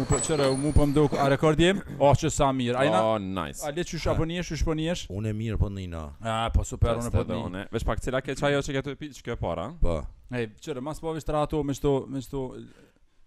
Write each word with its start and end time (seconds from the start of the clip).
Mu 0.00 0.06
po 0.08 0.16
qërë, 0.24 0.46
mu 0.56 0.70
po 0.72 0.86
më 0.88 0.94
duke, 0.96 1.18
a 1.20 1.26
rekord 1.28 1.60
jem? 1.60 1.82
O, 2.00 2.08
oh, 2.08 2.14
që 2.16 2.30
sa 2.32 2.46
mirë, 2.56 2.78
ajna? 2.80 3.00
O, 3.04 3.08
oh, 3.10 3.18
nice. 3.20 3.60
A 3.68 3.74
le 3.76 3.84
që 3.84 3.98
shë 4.00 4.14
apërnjesh, 4.14 4.54
që 4.54 4.58
shë 4.62 4.66
apërnjesh? 4.66 5.02
Po 5.10 5.18
unë 5.20 5.28
e 5.28 5.36
mirë 5.36 5.58
po 5.60 5.68
një 5.76 5.84
na. 5.92 6.04
A, 6.24 6.38
po 6.54 6.64
super, 6.64 6.96
unë 7.02 7.12
e 7.12 7.16
po 7.18 7.24
një. 7.28 7.40
Une. 7.50 7.66
Vesh 7.74 7.84
pak, 7.84 8.00
cila 8.06 8.22
ke 8.24 8.36
qajo 8.40 8.62
që 8.64 8.84
të 8.88 8.94
pitë, 9.02 9.18
që 9.18 9.26
kjo 9.28 9.36
para? 9.42 9.66
Po. 9.84 9.98
Hej, 10.32 10.48
qërë, 10.64 10.84
mas 10.88 11.02
po 11.04 11.12
vesh 11.18 11.28
të 11.28 11.36
rato 11.36 11.60
me 11.68 11.76
shto, 11.76 11.92
me 12.14 12.24
shto, 12.24 12.46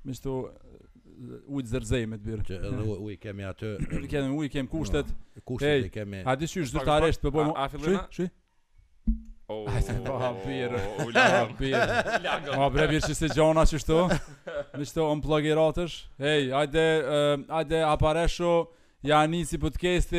me 0.09 0.17
shto, 0.17 0.35
uh, 0.49 1.39
ujtë 1.53 1.75
zërzej 1.75 2.09
me 2.09 2.17
të 2.23 2.29
birë. 2.31 2.47
Që 2.49 2.61
edhe 2.71 2.85
ujtë 2.97 3.21
kemi 3.27 3.45
atë... 3.53 3.75
kemi 4.15 4.39
ujtë, 4.39 4.53
kemi 4.57 4.73
kushtet. 4.73 5.13
No, 5.13 5.45
kushtet 5.51 5.69
hey, 5.83 5.91
kemi... 5.99 6.25
A 6.25 6.33
di 6.39 6.49
që 6.49 6.63
shë 6.63 6.71
zërtaresht, 6.79 7.21
përbojmë... 7.27 7.53
Po 7.53 7.93
a, 7.93 8.01
a, 8.09 8.33
Oh, 9.51 9.65
ha 9.67 9.79
të 9.83 9.93
bëha 10.05 10.27
birë. 10.41 10.81
Ula 11.03 11.23
birë. 11.57 12.03
Lagë. 12.23 12.53
Ma 12.55 12.67
bre 12.71 12.85
birë 12.93 13.11
se 13.17 13.27
jona 13.35 13.65
çështo. 13.67 13.97
Me 14.79 14.85
çto 14.87 15.09
on 15.11 15.19
plug 15.23 15.43
i 15.49 15.55
rotësh. 15.57 15.97
Hey, 16.19 16.47
hajde, 16.53 16.85
uh, 17.49 17.91
aparesho. 17.91 18.53
Ja 19.03 19.25
nisi 19.27 19.57
podcasti 19.59 20.15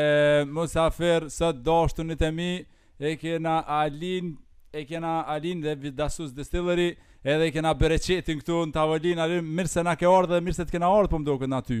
e 0.00 0.44
Musafer 0.46 1.24
sa 1.34 1.48
dashunit 1.50 2.22
e 2.22 2.28
mi 2.30 2.64
e 3.00 3.16
kena 3.18 3.56
Alin 3.76 4.28
e 4.72 4.84
kena 4.86 5.16
Alin 5.34 5.60
dhe 5.64 5.72
Vidasus 5.82 6.30
Distillery 6.36 6.92
edhe 7.24 7.48
e 7.50 7.50
kena 7.56 7.72
Bereqetin 7.80 8.38
këtu 8.38 8.60
në 8.68 8.72
tavolin 8.76 9.18
Alin 9.24 9.42
mirë 9.50 9.72
se 9.72 9.82
na 9.82 9.96
ke 9.98 10.06
ardhe 10.06 10.36
dhe 10.38 10.44
mirë 10.46 10.60
se 10.60 10.62
të 10.68 10.76
kena 10.78 10.92
ardhe 10.94 11.10
po 11.10 11.18
më 11.18 11.26
duket 11.26 11.58
ty 11.66 11.80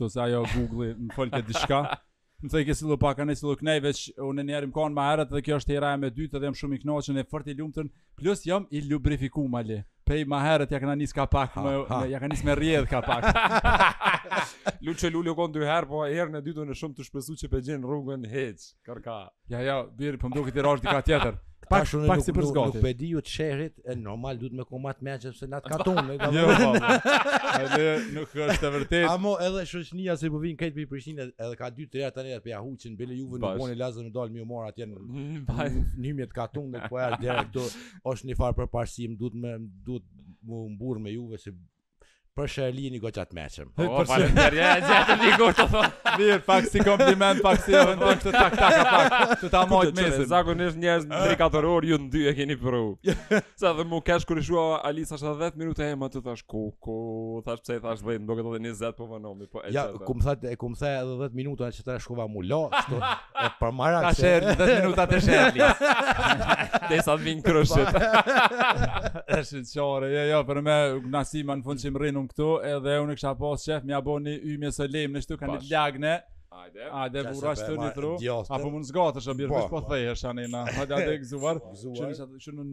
kështu 0.01 0.13
se 0.13 0.19
ajo 0.25 0.41
Google-i 0.55 0.95
më 1.09 1.13
folte 1.15 1.41
diçka. 1.47 1.81
Më 2.41 2.49
thënë 2.49 2.65
ke 2.67 2.73
sillu 2.77 2.97
pak 2.97 3.19
anë 3.21 3.35
sillu 3.37 3.55
veç 3.85 4.01
unë 4.25 4.43
ne 4.47 4.53
jam 4.55 4.71
kon 4.73 4.93
ma 4.97 5.05
herët 5.11 5.29
dhe 5.29 5.41
kjo 5.45 5.59
është 5.61 5.75
hera 5.75 5.91
e 5.93 6.09
dytë 6.09 6.39
dhe 6.41 6.47
jam 6.47 6.55
shumë 6.57 6.75
i 6.75 6.81
knoqën 6.83 7.17
e 7.17 7.23
fort 7.29 7.47
i 7.47 7.53
lumtur 7.53 7.85
plus 8.17 8.41
jam 8.49 8.65
i 8.71 8.81
lubrifikuar 8.81 9.61
ale. 9.61 9.81
Pej 10.09 10.25
ma 10.27 10.39
herët 10.41 10.71
ja 10.73 10.79
kanë 10.81 10.95
nis 11.03 11.13
ka 11.13 11.27
pak, 11.29 11.53
ja 12.09 12.19
kanë 12.19 12.31
nis 12.33 12.41
me 12.43 12.55
rjedh 12.57 12.89
ka 12.89 13.01
pak. 13.01 13.29
luqë 14.87 15.05
e 15.07 15.11
lullu 15.13 15.35
kon 15.37 15.53
dy 15.53 15.61
herë, 15.69 15.87
po 15.87 16.01
herën 16.09 16.35
e 16.35 16.41
dytën 16.43 16.71
e 16.73 16.79
shumë 16.81 16.97
të 16.97 17.05
shpesu 17.07 17.37
që 17.43 17.51
përgjen 17.53 17.85
rrugën 17.85 18.25
heç. 18.33 18.71
Kërka. 18.89 19.19
Ja 19.53 19.61
ja, 19.63 19.77
bir, 20.01 20.17
po 20.17 20.29
më 20.33 20.39
duket 20.41 20.57
i 20.65 20.89
ka 20.89 21.01
tjetër. 21.07 21.37
Pak 21.69 21.85
shumë 21.87 22.07
nuk 22.09 22.23
si 22.25 22.31
nuk, 22.35 22.55
nuk 22.57 22.77
bedi 22.83 23.09
ju 23.13 23.19
të 23.25 23.47
e 23.61 23.95
normal 23.97 24.39
duhet 24.41 24.53
me 24.59 24.63
komat 24.69 25.01
me 25.07 25.13
që 25.25 25.31
pëse 25.33 25.47
nat 25.51 25.67
katon 25.71 26.09
Jo, 26.33 26.45
po, 26.49 26.71
po. 26.73 27.11
edhe 27.57 27.87
nuk 28.15 28.33
është 28.45 28.67
e 28.67 28.71
vërtet 28.77 29.05
Amo 29.11 29.35
edhe 29.47 29.63
shoshnia 29.69 30.15
se 30.21 30.31
po 30.33 30.41
vin 30.45 30.57
këtej 30.61 30.87
për 30.93 31.03
i 31.11 31.15
edhe 31.27 31.55
ka 31.61 31.69
2-3 31.77 32.09
të 32.17 32.25
njëtë 32.29 32.43
për 32.47 32.53
jahu 32.53 32.73
që 32.85 32.91
në 32.93 32.99
bele 33.03 33.19
juve 33.19 33.41
nuk 33.43 33.57
bon 33.61 33.71
e 33.71 33.77
lazer 33.83 34.07
në 34.07 34.13
dalë 34.17 34.35
mi 34.37 34.43
umor 34.47 34.67
atje 34.71 34.89
në 34.89 35.01
njëmjet 36.01 36.33
të 36.33 36.39
katon 36.41 36.71
dhe 36.75 36.81
të 36.87 36.93
pojarë 36.95 37.21
direkt 37.25 37.53
do 37.59 37.67
është 38.13 38.31
një 38.31 38.39
farë 38.41 38.59
për 38.61 38.71
parësim 38.77 39.17
duhet 39.21 39.37
me 39.45 39.55
duhet 39.85 40.07
më 40.49 40.63
mburë 40.75 41.05
me 41.07 41.15
juve 41.19 41.41
se 41.45 41.53
për 42.39 42.47
Sherli 42.47 42.89
një 42.93 42.99
goqat 43.03 43.31
meqëm. 43.35 43.67
O, 43.83 44.01
për 44.07 44.55
ja, 44.55 44.69
e 44.77 44.83
gjatë 44.85 45.15
një 45.19 45.31
të 45.41 45.65
thonë. 45.73 45.89
Mirë, 46.19 46.37
pak 46.45 46.67
si 46.71 46.83
kompliment, 46.83 47.41
pak 47.43 47.59
si 47.65 47.75
e 47.75 47.81
vendim 47.89 48.19
të 48.21 48.31
tak, 48.35 48.55
tak, 48.55 48.75
tak, 48.77 49.07
tak, 49.11 49.35
të 49.41 49.49
ta 49.51 49.61
mojtë 49.67 49.93
mesin. 49.97 50.25
Zakonisht 50.31 50.79
njës 50.79 51.05
në 51.09 51.21
3-4 51.25 51.71
orë, 51.73 51.89
ju 51.91 51.99
në 52.05 52.09
dy 52.13 52.23
e 52.31 52.33
keni 52.37 52.57
përru. 52.59 52.81
Sa 53.59 53.73
dhe 53.77 53.83
mu 53.91 53.99
kesh 54.07 54.23
kër 54.29 54.39
shua 54.47 54.65
Ali, 54.87 55.03
sa 55.07 55.19
10 55.19 55.57
minute 55.59 55.83
e 55.87 55.97
ma 55.99 56.07
të 56.11 56.21
thash 56.25 56.45
ku, 56.51 56.63
ku, 56.83 56.95
thash 57.47 57.63
pse 57.65 57.77
i 57.81 57.83
thash 57.87 58.03
dhejnë, 58.05 58.23
do 58.29 58.37
këtë 58.39 58.55
dhe 58.55 58.61
një 58.67 58.73
zetë 58.81 59.01
po 59.01 59.09
vanomi. 59.11 59.49
Po, 59.51 59.65
ja, 59.71 59.87
ku 60.07 60.15
më 60.17 60.27
thaj, 60.29 60.51
e 60.53 60.55
ku 60.63 60.71
më 60.73 60.81
thaj 60.81 60.95
edhe 61.01 61.19
10 61.27 61.37
minute, 61.41 61.69
e 61.69 61.75
që 61.79 61.87
të 61.89 61.99
shkova 62.05 62.29
mu 62.31 62.43
lo, 62.47 62.61
shto, 62.85 63.01
e 63.47 63.51
përmara 63.59 64.01
Ka 64.07 64.13
shërë 64.17 64.55
10 64.63 64.73
minuta 64.85 65.05
të 65.11 65.21
shërë, 65.27 65.51
sa 69.41 69.83
jo, 70.05 70.07
jo, 70.07 70.39
për 70.47 70.59
nasima 71.11 71.55
në 71.57 71.63
fund 71.67 71.81
këtu 72.31 72.49
edhe 72.73 72.93
unë 73.03 73.17
kisha 73.19 73.33
pas 73.39 73.65
shef 73.67 73.85
më 73.87 73.99
bën 74.07 74.25
një 74.29 74.35
ymje 74.55 74.73
së 74.79 74.89
lem 74.93 75.15
në 75.19 75.25
këtu 75.25 75.39
kanë 75.43 75.57
një 75.61 75.71
lagne. 75.73 76.19
Hajde. 76.51 76.85
Hajde 76.91 77.21
burra 77.29 77.51
këtu 77.57 77.75
një 77.79 77.89
tru. 77.95 78.09
Apo 78.41 78.69
mund 78.73 78.87
zgatësh 78.89 79.29
a 79.31 79.63
po 79.71 79.79
thehesh 79.87 80.23
tani 80.25 80.47
na. 80.51 80.65
Hajde 80.77 80.97
atë 80.97 81.13
gzuar. 81.23 81.61
Çunë 81.79 82.17
sa 82.17 82.27
çunë 82.45 82.65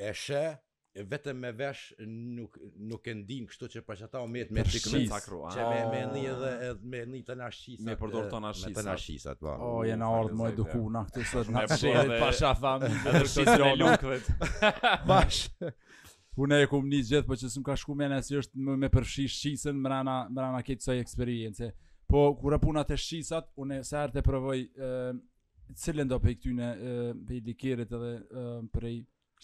Ëh. 0.00 0.08
Ëh 0.08 0.54
vetëm 1.02 1.36
me 1.42 1.50
vesh 1.56 1.82
nuk 2.06 2.56
nuk 2.88 3.08
e 3.10 3.14
ndin 3.18 3.48
kështu 3.50 3.68
që 3.72 3.80
pa 3.86 3.96
çata 3.98 4.20
u 4.22 4.28
met 4.30 4.50
me 4.54 4.62
tik 4.62 4.84
me 4.94 5.00
sakru 5.10 5.40
që 5.50 5.64
me 5.72 5.80
me 5.90 6.02
ndi 6.10 6.20
edhe 6.30 6.50
me 6.92 7.00
ndi 7.08 7.22
të 7.26 7.34
ashisa 7.46 7.86
me 7.88 7.96
përdor 7.98 8.28
tani 8.30 8.50
ashisa 8.92 9.34
me 9.34 9.40
po 9.40 9.56
o 9.68 9.72
jena 9.88 10.10
ard 10.20 10.36
më 10.38 10.52
duku 10.60 10.84
na 10.98 11.02
këtu 11.08 11.24
sot 11.32 11.50
na 11.56 11.64
shëhet 11.72 12.14
pasha 12.22 12.52
fam 12.60 12.86
edhe 12.90 13.24
si 13.34 13.44
do 13.48 13.72
lukvet 13.80 14.32
bash 15.06 15.46
Unë 16.42 16.56
e 16.64 16.66
kam 16.66 16.86
një 16.90 16.98
gjithë 17.06 17.26
po 17.28 17.36
që 17.38 17.46
s'm 17.50 17.62
ka 17.66 17.76
shku 17.78 17.94
mëna 17.94 18.16
është 18.18 18.58
me 18.82 18.88
përfshish 18.90 19.34
shisën 19.44 19.76
më 19.82 19.90
rana 19.92 20.14
më 20.34 20.40
rana 20.42 20.62
këtë 20.66 20.82
soj 20.82 20.96
eksperiencë. 20.98 21.68
Po 22.10 22.22
kura 22.40 22.58
punat 22.58 22.90
e 22.90 22.96
shisat 22.98 23.52
unë 23.62 23.76
sa 23.86 24.00
herë 24.02 24.16
të 24.16 24.24
provoj 24.26 24.56
ë 24.58 24.88
cilën 25.84 26.10
do 26.10 26.18
pe 26.24 26.34
këtyne 26.34 26.72
ë 26.74 27.14
të 27.54 27.70
edhe 27.76 28.02
për 28.74 28.88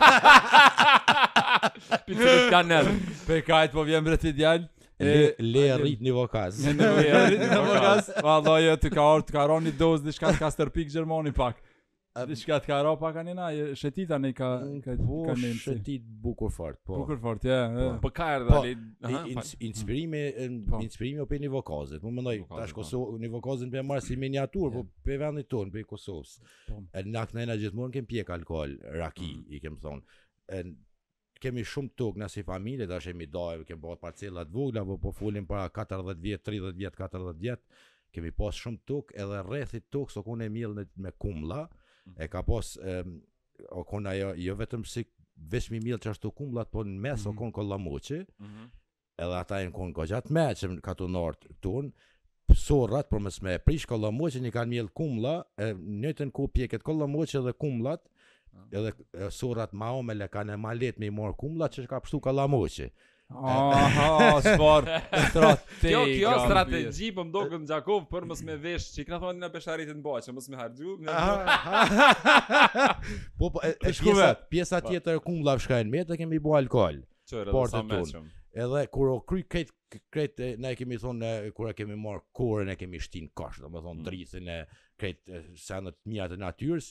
Për 1.91 2.13
të 2.13 2.27
të 2.27 2.45
kanër, 2.53 2.89
për 3.27 3.37
i 3.37 3.43
kajtë 3.49 3.77
po 3.77 3.85
vjen 3.89 4.05
bretit 4.07 4.37
djallë. 4.39 4.69
Le, 5.01 5.31
le 5.41 5.63
rrit 5.79 6.01
një 6.05 6.11
vokaz. 6.13 6.59
Le 6.65 6.89
rrit 6.91 7.41
një 7.41 7.57
vokaz. 7.71 8.09
Valdoj, 8.25 8.59
të 8.83 8.91
ka 8.93 9.05
orë, 9.15 9.25
të 9.27 9.33
ka 9.37 9.47
një 9.67 9.73
dozë, 9.79 10.05
dhe 10.07 10.13
shka 10.17 10.33
të 10.35 10.43
ka 10.43 10.51
stërpik 10.53 10.91
gjermoni 10.93 11.33
pak. 11.37 11.57
Dhe 12.11 12.35
që 12.35 12.47
ka 12.51 12.55
të 12.59 12.67
karo 12.67 12.89
pak 12.99 13.15
anina, 13.21 13.45
shetita 13.79 14.17
një 14.19 14.31
ka 14.35 14.47
ka 14.83 14.95
Po, 14.99 15.21
shetit 15.63 16.09
bukur 16.25 16.49
fort, 16.51 16.81
po. 16.83 16.97
Bukur 16.99 17.19
fort, 17.23 17.45
ja. 17.47 17.69
Po, 17.71 17.85
po 18.03 18.11
ka 18.15 18.27
dhe... 18.41 18.47
Po, 18.49 19.07
ali. 19.07 19.35
Inspirimi, 19.63 20.23
mm. 20.49 20.57
po. 20.73 20.81
inspirimi 20.83 21.21
o 21.23 21.25
për 21.31 21.39
një 21.45 21.51
vokazit. 21.55 22.03
Më 22.03 22.11
mëndoj, 22.17 22.35
ta 22.51 22.65
është 22.65 22.75
Kosovë, 22.81 23.17
një 23.23 23.29
vokazit 23.37 23.71
për 23.71 23.87
marë 23.87 24.03
si 24.09 24.17
miniatur, 24.19 24.73
po 24.75 24.83
për 25.07 25.21
vendit 25.23 25.47
ton, 25.55 25.71
për 25.71 25.85
Kosovës. 25.87 26.33
Nak 27.15 27.31
në 27.37 27.45
ena 27.47 27.55
gjithmonë 27.61 27.95
kem 27.95 28.09
pjek 28.11 28.33
alkohol, 28.35 28.75
raki, 28.99 29.31
mm. 29.37 29.47
i 29.55 29.63
kem 29.63 29.77
thonë. 29.79 30.19
Kemi 31.41 31.63
shumë 31.65 31.95
tukë 31.97 32.25
nësi 32.25 32.43
familje, 32.45 32.89
ta 32.91 32.99
shemi 33.01 33.29
dojë, 33.31 33.63
kem 33.71 33.79
bëhet 33.81 34.03
parcelat 34.03 34.51
vugla, 34.53 34.83
po 34.99 35.15
fullim 35.15 35.47
para 35.47 35.63
40 35.79 36.19
vjetë, 36.27 36.49
30 36.57 36.75
vjetë, 36.83 37.01
40 37.07 37.39
vjetë. 37.47 37.81
Kemi 38.11 38.33
pas 38.35 38.59
shumë 38.65 38.83
tukë, 38.89 39.15
edhe 39.23 39.39
rrethit 39.47 39.87
tukë, 39.95 40.11
so 40.17 40.25
kune 40.27 40.51
me 40.51 41.13
kumla, 41.23 41.69
mm 41.71 41.79
Mhm. 42.05 42.21
E 42.21 42.27
ka 42.27 42.41
pos 42.45 42.75
e, 42.77 43.01
o 43.69 43.83
kon 43.87 44.07
ajo 44.09 44.33
jo 44.39 44.55
vetëm 44.57 44.85
si 44.87 45.03
veshmi 45.51 45.79
mil 45.83 45.97
që 46.01 46.13
ashtu 46.15 46.31
po 46.35 46.43
në 46.43 46.99
mes 46.99 47.23
mm 47.23 47.23
-hmm. 47.23 47.27
o 47.27 47.31
mhm. 47.31 47.39
kon 47.39 47.51
kolla 47.51 47.77
mm 47.77 47.87
-hmm. 47.87 48.69
edhe 49.17 49.35
ata 49.39 49.61
e 49.61 49.65
në 49.67 49.71
kon 49.71 49.93
ko 49.93 50.05
gjatë 50.05 50.31
me 50.33 50.45
që 50.57 50.67
më 50.73 50.81
ka 50.81 50.93
të 50.93 51.05
nërë 51.15 51.53
tun, 51.61 51.93
surrat 52.55 53.09
për 53.09 53.19
mësme 53.21 53.53
e 53.53 53.59
prish 53.59 53.85
kolla 53.85 54.09
një 54.11 54.51
kanë 54.51 54.69
mil 54.69 54.87
kumbla, 54.93 55.43
e, 55.57 55.73
njëtën 55.73 56.31
ku 56.31 56.47
pjeket 56.47 56.83
kolla 56.83 57.05
dhe 57.45 57.53
kumllat, 57.53 58.01
edhe 58.71 58.89
ah. 58.89 58.93
sorrat 59.11 59.33
surrat 59.33 59.71
ma 59.73 59.91
omele 59.91 60.27
kanë 60.27 60.53
e 60.53 60.55
ma 60.57 60.71
letë 60.73 60.99
me 60.99 61.05
i 61.05 61.09
morë 61.09 61.67
që 61.73 61.87
ka 61.87 61.99
pështu 61.99 62.19
kolla 62.19 62.47
Aha, 63.35 64.39
sport, 64.55 64.87
strategji. 65.29 65.89
Kjo 65.91 66.01
kjo 66.17 66.31
strategji 66.45 67.11
po 67.15 67.23
më 67.27 67.33
dogën 67.35 67.67
Gjakov 67.69 68.03
për 68.11 68.27
mos 68.29 68.41
më 68.45 68.57
vesh 68.63 68.89
çik 68.95 69.11
na 69.13 69.19
thonë 69.23 69.39
na 69.43 69.49
besharit 69.53 69.89
të 69.91 69.95
mbaj, 70.01 70.27
mos 70.35 70.49
më 70.51 70.59
harxhu. 70.59 70.97
Po 73.39 73.49
po 73.55 73.63
e 73.69 73.93
shkova 73.95 74.33
pjesa 74.51 74.81
po. 74.81 74.91
tjetër 74.91 75.19
kumbllav 75.23 75.61
shkajnë 75.63 75.91
me 75.93 76.03
të 76.05 76.17
kemi 76.21 76.39
bu 76.43 76.55
alkol. 76.59 76.99
Çfarë 77.29 77.51
do 77.51 78.03
të 78.09 78.23
Edhe 78.61 78.81
kur 78.91 79.13
o 79.13 79.19
kry 79.23 79.45
kët 79.47 79.69
kret 80.11 80.41
na 80.59 80.73
e 80.75 80.79
kemi 80.79 80.97
thonë 81.01 81.31
kur 81.55 81.69
e 81.69 81.73
kemi 81.75 81.95
marr 81.95 82.19
kurën 82.35 82.73
e 82.73 82.77
kemi 82.79 82.99
shtin 82.99 83.29
kosh, 83.35 83.61
domethënë 83.63 83.85
thonë, 83.87 83.99
mm. 83.99 84.05
drithin 84.07 84.51
e 84.51 84.59
kret 84.99 85.55
sa 85.59 85.79
në 85.81 85.93
të 85.95 86.11
mira 86.11 86.27
të 86.33 86.39
natyrës 86.41 86.89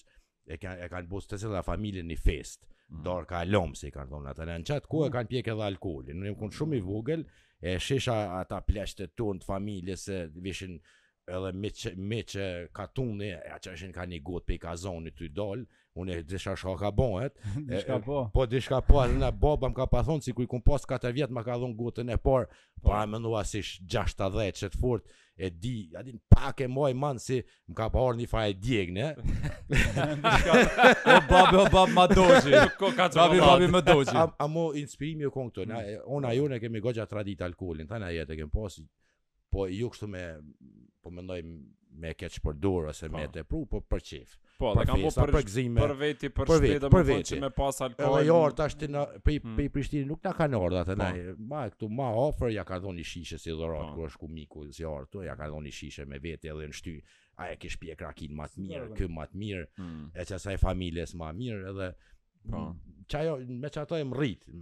e 0.50 0.60
kanë 0.60 0.86
e 0.86 0.92
kanë 0.92 1.08
bosë 1.12 1.36
të 1.36 1.64
familjen 1.68 2.08
në 2.10 2.16
fest. 2.20 2.64
Mhm. 2.92 3.02
dorë 3.06 3.26
ka 3.30 3.40
lomë, 3.46 3.76
si 3.78 3.90
kanë 3.94 4.10
thonë 4.12 4.30
atë. 4.32 4.46
Në 4.50 4.66
qatë 4.70 4.90
ku 4.90 5.02
e 5.04 5.06
mhm. 5.08 5.14
kanë 5.16 5.30
pjekë 5.32 5.52
edhe 5.54 5.66
alkoolin. 5.66 6.20
Në 6.24 6.32
një 6.34 6.48
shumë 6.58 6.78
i 6.80 6.84
vogël, 6.86 7.24
e 7.72 7.76
shesha 7.86 8.16
ata 8.40 8.60
pleshtë 8.66 9.10
të 9.16 9.26
të 9.40 9.46
familje 9.48 9.96
se 10.06 10.18
vishin 10.48 10.78
edhe 11.30 11.52
me 11.62 11.70
që, 11.82 11.92
me 12.12 12.22
që 12.34 12.48
katuni, 12.74 13.32
a 13.38 13.58
që 13.62 13.76
është 13.76 13.90
në 13.92 13.98
ka 13.98 14.08
një 14.14 14.20
gotë 14.30 14.50
pe 14.50 14.58
i 14.58 14.62
kazoni 14.66 15.12
të 15.14 15.28
i 15.28 15.32
dollë, 15.40 15.79
unë 15.98 16.16
e 16.20 16.24
disha 16.24 16.52
shka 16.56 16.76
ka 16.78 16.90
bon, 16.94 17.16
et, 17.24 17.34
e, 17.70 17.80
e, 17.80 17.98
po. 18.04 18.22
po 18.34 18.44
disha 18.46 18.78
po, 18.86 19.00
edhe 19.04 19.18
në 19.18 19.32
baba 19.40 19.70
më 19.70 19.76
ka 19.80 19.86
pa 19.90 20.02
thonë, 20.06 20.22
si 20.22 20.32
ku 20.36 20.44
i 20.44 20.48
kun 20.50 20.62
pas 20.62 20.84
4 20.88 21.10
vjetë 21.16 21.34
më 21.34 21.42
ka 21.46 21.56
dhonë 21.58 21.74
gutën 21.78 22.12
e 22.14 22.18
parë, 22.22 22.46
po. 22.46 22.86
pa 22.90 23.02
e 23.04 23.10
mënua 23.10 23.42
si 23.48 23.62
60 23.64 24.14
që 24.60 24.70
të 24.74 24.78
furt, 24.80 25.02
e 25.40 25.48
di, 25.50 25.72
adin 25.98 26.18
pak 26.30 26.62
e 26.62 26.68
moj 26.70 26.94
man 27.00 27.18
si 27.22 27.40
më 27.68 27.74
ka 27.80 27.88
pa 27.90 28.02
orë 28.06 28.20
një 28.20 28.28
fajt 28.30 28.58
djegë, 28.60 28.94
ne? 28.96 29.08
Po. 31.10 31.16
o 31.16 31.16
babi, 31.30 31.56
o 31.58 31.64
babi 31.72 31.94
më 31.96 32.04
dojë, 32.12 32.60
babi, 33.16 33.40
babi 33.42 33.68
më 33.70 33.80
dojë. 33.86 34.12
A, 34.20 34.24
a 34.44 34.48
mo 34.50 34.70
inspirimi 34.78 35.24
u 35.26 35.30
kongë 35.34 35.52
të, 35.56 35.64
na, 35.70 35.80
mm. 35.82 36.02
onë 36.16 36.30
a 36.30 36.34
ju 36.36 36.48
kemi 36.66 36.82
gogja 36.84 37.06
tradit 37.08 37.40
alkoholin, 37.44 37.88
ta 37.88 37.98
na 38.02 38.10
jetë 38.12 38.34
e 38.34 38.38
kemi 38.42 38.52
pas, 38.52 38.76
po 39.50 39.66
ju 39.72 39.88
kështu 39.94 40.08
me, 40.12 40.24
po 41.00 41.10
mendoj, 41.14 41.40
me 41.98 42.12
keq 42.16 42.36
për 42.44 42.58
dorë 42.62 42.90
ose 42.92 43.08
me 43.12 43.22
të 43.32 43.42
po. 43.44 43.62
pru, 43.62 43.62
po 43.70 43.80
për 43.94 44.02
çift. 44.06 44.36
Po, 44.60 44.72
dhe 44.76 44.84
kanë 44.88 45.06
bërë 45.12 45.34
për 45.34 45.46
gëzim. 45.48 45.78
Për 45.80 45.94
veti 46.02 46.30
për, 46.36 46.50
për 46.50 46.62
shtëpi 46.62 46.90
për 46.94 47.06
veti, 47.08 47.38
me 47.42 47.50
pas 47.56 47.80
alkool. 47.86 48.16
Edhe 48.18 48.26
jor 48.28 48.54
tash 48.60 48.76
ti 48.82 48.88
na 48.94 49.04
pe 49.10 49.38
mm. 49.38 49.54
pe 49.56 49.64
hmm. 49.66 49.72
Prishtinë 49.76 50.10
nuk 50.10 50.22
na 50.28 50.34
kanë 50.36 50.60
ardha 50.60 50.82
atë 50.86 50.96
ma 51.00 51.08
po. 51.14 51.32
Ma 51.52 51.64
këtu 51.72 51.88
ma 52.02 52.10
ofër 52.26 52.52
ja 52.54 52.66
ka 52.68 52.78
dhonë 52.84 53.00
një 53.02 53.08
shishe 53.12 53.40
si 53.40 53.54
dhorat 53.56 53.88
po. 53.90 53.96
ku 53.98 54.06
është 54.10 54.20
ku 54.24 54.30
miku 54.36 54.64
si 54.68 54.76
zjar 54.82 55.08
ja 55.26 55.36
ka 55.40 55.48
dhonë 55.50 55.68
një 55.70 55.74
shishe 55.80 56.06
me 56.12 56.20
veti 56.28 56.52
edhe 56.52 56.70
në 56.70 56.78
shty. 56.80 57.00
a 57.40 57.46
e 57.52 57.56
kish 57.56 57.78
pije 57.80 57.94
krakin 57.96 58.34
më 58.36 58.46
të 58.52 58.60
mirë, 58.62 58.86
kë 58.98 59.06
më 59.16 59.24
të 59.30 59.38
mirë. 59.42 59.62
Edhe 60.20 60.34
asaj 60.36 60.58
familjes 60.60 61.14
më 61.16 61.28
mirë 61.40 61.68
edhe 61.70 61.86
Po. 62.48 62.72
Që 63.10 63.24
me 63.48 63.68
që 63.74 63.82
ato 63.82 63.96
e 63.98 64.04
më 64.06 64.16
rritë, 64.16 64.58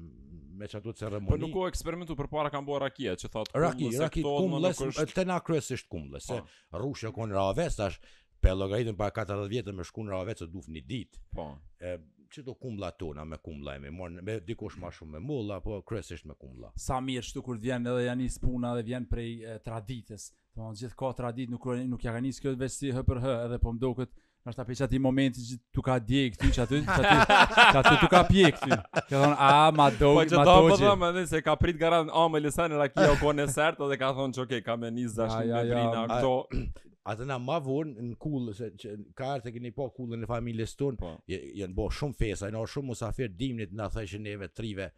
me 0.58 0.66
që 0.70 0.80
ato 0.80 0.92
të 0.94 1.02
ceremoni. 1.04 1.30
Për 1.30 1.36
po, 1.36 1.40
nuk 1.46 1.56
u 1.60 1.66
eksperimentu 1.68 2.16
për 2.18 2.30
para 2.32 2.50
kam 2.52 2.66
bua 2.66 2.80
rakia, 2.86 3.14
që 3.20 3.28
thotë 3.34 3.52
kumbles 3.52 3.98
Raki, 4.00 4.20
e 4.20 4.22
këto 4.22 4.92
në 5.06 5.12
Të 5.14 5.26
na 5.28 5.36
kryesisht 5.46 5.88
kumbles, 5.92 6.26
se 6.30 6.40
po. 6.42 6.80
rushë 6.82 7.10
e 7.10 7.14
konë 7.14 7.70
tash, 7.78 8.00
pe 8.40 8.54
logaritën 8.54 8.96
pa 8.98 9.10
40 9.12 9.50
vjetë 9.52 9.74
me 9.78 9.84
shku 9.84 10.06
në 10.06 10.38
të 10.40 10.46
duf 10.56 10.68
një 10.74 10.84
ditë. 10.90 11.20
Po. 11.34 11.48
E, 11.80 11.98
që 12.28 12.42
do 12.44 12.52
kumbla 12.60 12.90
tona 12.92 13.24
me 13.24 13.36
kumbla 13.40 13.76
e 13.76 13.78
me 13.80 13.88
morë, 13.90 14.22
me 14.26 14.40
dikosh 14.44 14.76
ma 14.80 14.90
shumë 14.92 15.12
me 15.14 15.18
mulla, 15.24 15.60
po 15.64 15.78
kryesisht 15.80 16.26
me 16.28 16.34
kumbla. 16.34 16.72
Sa 16.76 16.98
mirë 17.00 17.24
shtu 17.24 17.40
kur 17.42 17.56
vjen 17.62 17.86
edhe 17.88 18.02
janë 18.04 18.22
një 18.26 18.40
puna 18.42 18.74
dhe 18.76 18.82
vjen 18.88 19.06
prej 19.08 19.30
e, 19.48 19.54
tradites, 19.64 20.28
të 20.54 20.60
në 20.64 20.74
gjithë 20.82 20.98
ka 21.00 21.12
tradit, 21.20 21.48
nuk, 21.52 21.64
nuk 21.88 22.04
ja 22.04 22.12
njës 22.20 22.42
kjo 22.44 22.52
të 22.56 22.60
vesti 22.64 22.92
hë 22.96 23.04
për 23.08 23.22
hë, 23.24 23.36
edhe 23.46 23.60
po 23.64 23.72
më 23.78 23.92
këtë, 24.02 24.27
Në 24.46 24.52
është 24.52 24.60
ta 24.60 24.66
peqa 24.66 24.98
momenti 25.04 25.42
që 25.46 25.56
tu 25.76 25.82
ka 25.82 25.96
dje 26.08 26.20
këtu 26.34 26.50
çati 26.58 26.78
që 26.86 27.80
aty 27.80 27.96
tu 28.02 28.08
ka 28.12 28.20
pje 28.28 28.50
këtu, 28.54 28.68
këty 28.70 29.08
Ka 29.10 29.10
thonë 29.10 29.34
a 29.34 29.70
ma 29.76 29.88
do 29.98 30.12
po 30.14 30.14
ma 30.14 30.14
do. 30.14 30.14
Po 30.14 30.26
që 30.30 30.44
ta 30.48 30.92
po 31.02 31.08
dhe 31.16 31.24
se 31.32 31.40
ka 31.48 31.56
prit 31.62 31.78
garan 31.80 32.10
A 32.22 32.28
me 32.32 32.40
lisani 32.44 32.78
la 32.82 32.86
kia 32.92 33.08
o 33.10 33.16
ko 33.16 33.28
po 33.28 33.32
në 33.38 33.48
sert 33.56 33.82
Dhe 33.92 33.98
ka 34.04 34.12
thonë 34.14 34.36
që 34.54 34.60
ka 34.68 34.76
me 34.84 34.92
një 34.98 35.08
zash 35.16 35.34
me 35.50 35.64
brina 35.72 36.04
ato. 36.04 36.12
këto 36.12 36.62
Ata 37.08 37.26
na 37.32 37.38
ma 37.50 37.58
vorën 37.66 37.92
në 38.10 38.14
kullë 38.24 38.54
Se 38.62 38.70
që 38.82 38.94
ka 39.18 39.32
arë 39.34 39.48
të 39.48 39.54
keni 39.58 39.74
po 39.80 39.90
kullën 39.96 40.22
e 40.26 40.30
familjes 40.30 40.76
tonë 40.78 41.02
po. 41.02 41.12
Jënë 41.32 41.74
bo 41.80 41.90
shumë 41.98 42.18
fesa 42.22 42.48
Jënë 42.52 42.62
o 42.62 42.70
shumë 42.76 42.92
musafir 42.94 43.34
dimnit 43.42 43.74
na 43.82 43.90
thashë 43.98 44.22
neve 44.28 44.48
trive 44.54 44.92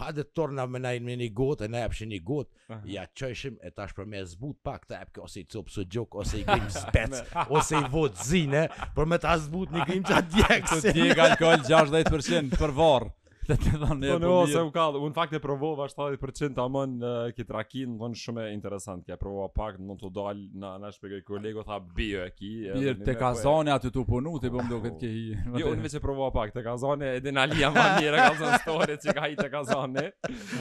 ha 0.00 0.10
dhe 0.16 0.24
të 0.26 0.32
torë 0.38 0.64
me 0.70 0.80
nëjnë 0.84 1.06
me 1.08 1.14
një 1.22 1.28
gotë, 1.38 1.66
e 1.66 1.72
në 1.72 1.80
jepë 1.84 2.08
një 2.10 2.18
gotë, 2.30 2.76
ja 2.94 3.04
qëshim 3.20 3.54
e 3.62 3.70
tash 3.78 3.94
për 3.96 4.08
me 4.12 4.20
zbut 4.32 4.58
pak 4.68 4.84
të 4.90 4.98
jepë, 4.98 5.22
ose 5.24 5.42
i 5.42 5.46
copë 5.54 5.74
së 5.76 5.84
gjokë, 5.94 6.20
ose 6.24 6.40
i 6.40 6.44
gëjmë 6.50 6.72
spetë, 6.80 7.22
ose 7.58 7.76
i 7.80 7.88
votë 7.94 8.26
zine, 8.30 8.64
për 8.98 9.10
me 9.14 9.20
ta 9.24 9.36
zbut 9.46 9.72
një 9.78 9.88
gëjmë 9.92 10.10
që 10.10 10.16
atë 10.20 10.32
djekësin. 10.36 10.82
Të 10.88 10.98
djekë 11.00 11.26
alkohol 11.30 11.66
16% 11.72 12.60
për 12.62 12.76
varë. 12.82 13.14
Dhe 13.46 13.56
të 13.62 13.72
thonë 13.78 14.06
e 14.06 14.10
bëmirë. 14.10 14.26
Po, 14.26 14.38
ose 14.44 14.58
po 14.62 14.66
u 14.66 14.70
kallë, 14.74 15.00
unë 15.06 15.14
fakt 15.16 15.34
e 15.36 15.40
provova 15.42 15.86
70% 15.90 16.56
të 16.56 16.62
amën 16.64 16.94
uh, 16.98 17.14
këtë 17.36 17.54
rakinë, 17.54 17.92
në 18.00 18.18
shumë 18.18 18.46
e 18.48 18.54
interesant, 18.56 19.04
kja 19.06 19.18
provova 19.20 19.50
pak, 19.54 19.78
në 19.86 19.96
të 20.00 20.10
dalë, 20.16 20.46
në 20.62 20.72
në 20.82 20.90
shpegoj 20.96 21.20
kolego, 21.28 21.62
tha 21.68 21.78
bio 21.98 22.24
e 22.26 22.32
ki. 22.34 22.50
Birë, 22.72 23.06
te 23.06 23.14
kazane 23.20 23.70
po 23.70 23.78
aty 23.78 23.92
të 23.94 24.04
punu, 24.08 24.32
të 24.42 24.50
bëmë 24.54 24.66
po 24.66 24.72
do 24.74 24.80
këtë 24.84 25.00
kehi. 25.02 25.38
Jo, 25.60 25.72
unë 25.76 25.86
veç 25.86 25.96
e 25.98 26.02
provova 26.02 26.30
pak, 26.34 26.54
te 26.56 26.64
kazane, 26.66 27.12
edhe 27.20 27.34
në 27.36 27.44
alia 27.46 27.70
ma 27.74 27.84
mire, 28.00 28.18
ka 28.18 28.32
zonë 28.40 28.60
store 28.64 28.98
që 29.04 29.14
ka 29.20 29.30
i 29.34 29.38
te 29.38 29.46
kazane. 29.52 30.04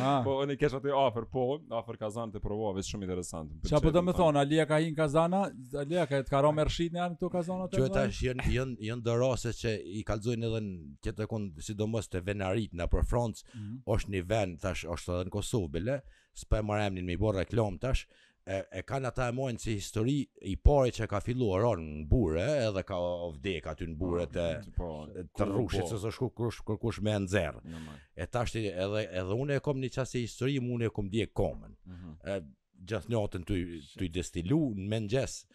Ah. 0.06 0.20
Po, 0.26 0.38
unë 0.44 0.54
i 0.54 0.60
kesh 0.62 0.78
aty 0.78 0.94
afer, 1.00 1.28
po, 1.34 1.48
afer 1.80 2.00
kazane 2.06 2.36
të 2.36 2.44
provova, 2.44 2.76
veç 2.78 2.94
shumë 2.94 3.08
interesant. 3.10 3.58
Qa 3.70 3.82
po 3.84 3.94
do 3.96 4.06
me 4.06 4.14
thonë, 4.18 4.44
alia 4.46 4.68
ka 4.70 4.80
i 4.86 4.92
në 4.94 5.00
kazana, 5.02 5.46
alia 5.82 6.06
ka 6.10 6.22
e 6.22 6.28
të 6.28 6.36
karo 6.36 6.54
mërshit 6.56 6.94
në 6.96 7.02
janë 7.02 7.20
këto 7.20 7.34
kazana 7.34 7.68
të 7.68 7.82
kazane? 7.82 7.92
Qo 7.92 8.08
e 8.46 9.04
tash, 9.10 9.66
që 9.66 9.74
i 10.00 10.04
kalzojnë 10.06 10.48
edhe 10.50 10.60
në 10.62 10.76
këtë 11.06 11.26
kënë, 11.32 11.64
sidomos 11.66 12.10
të 12.12 12.20
venarit 12.28 12.75
në 12.80 12.88
për 12.92 13.02
mm 13.02 13.34
-hmm. 13.54 13.80
është 13.96 14.12
një 14.16 14.22
vend, 14.32 14.60
tash, 14.64 14.86
është 14.96 15.12
edhe 15.16 15.26
në 15.26 15.32
Kosovë, 15.34 15.72
bile, 15.76 16.00
s'pe 16.38 16.62
më 16.66 16.80
remni 16.82 17.02
në 17.08 17.18
borë 17.22 17.42
reklam, 17.46 17.78
tash, 17.84 18.06
e, 18.46 18.62
e 18.72 18.82
kanë 18.88 19.08
ata 19.10 19.30
e 19.30 19.34
mojnë 19.38 19.62
si 19.64 19.78
histori 19.80 20.18
i 20.52 20.56
pare 20.58 20.92
që 20.96 21.08
ka 21.12 21.22
fillu 21.24 21.50
arar 21.58 21.80
në 21.82 22.06
bure, 22.12 22.44
edhe 22.68 22.84
ka 22.88 23.00
vdek 23.38 23.72
aty 23.74 23.88
në 23.94 23.98
bure 24.02 24.28
ah, 24.28 24.68
po, 24.78 24.92
të, 25.16 25.26
të 25.40 25.50
rrushit, 25.50 25.86
po. 25.88 25.88
se 25.94 26.02
së 26.04 26.12
shku 26.18 26.30
kërkush, 26.36 26.62
kërkush 26.68 27.02
me 27.06 27.16
nëzërë. 27.24 27.80
E 28.16 28.28
tash, 28.36 28.58
edhe, 28.60 29.06
edhe 29.22 29.40
unë 29.44 29.58
e 29.60 29.66
kom 29.70 29.82
një 29.84 29.92
qasë 29.98 30.26
histori, 30.28 30.60
më 30.62 30.78
unë 30.78 30.90
e 30.90 30.94
kom 31.00 31.10
dje 31.16 31.28
komën. 31.42 31.74
Mm 31.90 31.98
-hmm. 31.98 32.16
e, 32.24 32.64
gjithë 32.92 33.10
njëtën 33.16 33.46
të, 33.50 33.60
i 34.06 34.10
destilu 34.14 34.62
në 34.76 35.06
gjesë, 35.10 35.48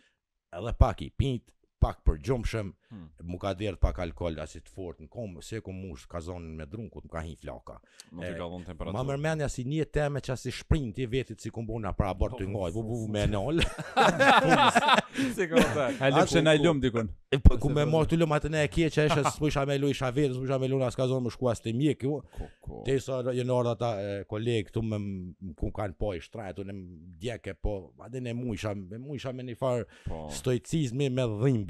edhe 0.59 0.73
pak 0.81 1.03
i 1.03 1.11
pintë, 1.21 1.53
pak 1.81 2.01
për 2.05 2.19
gjumshëm, 2.21 2.71
hmm. 2.91 3.07
mu 3.25 3.39
ka 3.41 3.55
djerët 3.57 3.81
pak 3.81 3.99
alkohol 4.05 4.37
asit 4.43 4.67
fort 4.69 4.99
në 5.01 5.07
komë, 5.13 5.41
se 5.47 5.63
ku 5.65 5.73
mush 5.73 6.05
ka 6.11 6.21
zonin 6.21 6.53
me 6.59 6.67
drunku, 6.69 7.01
më 7.07 7.13
ka 7.13 7.21
hi 7.25 7.33
flaka. 7.41 7.79
Më 8.13 8.29
të 8.35 8.35
galon 8.37 8.67
temperaturë. 8.67 8.97
Ma 8.99 9.05
mërmenja 9.09 9.49
si 9.53 9.65
një 9.65 9.87
teme 9.95 10.21
që 10.21 10.35
asit 10.35 10.59
shprint 10.59 11.01
i 11.01 11.07
vetit 11.09 11.41
si 11.41 11.53
kumë 11.55 11.71
bona 11.73 11.93
pra 11.97 12.11
abort 12.13 12.37
të 12.37 12.45
oh, 12.45 12.51
ngoj, 12.53 12.73
bu 12.75 12.85
bu 12.91 12.99
bu 13.05 13.07
me 13.15 13.23
oh. 13.29 13.37
nol. 13.37 13.63
si 15.39 15.47
kumë 15.55 15.71
të. 15.79 15.87
Hajlum 16.03 16.29
që 16.35 16.43
në 16.51 16.55
lumë 16.67 16.85
dikun. 16.85 17.09
Po, 17.47 17.55
ku 17.63 17.71
me 17.73 17.85
mërë 17.89 18.11
të 18.13 18.21
lumë 18.21 18.37
atë 18.41 18.51
ne 18.53 18.65
e 18.67 18.71
kje 18.75 18.91
që 18.99 19.05
eshe 19.07 19.23
së 19.23 19.33
pusha 19.41 19.65
me 19.71 19.79
lu 19.81 19.93
isha 19.95 20.13
vetë, 20.13 20.35
së 20.37 20.45
pusha 20.45 20.59
me 20.61 20.69
lu 20.73 20.83
në 20.83 20.89
asë 20.91 21.01
ka 21.01 21.09
zonë 21.13 21.29
më 21.29 21.35
shku 21.37 21.51
asë 21.55 21.69
të 21.69 21.75
mjekë. 21.81 22.15
Te 22.91 22.99
iso 23.01 23.23
jë 23.39 23.47
në 23.49 23.57
orda 23.57 23.75
ta 23.81 23.93
kolegë 24.31 24.69
këtu 24.69 24.85
me 24.87 25.01
ku 25.63 25.73
kanë 25.75 25.97
po 25.99 26.13
i 26.19 26.21
shtrajë, 26.23 26.59
të 26.61 26.67
në 26.69 26.77
djekë 27.25 27.55
po, 27.65 27.77
adin 28.05 28.27
e 28.27 28.35
mu 28.37 28.53
isha 28.59 28.75
me 28.77 29.47
një 29.47 29.55
farë 29.63 29.87
po. 30.09 30.25
stoicizmi 30.37 31.07
me 31.15 31.27
dhimbi 31.41 31.70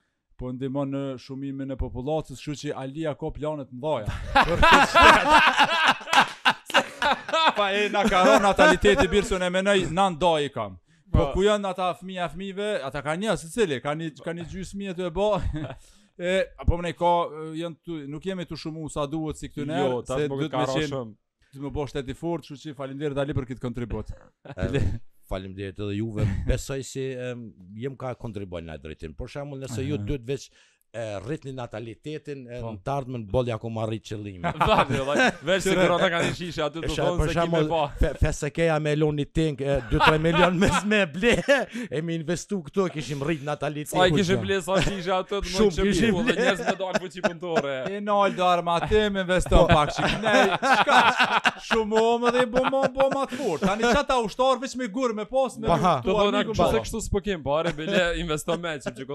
po 0.41 0.49
ndihmon 0.55 0.89
në 0.89 1.01
shumimin 1.21 1.75
e 1.75 1.77
popullatës, 1.77 2.39
kështu 2.41 2.55
që 2.63 2.75
Alia 2.83 3.13
ka 3.19 3.29
planet 3.35 3.69
mëdha. 3.73 4.57
Pa 7.57 7.67
e 7.77 7.83
na 7.93 8.01
ka 8.09 8.21
rënë 8.25 8.41
nataliteti 8.47 9.07
birsun 9.11 9.43
e 9.45 9.49
menoj 9.53 9.77
nën 9.93 10.15
dojë 10.21 10.49
kam. 10.55 10.77
Po, 11.11 11.17
po 11.17 11.25
ku 11.35 11.45
janë 11.45 11.69
ata 11.73 11.89
fëmija 11.99 12.29
fëmive, 12.31 12.69
ata 12.87 13.03
ka 13.05 13.13
një 13.21 13.35
secili, 13.41 13.77
kanë 13.83 14.09
kanë 14.15 14.25
ka 14.27 14.35
një 14.39 14.47
gjysmë 14.53 14.85
mjet 14.85 15.01
të 15.01 15.11
bë. 15.17 15.31
e 16.31 16.35
apo 16.63 16.79
më 16.85 16.95
ka 17.01 17.13
janë 17.61 17.79
tu, 17.85 17.99
nuk 18.15 18.25
jemi 18.31 18.47
të 18.49 18.59
shumë 18.63 18.87
sa 18.95 19.05
duhet 19.11 19.41
si 19.43 19.51
këtu 19.51 19.67
ne, 19.69 19.77
jo, 19.83 20.01
se 20.09 20.25
do 20.25 20.41
të 20.47 20.51
më 20.57 20.65
qenë. 20.77 21.03
Ti 21.51 21.61
më 21.65 21.69
bosh 21.75 21.91
tet 21.97 22.07
i 22.09 22.15
fort, 22.17 22.47
kështu 22.47 22.69
që 22.71 22.77
faleminderit 22.77 23.19
Ali 23.21 23.35
për 23.37 23.49
këtë 23.51 23.65
kontribut. 23.67 24.13
falim 25.31 25.53
dhe 25.57 25.69
të 25.77 25.85
dhe 25.91 25.97
juve, 26.01 26.23
besoj 26.51 26.79
si 26.91 27.05
um, 27.31 27.45
jem 27.85 27.95
ka 28.03 28.11
kontribuar 28.25 28.65
në 28.67 28.75
e 28.77 28.83
drejtim, 28.87 29.17
por 29.21 29.31
shamull 29.37 29.63
nëse 29.63 29.79
uh 29.79 29.83
-huh. 29.83 29.89
ju 29.93 30.01
dhët 30.11 30.27
veç 30.33 30.49
e 30.91 31.03
rrit 31.25 31.45
një 31.47 31.53
natalitetin 31.55 32.39
e 32.51 32.57
po. 32.59 32.73
në 32.75 32.81
të 32.83 32.91
ardhme 32.91 33.19
në 33.21 33.27
bolja 33.31 33.55
ku 33.61 33.69
marri 33.71 34.01
qëllime. 34.03 34.49
Vesh 35.47 35.63
se 35.63 35.75
grota 35.79 36.09
ka 36.11 36.17
një 36.19 36.31
shishë 36.35 36.65
aty 36.65 36.81
të 36.83 36.89
thonë 36.97 37.27
se 37.29 37.35
kime 37.37 37.61
pa. 37.69 37.77
Po. 37.93 38.09
Fe, 38.19 38.49
keja 38.51 38.75
me 38.83 38.91
lo 38.99 39.07
një 39.15 39.25
tink 39.39 39.61
2-3 39.93 40.19
milion 40.25 40.57
mes 40.59 40.75
me 40.91 40.99
ble, 41.07 41.37
e 41.87 42.01
mi 42.03 42.17
investu 42.19 42.59
këto, 42.65 42.89
kishim 42.91 43.23
rrit 43.23 43.45
natalitetin. 43.47 44.01
Aj, 44.03 44.11
kishim 44.17 44.41
ble 44.43 44.57
sa 44.65 44.81
shishë 44.83 45.13
aty 45.15 45.31
të 45.31 45.39
më 45.45 45.53
shumë 45.53 45.77
që 45.77 45.85
po, 45.85 45.93
bivu, 46.01 46.25
dhe 46.27 46.35
njës 46.41 46.65
me 46.67 46.75
dojnë 46.83 47.01
fuqi 47.05 47.23
punëtore. 47.29 47.77
E 47.85 48.03
nëllë 48.09 48.37
dërë 48.41 48.75
të 48.91 49.05
me 49.15 49.23
investu 49.25 49.55
në 49.55 49.63
pak 49.71 49.95
shikë. 49.95 50.19
Ne, 50.27 51.55
shumë 51.69 52.03
omë 52.11 52.35
dhe 52.35 52.43
i 52.43 52.51
bomë 52.57 52.83
bomë 52.99 53.23
atë 53.29 53.39
furt. 53.45 53.65
Ani 53.77 53.87
qa 53.95 54.03
ta 54.11 54.19
ushtarë 54.27 54.59
veç 54.67 54.75
me 54.83 54.91
gurë, 54.91 55.15
me 55.23 55.27
posë, 55.31 55.63
me 55.63 55.71
ba, 55.71 55.95
tu 56.03 56.19
amikë. 56.27 56.51
Po, 56.51 56.67
po, 56.67 56.69
po, 56.75 57.01
po, 57.15 57.15
po, 57.15 57.57
po, 57.63 58.61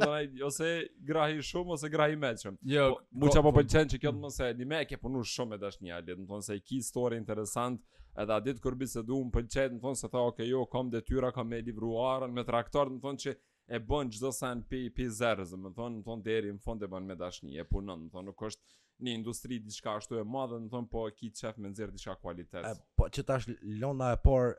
po, 0.09 0.49
po, 0.49 0.51
po, 0.57 1.31
po, 1.37 1.39
po, 1.53 1.66
shumë 1.67 1.75
ose 1.77 1.89
gra 1.91 2.07
i 2.13 2.17
mëshëm. 2.17 2.57
Jo, 2.71 2.85
po, 2.97 3.03
mua 3.23 3.29
çapo 3.35 3.51
po- 3.53 3.61
pëlqen 3.61 3.91
që 3.91 3.99
kjo 4.03 4.13
të 4.15 4.21
mos 4.23 4.39
e 4.47 4.51
di 4.59 4.65
më 4.71 4.81
ke 4.89 4.97
punuar 5.03 5.25
shumë 5.27 5.51
me 5.51 5.59
dashnia, 5.63 5.99
le 6.01 6.15
të 6.15 6.27
them 6.31 6.43
se 6.47 6.55
e 6.55 6.61
ki 6.63 6.81
histori 6.81 7.17
interesante, 7.21 7.83
edhe 8.23 8.33
a 8.37 8.41
ditë 8.47 8.61
kur 8.65 8.75
bisedu 8.81 9.19
un 9.25 9.31
pëlqej, 9.35 9.73
më 9.75 9.81
thon 9.83 9.97
se 10.03 10.09
tha, 10.13 10.19
"Okë, 10.31 10.49
jo, 10.49 10.67
kam 10.67 10.91
detyra, 10.91 11.33
kam 11.33 11.49
me 11.49 11.61
libruar, 11.61 12.29
me 12.33 12.45
traktor", 12.45 12.89
më 12.91 13.01
thon 13.01 13.17
që 13.17 13.37
e 13.69 13.79
bën 13.81 14.11
çdo 14.15 14.33
sa 14.33 14.53
në 14.55 14.63
pi 14.69 14.89
pi 14.91 15.05
zerrëz, 15.21 15.53
më 15.55 15.75
thon, 15.75 15.93
më 15.99 16.05
thon 16.05 16.23
deri 16.23 16.53
në 16.53 16.63
fund 16.63 16.83
e 16.83 16.87
bën 16.87 17.05
me 17.05 17.15
dashni, 17.17 17.59
e 17.59 17.65
punon, 17.65 17.99
më 18.05 18.11
thon, 18.13 18.25
nuk 18.27 18.37
është 18.47 18.63
një 19.03 19.13
industri 19.19 19.59
diçka 19.61 19.97
ashtu 19.97 20.19
e 20.21 20.25
madhe, 20.25 20.57
më 20.61 20.69
thon, 20.71 20.87
po 20.87 21.07
e 21.07 21.11
ki 21.11 21.31
çef 21.33 21.59
me 21.59 21.73
zer 21.75 21.89
diçka 21.91 22.15
cilësi. 22.23 22.81
Po 22.97 23.05
që 23.09 23.25
tash 23.27 23.47
lëna 23.81 24.13
e 24.15 24.21
por 24.23 24.57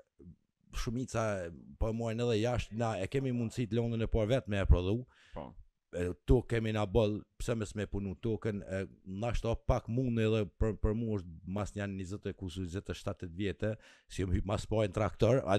shumica 0.74 1.52
po 1.80 1.88
e 1.90 1.94
muajnë 1.94 2.26
edhe 2.26 2.42
jashtë, 2.44 2.78
na 2.78 2.98
e 3.02 3.08
kemi 3.08 3.32
mundësi 3.32 3.66
të 3.68 3.74
lëndën 3.78 4.04
e 4.04 4.08
por 4.08 4.28
vetëm 4.28 4.54
e 4.62 4.66
prodhu. 4.66 5.06
Po 5.34 5.54
tu 6.25 6.42
kemi 6.48 6.74
na 6.74 6.86
boll 6.86 7.20
pse 7.39 7.56
mes 7.58 7.74
me 7.75 7.86
punu 7.88 8.13
token 8.22 8.62
e 8.72 8.86
ndoshta 9.06 9.54
pak 9.68 9.88
mund 9.96 10.20
edhe 10.20 10.42
për 10.62 10.75
për 10.84 10.94
mua 11.00 11.18
është 11.20 11.54
mas 11.58 11.74
janë 11.75 12.04
20 12.06 12.34
ku 12.42 12.50
27 12.56 13.30
vjetë 13.39 13.72
si 14.13 14.25
më 14.27 14.38
hip 14.39 14.48
mas 14.51 14.66
po 14.70 14.84
traktor 15.00 15.42
a 15.46 15.58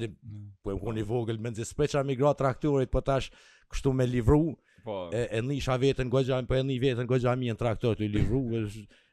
po 0.62 0.74
më 0.74 0.80
koni 0.84 1.06
vogël 1.10 1.40
me 1.46 1.52
special 1.64 2.06
migrat 2.10 2.38
traktorit 2.42 2.90
po 2.92 3.00
tash 3.10 3.30
kështu 3.72 3.92
me 4.00 4.06
livru 4.06 4.42
po 4.84 5.00
e, 5.12 5.26
e 5.38 5.42
nisha 5.48 5.76
veten 5.78 6.10
goxha 6.12 6.42
po 6.48 6.54
e 6.58 6.62
nis 6.70 6.80
veten 6.82 7.06
goxha 7.06 7.34
mi 7.36 7.50
në 7.52 7.58
traktor 7.64 7.96
të 7.98 8.10
livru 8.14 8.42
është 8.62 8.88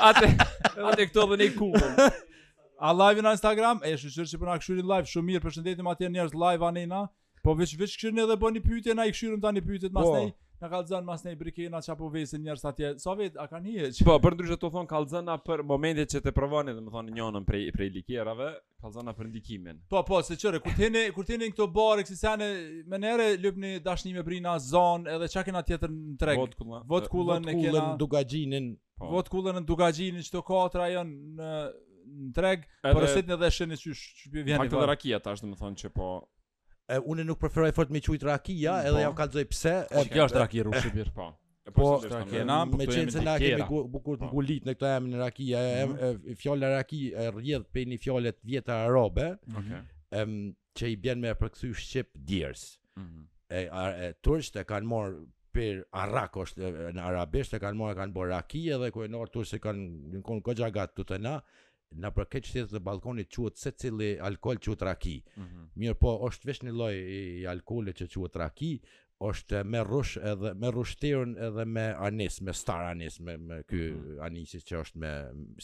Ate, 0.00 0.26
ate 0.92 1.06
këto 1.10 1.26
dhe 1.34 1.38
një 1.44 1.48
kumë. 1.58 2.08
A 2.88 2.92
live 2.94 3.22
në 3.24 3.32
Instagram, 3.36 3.80
e 3.88 3.94
shëshërë 3.98 4.32
që 4.32 4.40
përna 4.42 4.58
këshurin 4.62 4.86
live, 4.92 5.06
shumë 5.12 5.32
mirë, 5.32 5.44
përshëndetim 5.46 5.92
atje 5.94 6.10
njerës 6.14 6.36
live 6.42 6.66
anena, 6.70 7.04
po 7.44 7.54
veç 7.58 7.72
veç 7.80 7.96
këshirën 7.98 8.22
edhe 8.26 8.36
bo 8.44 8.52
një 8.54 8.62
pyytje, 8.68 8.94
na 8.98 9.08
i 9.10 9.14
këshirën 9.16 9.42
ta 9.42 9.54
një 9.56 9.64
pyytje 9.66 9.90
të 9.90 9.96
masnej, 9.98 10.28
po. 10.30 10.62
na 10.62 10.70
kalëzën 10.70 11.06
masnej 11.08 11.34
brikena 11.40 11.80
që 11.82 11.90
apo 11.96 12.10
vesin 12.14 12.42
njerës 12.46 12.62
atje, 12.70 12.92
sa 13.02 13.16
vetë, 13.18 13.34
a 13.42 13.48
ka 13.50 13.58
një 13.64 13.90
që? 13.98 14.06
Po, 14.06 14.14
për 14.22 14.36
ndryshë 14.38 14.60
të 14.62 14.70
thonë 14.76 14.90
kalëzëna 14.94 15.36
për 15.48 15.64
momente 15.72 16.06
që 16.14 16.22
të 16.28 16.34
provoni 16.38 16.74
dhe 16.76 16.86
më 16.86 16.94
thonë 16.94 17.16
njënën 17.18 17.48
prej, 17.50 17.62
prej 17.78 17.90
likjerave, 17.98 18.48
kalëzëna 18.86 19.14
për 19.18 19.30
ndikimin. 19.32 19.82
Po, 19.90 20.04
po, 20.12 20.22
se 20.30 20.38
qëre, 20.42 20.62
kur 20.62 20.78
t'jeni, 20.78 21.04
kur 21.18 21.26
t'jeni 21.26 21.50
në 21.50 21.56
këto 21.56 21.68
barë, 21.80 22.06
kësi 22.06 22.18
sene, 22.22 22.50
me 22.94 23.02
nere, 23.02 23.32
lëpni 23.42 23.74
dashni 23.90 24.14
me 24.14 24.22
brina, 24.30 24.54
zonë, 24.70 25.16
edhe 25.18 25.30
qa 25.34 25.42
kena 25.50 25.66
tjetër 25.66 25.94
në 25.98 26.18
treg? 26.22 26.42
Vot 26.44 26.54
kullën, 26.60 26.86
vot 26.94 27.10
kullën, 27.16 27.50
vot 27.58 28.06
kullën, 28.06 28.74
Po. 28.98 29.08
Vot 29.14 29.28
kullën 29.30 29.58
në 29.60 29.66
Dugagjinin 29.68 30.24
çto 30.26 30.40
katra 30.46 30.88
janë 30.90 31.36
në 31.38 31.52
në 32.08 32.30
treg, 32.36 32.62
por 32.88 33.04
se 33.12 33.20
ne 33.28 33.36
dhe 33.36 33.48
shënë 33.52 33.76
çu 33.82 33.92
çu 34.00 34.30
vjen. 34.32 34.56
Pak 34.62 34.72
rakia 34.90 35.18
tash 35.20 35.42
domethënë 35.44 35.78
që 35.82 35.90
po 35.92 36.06
e, 36.88 36.96
unë 37.04 37.26
nuk 37.28 37.38
preferoj 37.42 37.68
fort 37.76 37.92
me 37.92 38.00
çujt 38.04 38.24
rakia, 38.30 38.78
po. 38.80 38.86
edhe 38.88 39.02
ja 39.04 39.10
kalzoj 39.20 39.44
pse. 39.52 39.74
Po 39.92 40.04
kjo 40.08 40.24
është 40.30 40.40
rakia 40.42 40.64
rushi 40.70 40.92
bir. 40.96 41.12
Po. 41.16 41.26
po, 41.68 41.90
po 42.00 42.42
na, 42.48 42.62
me 42.70 42.88
qenë 42.88 43.12
se 43.12 43.22
na 43.26 43.36
kemi 43.42 43.66
bukur 43.92 44.16
të 44.16 44.24
po. 44.24 44.32
ngulit 44.32 44.66
në 44.70 44.74
këto 44.78 44.92
jam 44.94 45.10
në 45.12 45.20
rakia, 45.22 45.60
mhm. 45.90 46.34
fjallë 46.40 46.72
raki 46.74 47.02
e 47.12 47.28
rjedh 47.36 47.68
pe 47.76 47.84
një 47.92 48.00
fjallet 48.06 48.40
vjetë 48.50 48.76
arabe, 48.88 49.28
që 50.78 50.92
i 50.94 50.96
bjen 50.96 51.20
me 51.22 51.36
përkësu 51.36 51.74
shqip 51.82 52.10
diers. 52.16 52.66
Mm 52.96 53.28
-hmm. 53.50 54.54
e, 54.56 54.62
e, 54.62 54.64
kanë 54.72 54.88
marr 54.88 55.12
per 55.52 55.80
arrak 56.02 56.36
është 56.44 56.70
në 56.96 57.04
arabisht 57.06 57.54
e 57.58 57.62
kanë 57.62 57.80
marrë 57.80 57.96
kanë 57.98 58.14
bërë 58.16 58.30
raki 58.32 58.62
edhe 58.76 58.90
ku 58.94 59.04
e 59.04 59.08
nor 59.12 59.30
tur 59.34 59.46
se 59.48 59.60
kanë 59.62 60.12
në 60.16 60.22
kon 60.28 60.42
kogja 60.48 60.70
gat 60.78 60.94
tutë 60.98 61.18
na 61.24 61.36
na 62.02 62.10
për 62.12 62.28
këtë 62.34 62.48
çështë 62.48 62.76
të 62.76 62.82
balkonit 62.88 63.30
quhet 63.34 63.60
secili 63.62 64.10
alkol 64.30 64.60
quhet 64.66 64.84
raki 64.90 65.16
mm 65.18 65.42
-hmm. 65.44 65.68
mirë 65.82 65.98
po 66.04 66.12
është 66.28 66.50
vetëm 66.50 66.68
një 66.70 66.76
lloj 66.78 66.92
i 67.18 67.46
alkoolit 67.54 68.00
që 68.02 68.08
quhet 68.14 68.36
raki 68.44 68.72
është 69.18 69.64
me 69.66 69.80
rush 69.82 70.18
edhe 70.22 70.52
me 70.54 70.68
rushtirën 70.70 71.32
edhe 71.46 71.64
me 71.66 71.86
anis, 72.06 72.36
me 72.46 72.52
star 72.54 72.84
anis, 72.92 73.16
me, 73.26 73.34
me 73.36 73.56
ky 73.66 73.80
mm. 73.92 74.20
anis 74.22 74.52
që 74.68 74.76
është 74.84 75.00
me 75.02 75.10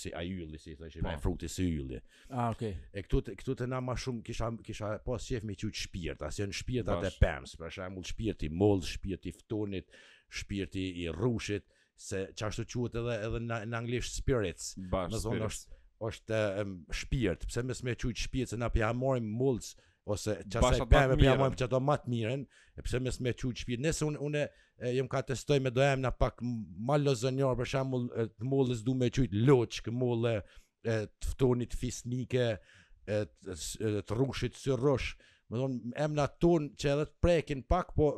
si 0.00 0.11
ajylli 0.11 0.58
si 0.58 0.75
thashë, 0.78 1.04
po. 1.04 1.06
me 1.06 1.12
frutë 1.23 1.50
si 1.54 1.68
ylli. 1.76 2.00
Ah, 2.34 2.49
okay. 2.50 2.73
E 2.90 3.04
këtu 3.06 3.20
të, 3.28 3.37
këtu 3.38 3.54
të 3.61 3.68
na 3.70 3.78
më 3.87 3.94
shumë 4.06 4.25
kisha 4.26 4.49
kisha 4.70 4.90
po 5.06 5.20
shef 5.23 5.46
me 5.46 5.54
çu 5.54 5.70
shpirt, 5.70 6.26
as 6.26 6.40
janë 6.42 6.56
shpirtat 6.62 7.06
e 7.06 7.14
pemës, 7.23 7.54
për 7.61 7.76
shembull 7.78 8.08
shpirti 8.11 8.50
i 8.50 8.52
moll, 8.64 8.82
shpirti 8.90 9.30
i 9.30 9.37
ftonit, 9.38 9.94
shpirti 10.40 10.88
i 11.04 11.08
rushit, 11.14 11.62
se 11.94 12.25
çashtu 12.34 12.66
quhet 12.75 12.99
edhe 13.04 13.18
edhe 13.28 13.44
në 13.46 13.78
anglisht 13.78 14.18
spirits. 14.18 14.73
Bash, 14.90 15.14
në 15.14 15.23
zonë 15.28 15.49
është 15.49 15.82
është 16.08 16.42
shpirt, 17.04 17.46
pse 17.46 17.62
më 17.64 17.78
smë 17.78 17.94
çu 18.02 18.11
shpirt 18.26 18.50
se 18.50 18.58
na 18.58 18.66
pi 18.75 18.82
morim 18.99 19.30
mulls 19.38 19.76
ose 20.04 20.34
çfarë 20.52 20.78
sa 20.82 20.87
bëjmë 20.92 21.14
për 21.16 21.40
më 21.42 21.56
çdo 21.62 21.78
më 21.84 21.94
të 22.02 22.11
mirën, 22.12 22.42
e 22.80 22.84
pse 22.84 23.00
mes 23.04 23.16
me 23.25 23.32
çuç 23.42 23.62
shtëpi. 23.62 23.78
Nëse 23.84 24.04
unë 24.08 24.20
unë 24.28 24.42
jam 24.99 25.08
ka 25.14 25.23
testoj 25.30 25.61
me 25.64 25.73
dojem 25.76 26.02
na 26.04 26.11
pak 26.25 26.42
më 26.90 26.99
lozonjor 27.04 27.56
për 27.61 27.70
shembull 27.73 28.04
të 28.12 28.49
mollës 28.52 28.82
du 28.88 28.94
me 29.00 29.08
çuç 29.16 29.34
loç, 29.49 29.80
që 29.87 29.94
mollë 30.02 30.34
të 30.84 31.32
ftonit 31.34 31.76
fisnike, 31.80 32.50
të 33.08 34.18
rrushit 34.18 34.61
syrrosh. 34.64 35.14
Më 35.52 35.61
thonë, 35.62 35.80
emna 36.08 36.28
ton 36.42 36.70
që 36.80 36.94
edhe 36.96 37.08
të 37.11 37.18
prekin 37.25 37.64
pak, 37.73 37.94
po 37.96 38.12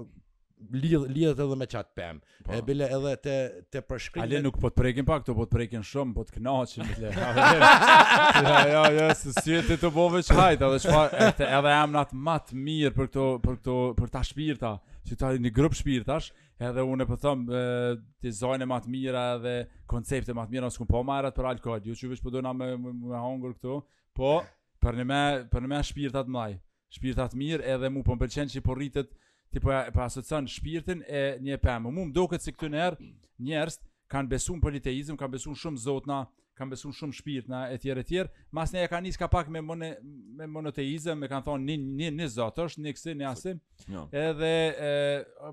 lidh 0.73 0.97
lidhet 1.13 1.39
edhe 1.39 1.57
me 1.57 1.67
chat 1.67 1.89
pem. 1.95 2.21
Po. 2.45 2.55
E 2.55 2.63
bile 2.65 2.87
edhe 2.89 3.13
te 3.23 3.35
te 3.71 3.83
përshkrim. 3.91 4.23
Ale 4.25 4.41
nuk 4.43 4.57
po 4.61 4.71
të 4.73 4.77
prekin 4.81 5.07
pak, 5.09 5.25
to 5.27 5.35
po 5.37 5.45
të 5.47 5.57
prekin 5.57 5.85
shumë, 5.85 6.15
po 6.17 6.25
të 6.29 6.37
kënaqim 6.39 6.87
me 6.87 6.97
le. 7.03 7.13
Ja, 7.17 8.63
ja, 8.71 8.85
ja, 8.95 9.07
se 9.19 9.35
si 9.41 9.59
ti 9.69 9.77
të 9.81 9.91
bove 9.95 10.23
çajt, 10.27 10.65
edhe 10.65 10.79
çfarë 10.87 11.21
edhe 11.27 11.49
edhe 11.61 11.75
jam 11.77 11.95
nat 11.97 12.15
më 12.29 12.37
të 12.49 12.61
mirë 12.69 12.93
për 12.97 13.09
këto 13.11 13.29
për 13.47 13.59
këto 13.61 13.79
për 14.01 14.13
ta 14.17 14.23
shpirta, 14.31 14.73
si 15.09 15.19
ta 15.21 15.33
një 15.37 15.53
grup 15.59 15.77
shpirtash, 15.77 16.33
edhe 16.71 16.87
unë 16.89 17.09
po 17.11 17.19
them 17.25 17.45
dizajne 18.25 18.69
më 18.71 18.81
të 18.87 18.95
mira 18.95 19.27
edhe 19.37 19.57
koncepte 19.93 20.35
më 20.35 20.49
të 20.49 20.57
mira 20.57 20.73
s'ku 20.73 20.89
po 20.89 21.05
marrat 21.07 21.37
për 21.37 21.51
alkool. 21.53 21.85
Ju 21.85 21.99
çuvesh 22.05 22.25
po 22.25 22.33
dona 22.35 22.55
me 22.57 22.73
me 22.81 23.21
hunger 23.21 23.53
këtu. 23.59 23.81
Po 24.17 24.39
për 24.81 24.97
ne 25.03 25.05
me 25.05 25.23
për 25.53 25.67
në 25.67 25.75
me 25.75 25.83
shpirtat 25.85 26.31
më. 26.33 26.49
Shpirtat 26.97 27.35
mirë 27.37 27.65
edhe 27.67 27.89
mu 27.93 28.01
po 28.07 28.15
më 28.17 28.23
pëlqen 28.25 28.49
që 28.55 28.63
po 28.65 28.73
rritet 28.79 29.11
ti 29.51 29.61
po 29.61 29.71
po 29.95 30.01
asocion 30.05 30.49
shpirtin 30.49 31.05
e 31.09 31.21
një 31.43 31.59
pemë. 31.63 31.91
Mu 31.93 32.05
më 32.09 32.15
duket 32.17 32.43
se 32.47 32.53
këtu 32.55 32.71
në 32.75 32.81
erë 32.87 33.11
njerëz 33.49 33.79
kanë 34.11 34.31
besuar 34.31 34.61
për 34.63 34.79
ateizëm, 34.81 35.19
kanë 35.19 35.35
besuar 35.37 35.57
shumë 35.61 35.83
zotna, 35.83 36.19
kanë 36.57 36.73
besuar 36.75 36.95
shumë 36.97 37.17
shpirtna 37.19 37.63
e 37.75 37.79
tjerë 37.83 38.03
e 38.03 38.07
tjerë. 38.11 38.33
Mas 38.57 38.73
ne 38.75 38.85
e 38.87 38.91
kanë 38.91 39.09
nis 39.11 39.19
ka 39.21 39.29
pak 39.31 39.51
me 39.53 39.61
mone, 39.65 39.93
me 40.39 40.47
monoteizëm, 40.51 41.25
e 41.27 41.31
kanë 41.33 41.47
thonë 41.49 41.69
një, 41.69 41.77
një, 42.01 42.11
një 42.21 42.29
zot, 42.37 42.61
është 42.67 42.85
ni 42.87 42.95
xin, 42.97 43.19
ni 43.21 43.27
asin. 43.29 43.59
No. 43.93 44.07
Jo. 44.07 44.07
Edhe 44.21 44.53
e, 44.77 44.93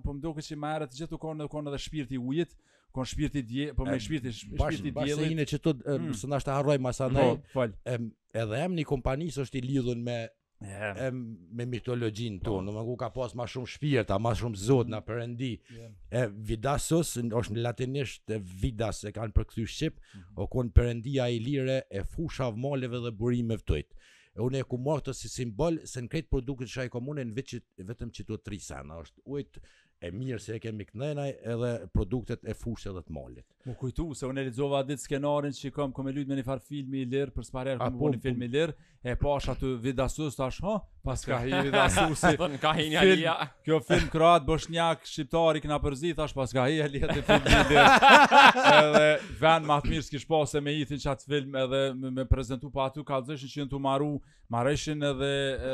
po 0.04 0.14
më 0.16 0.22
duket 0.28 0.48
si 0.50 0.60
marrë 0.64 0.88
të 0.92 1.02
gjithu 1.02 1.20
kanë 1.24 1.50
kanë 1.54 1.74
edhe 1.74 1.82
shpirti 1.88 2.22
ujit 2.22 2.56
kon 2.94 3.08
shpirti 3.10 3.42
dje 3.42 3.64
po 3.74 3.88
me 3.88 3.96
shpirti 3.98 4.30
shpirti 4.38 4.84
dje 4.84 4.92
bashkë 4.94 5.30
një 5.40 5.46
që 5.50 5.60
tot 5.66 5.80
mm. 5.82 6.12
s'ndashta 6.20 6.54
harroj 6.54 6.76
masa 6.78 7.08
po, 7.10 7.24
ndaj 7.64 8.04
edhe 8.38 8.60
emri 8.68 8.84
i 8.86 8.86
kompanisë 8.86 9.42
është 9.48 9.58
i 9.58 9.64
lidhur 9.66 9.98
me 10.06 10.20
yeah. 10.68 10.96
e, 10.98 11.12
me 11.54 11.66
mitologjin 11.70 12.40
tonë, 12.44 12.74
oh. 12.76 12.80
ku 12.88 12.96
ka 13.00 13.10
pas 13.16 13.34
ma 13.38 13.46
shumë 13.50 13.70
shpirta, 13.76 14.18
ma 14.22 14.34
shumë 14.38 14.60
zotë 14.62 14.90
mm. 14.90 14.94
na 14.96 15.02
përëndi. 15.08 15.50
Yeah. 15.76 15.94
E, 16.10 16.24
vidasus, 16.52 17.14
është 17.24 17.58
në 17.58 17.66
latinisht 17.66 18.36
vidas 18.64 19.04
e 19.10 19.14
kanë 19.16 19.36
përkëthy 19.38 19.66
Shqip, 19.74 19.98
mm. 20.00 20.26
o 20.44 20.48
konë 20.54 20.74
përëndia 20.80 21.30
e 21.36 21.40
lirë, 21.44 21.80
e 21.90 22.04
fushave 22.16 22.60
maleve 22.68 23.04
dhe 23.08 23.12
burimeve 23.20 23.66
tëjtë. 23.68 24.02
E 24.34 24.42
unë 24.42 24.64
e 24.64 24.68
ku 24.70 24.80
marrë 24.82 25.10
të 25.12 25.18
si 25.20 25.30
simbol, 25.30 25.78
se 25.90 26.02
në 26.02 26.10
kretë 26.14 26.32
produkët 26.34 26.72
shaj 26.74 26.90
komune 26.96 27.26
në 27.30 27.48
që, 27.52 27.62
vetëm 27.92 28.12
që 28.18 28.28
të 28.32 28.40
trisa, 28.48 28.80
në 28.88 29.02
është 29.06 29.28
ujtë 29.38 29.68
e 30.04 30.12
mirë 30.12 30.40
se 30.44 30.56
e 30.58 30.62
kemi 30.64 30.86
këndenaj 30.90 31.28
edhe 31.54 31.68
produktet 31.96 32.42
e 32.44 32.56
fushë 32.60 32.90
edhe 32.92 33.04
të 33.08 33.14
mollit. 33.18 33.46
Mu 33.70 33.76
kujtu 33.80 34.08
se 34.20 34.28
unë 34.28 34.42
e 34.42 34.46
lidzova 34.50 34.82
atë 34.82 34.92
ditë 34.92 35.04
skenarin 35.06 35.56
që 35.56 35.70
i 35.70 35.74
kom, 35.78 35.94
kom 35.96 36.10
e 36.12 36.16
lytë 36.18 36.32
me 36.34 36.40
një 36.42 36.46
farë 36.50 36.66
filmi 36.68 37.04
i 37.06 37.10
lirë, 37.14 37.32
për 37.38 37.48
sparer 37.48 37.80
kom 37.80 37.96
e 37.96 38.02
bo 38.02 38.12
filmi 38.26 38.50
i 38.50 38.56
lirë, 38.58 38.76
e 39.08 39.16
pa 39.22 39.38
është 39.38 39.56
atë 39.56 39.72
vidasus 39.88 40.36
të 40.40 40.50
ashtë, 40.50 40.66
ha, 40.68 40.76
Pas 41.04 41.20
ka 41.28 41.36
hiri 41.44 41.72
dhe 41.72 41.80
asusi 41.84 42.30
Ka 42.64 42.72
film, 42.78 42.96
alia 43.02 43.34
Kjo 43.66 43.80
film 43.88 44.06
kroat 44.14 44.48
njak 44.76 45.04
shqiptari 45.12 45.62
këna 45.64 45.80
përzi 45.84 46.14
Thash 46.20 46.36
pas 46.38 46.54
ka 46.56 46.64
e 46.72 46.78
alia 46.86 47.10
e 47.18 47.24
film 47.28 47.48
një 47.52 47.62
Edhe 48.64 49.08
ven 49.42 49.66
ma 49.72 49.78
të 49.84 49.92
mirë 49.92 50.06
s'kish 50.08 50.28
pose 50.32 50.62
me 50.68 50.76
hitin 50.78 51.02
që 51.04 51.10
atë 51.16 51.30
film 51.34 51.56
Edhe 51.60 51.82
me, 52.00 52.12
me 52.22 52.26
prezentu 52.32 52.72
pa 52.78 52.88
aty 52.90 53.04
ka 53.10 53.20
dëzëshin 53.24 53.52
që 53.56 53.60
jenë 53.64 53.74
të 53.76 53.82
maru 53.88 54.14
Mareshin 54.56 55.02
edhe 55.10 55.32
e, 55.56 55.74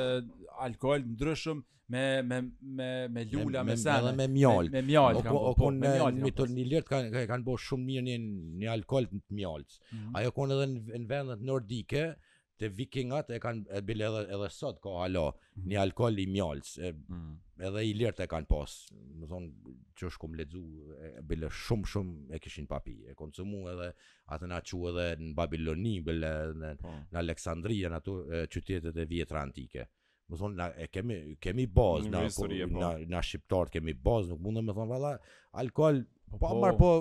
alkohol 0.66 1.04
ndryshëm 1.14 1.62
me 1.90 2.04
me 2.26 2.38
me 2.80 2.88
me 3.14 3.24
lula 3.32 3.64
me, 3.66 3.76
sen 3.82 3.96
edhe 4.02 4.14
me 4.18 4.28
mjal 4.34 4.66
me, 4.70 4.80
me 4.80 4.86
mjal 4.92 5.22
po 5.30 5.46
po 5.58 5.70
me 5.78 5.94
mjal 5.98 6.20
me 6.22 6.30
një 6.58 6.66
lirt 6.74 6.90
kanë 6.90 7.26
kanë 7.32 7.48
bërë 7.52 7.64
shumë 7.68 7.88
mirë 7.92 8.08
një 8.10 8.18
një 8.66 8.72
alkol 8.76 9.10
të 9.14 9.22
mjalc 9.42 9.78
mhm. 9.94 10.12
ajo 10.24 10.36
kanë 10.40 10.58
edhe 10.58 10.68
në 11.06 11.10
vendet 11.14 11.48
nordike 11.52 12.06
te 12.60 12.68
vikingat 12.76 13.30
e 13.32 13.38
kanë 13.42 13.72
e 13.78 13.82
bile 13.88 14.08
edhe, 14.10 14.24
edhe 14.36 14.50
sot 14.52 14.82
ko 14.84 14.98
alo, 15.06 15.22
mhm. 15.56 15.70
një 15.72 15.78
alkol 15.86 16.20
i 16.20 16.26
mjolës, 16.30 16.74
mm. 16.82 17.30
edhe 17.70 17.84
i 17.88 17.94
lirët 17.96 18.20
e 18.26 18.28
kanë 18.34 18.50
pas, 18.52 18.74
do 19.22 19.30
thonë 19.32 19.76
që 20.00 20.08
është 20.10 20.22
kumë 20.26 20.40
ledzu, 20.42 20.64
e 21.10 21.14
bile 21.32 21.48
shumë 21.62 21.92
shumë 21.94 22.36
e 22.36 22.40
kishin 22.44 22.68
papi, 22.72 22.98
e 23.08 23.16
konsumu 23.20 23.64
edhe 23.72 23.88
atë 24.36 24.52
na 24.52 24.60
çu 24.68 24.82
edhe 24.92 25.08
në 25.22 25.32
Babiloni, 25.40 25.96
bile 26.10 26.34
në, 26.60 26.74
po. 26.84 26.98
në 27.16 27.24
Aleksandria, 27.24 27.94
në 27.96 28.02
ato 28.02 28.20
qytetet 28.58 29.00
e 29.00 29.08
vjetra 29.14 29.46
antike 29.48 29.88
më 30.30 30.38
thonë, 30.40 30.56
na, 30.60 30.66
e 30.84 30.88
kemi, 30.94 31.16
kemi 31.44 31.66
bazë, 31.78 32.10
na, 32.14 32.22
po, 32.38 32.48
na, 32.80 32.90
na 33.14 33.22
shqiptarët 33.26 33.74
kemi 33.78 33.96
bazë, 34.08 34.34
nuk 34.34 34.44
mundë 34.46 34.64
me 34.68 34.76
thonë, 34.78 34.92
valla, 34.94 35.14
alkohol, 35.64 36.02
po, 36.30 36.42
po 36.46 36.56
marë, 36.64 36.80
po, 36.84 36.92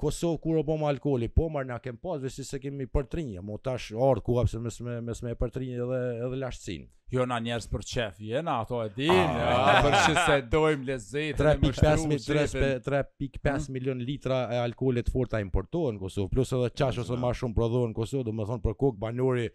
Kosovë 0.00 0.38
kur 0.42 0.58
o 0.60 0.60
bomë 0.62 0.86
alkoholi, 0.88 1.28
po 1.34 1.48
marë, 1.52 1.68
na 1.72 1.80
kemë 1.82 2.00
bazë, 2.06 2.24
vësi 2.28 2.44
se 2.50 2.60
kemi 2.62 2.86
përtrinje, 2.94 3.42
mo 3.44 3.58
tash 3.58 3.90
ardhë 4.08 4.24
ku 4.28 4.38
apse 4.42 4.60
mes 4.62 4.78
me, 4.86 5.00
mes 5.10 5.22
me 5.26 5.36
përtrinje 5.44 5.82
edhe, 5.84 5.98
edhe 6.28 6.38
lashtësinë 6.44 6.88
jo 7.10 7.24
na 7.26 7.38
njerëz 7.42 7.64
për 7.70 7.82
çef, 7.86 8.18
jena 8.22 8.58
ato 8.62 8.80
e 8.84 8.88
din, 8.94 9.10
ah. 9.10 9.80
për 9.82 9.92
çse 9.96 10.14
se 10.26 10.36
dojm 10.52 10.82
lezet, 10.86 11.38
3.5 11.40 13.66
milion 13.74 13.98
litra 14.06 14.40
e 14.54 14.58
alkoolit 14.62 15.10
fortë 15.10 15.40
importohen 15.42 15.94
në 15.96 16.00
Kosovë, 16.04 16.28
plus 16.32 16.52
edhe 16.56 16.70
çash 16.78 16.98
ose 17.02 17.14
më 17.18 17.30
shumë 17.40 17.54
prodhohen 17.56 17.90
në 17.92 17.96
Kosovë, 17.98 18.24
domethënë 18.30 18.62
për 18.68 18.74
kok 18.84 18.94
banori 19.02 19.46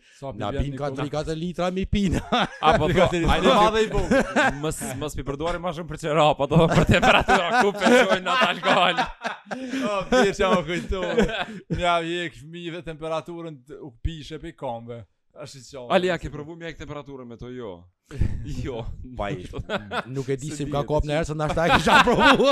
na 0.42 0.48
bin 0.58 0.74
4 0.80 1.38
litra 1.40 1.72
mi 1.72 1.86
pina. 1.86 2.22
Apo 2.66 2.90
po, 2.90 3.00
hajde 3.16 3.48
madhe 3.56 3.82
i 3.86 3.88
bu. 3.94 4.00
Mos 4.62 4.78
mos 5.00 5.16
pi 5.16 5.24
përdorim 5.28 5.62
më 5.66 5.72
shumë 5.80 5.90
për 5.94 5.98
çera, 6.04 6.24
apo 6.34 6.44
do 6.52 6.58
për 6.74 6.86
temperaturë 6.92 7.50
ku 7.62 7.68
pëshojnë 7.80 8.26
në 8.26 8.34
alkool. 8.50 8.98
Oh, 9.86 10.08
bie 10.10 10.32
çamo 10.36 10.62
kujtu. 10.66 11.02
Ja 11.82 12.00
vjek 12.04 12.34
fëmijëve 12.42 12.80
temperaturën 12.88 13.56
u 13.86 13.90
pishë 14.04 14.38
pe 14.42 14.52
kombe. 14.58 14.98
Ashtë 15.44 15.62
që 15.68 15.78
omë 15.82 15.94
Ali, 15.96 16.10
a 16.14 16.16
ke 16.22 16.30
provu 16.34 16.56
mjek 16.58 16.78
temperaturën 16.80 17.28
me 17.28 17.36
to? 17.42 17.50
jo 17.56 17.72
Jo 18.64 18.84
Pa 19.20 19.30
i 19.34 19.44
Nuk 20.16 20.30
e 20.32 20.38
disim 20.42 20.70
ka 20.74 20.84
kop 20.88 21.08
në 21.10 21.18
herë 21.18 21.30
Se 21.32 21.36
në 21.40 21.48
ashtë 21.48 21.58
ta 21.60 21.66
e 21.68 21.74
kësha 21.74 22.00
provu 22.06 22.48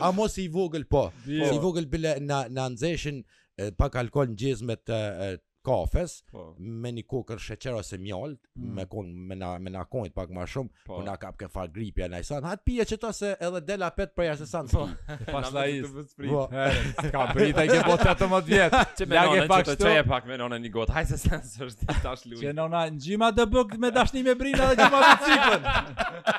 A 0.08 0.12
mo 0.18 0.28
si 0.32 0.46
i 0.48 0.52
vogël 0.56 0.86
po 0.90 1.06
jo. 1.28 1.48
Si 1.50 1.56
i 1.58 1.62
vogël 1.62 1.88
bile 1.96 2.14
në 2.22 2.40
nëzeshin 2.56 3.20
eh, 3.24 3.72
Pak 3.80 3.98
alkohol 4.04 4.32
në 4.32 4.38
gjizmet 4.44 4.94
eh, 4.94 5.06
eh, 5.32 5.36
kafes 5.66 6.12
po. 6.32 6.42
me 6.62 6.90
një 6.94 7.02
kokër 7.10 7.40
sheqer 7.42 7.74
ose 7.74 7.96
mjalt 7.98 8.38
mm. 8.54 8.74
me 8.76 8.84
kon 8.90 9.08
me 9.30 9.34
na 9.40 9.48
me 9.66 9.72
na 9.74 9.82
kohit 9.90 10.14
pak 10.14 10.30
më 10.36 10.44
shumë 10.52 10.70
po. 10.86 10.92
po. 10.92 10.98
na 11.06 11.16
ka 11.22 11.32
ke 11.40 11.48
far 11.52 11.68
gripi 11.74 12.04
ai 12.06 12.22
sa 12.28 12.38
ha 12.44 12.52
pije 12.68 12.86
çeto 12.92 13.10
se 13.18 13.32
edhe 13.48 13.62
dela 13.70 13.90
pet 13.96 14.14
për 14.16 14.28
jashtë 14.30 14.46
sa 14.52 14.62
po 14.72 14.84
pas 15.34 15.50
la 15.56 15.64
is 15.72 15.90
po 16.16 16.46
ka 17.14 17.26
brita 17.34 17.66
që 17.72 17.80
bota 17.88 18.04
të 18.04 18.14
ato 18.14 18.30
më 18.34 18.40
vjet 18.50 18.78
ja 19.02 19.26
ke 19.32 19.46
pak 19.54 19.66
çeto 19.72 19.90
çe 19.90 20.06
pak 20.12 20.30
me 20.30 20.38
nonë 20.44 20.62
një 20.66 20.72
gotë 20.78 20.98
ha 20.98 21.04
sa 21.16 21.40
është 21.68 21.98
tash 22.06 22.28
lui 22.30 22.40
çe 22.44 22.54
nona 22.60 22.84
ngjima 22.94 23.32
të 23.40 23.48
bëk 23.56 23.76
me 23.86 23.90
dashni 23.98 24.22
me 24.28 24.38
brina 24.44 24.70
dhe 24.70 24.78
gjuma 24.82 25.04
me 25.04 25.14
cipën 25.26 26.34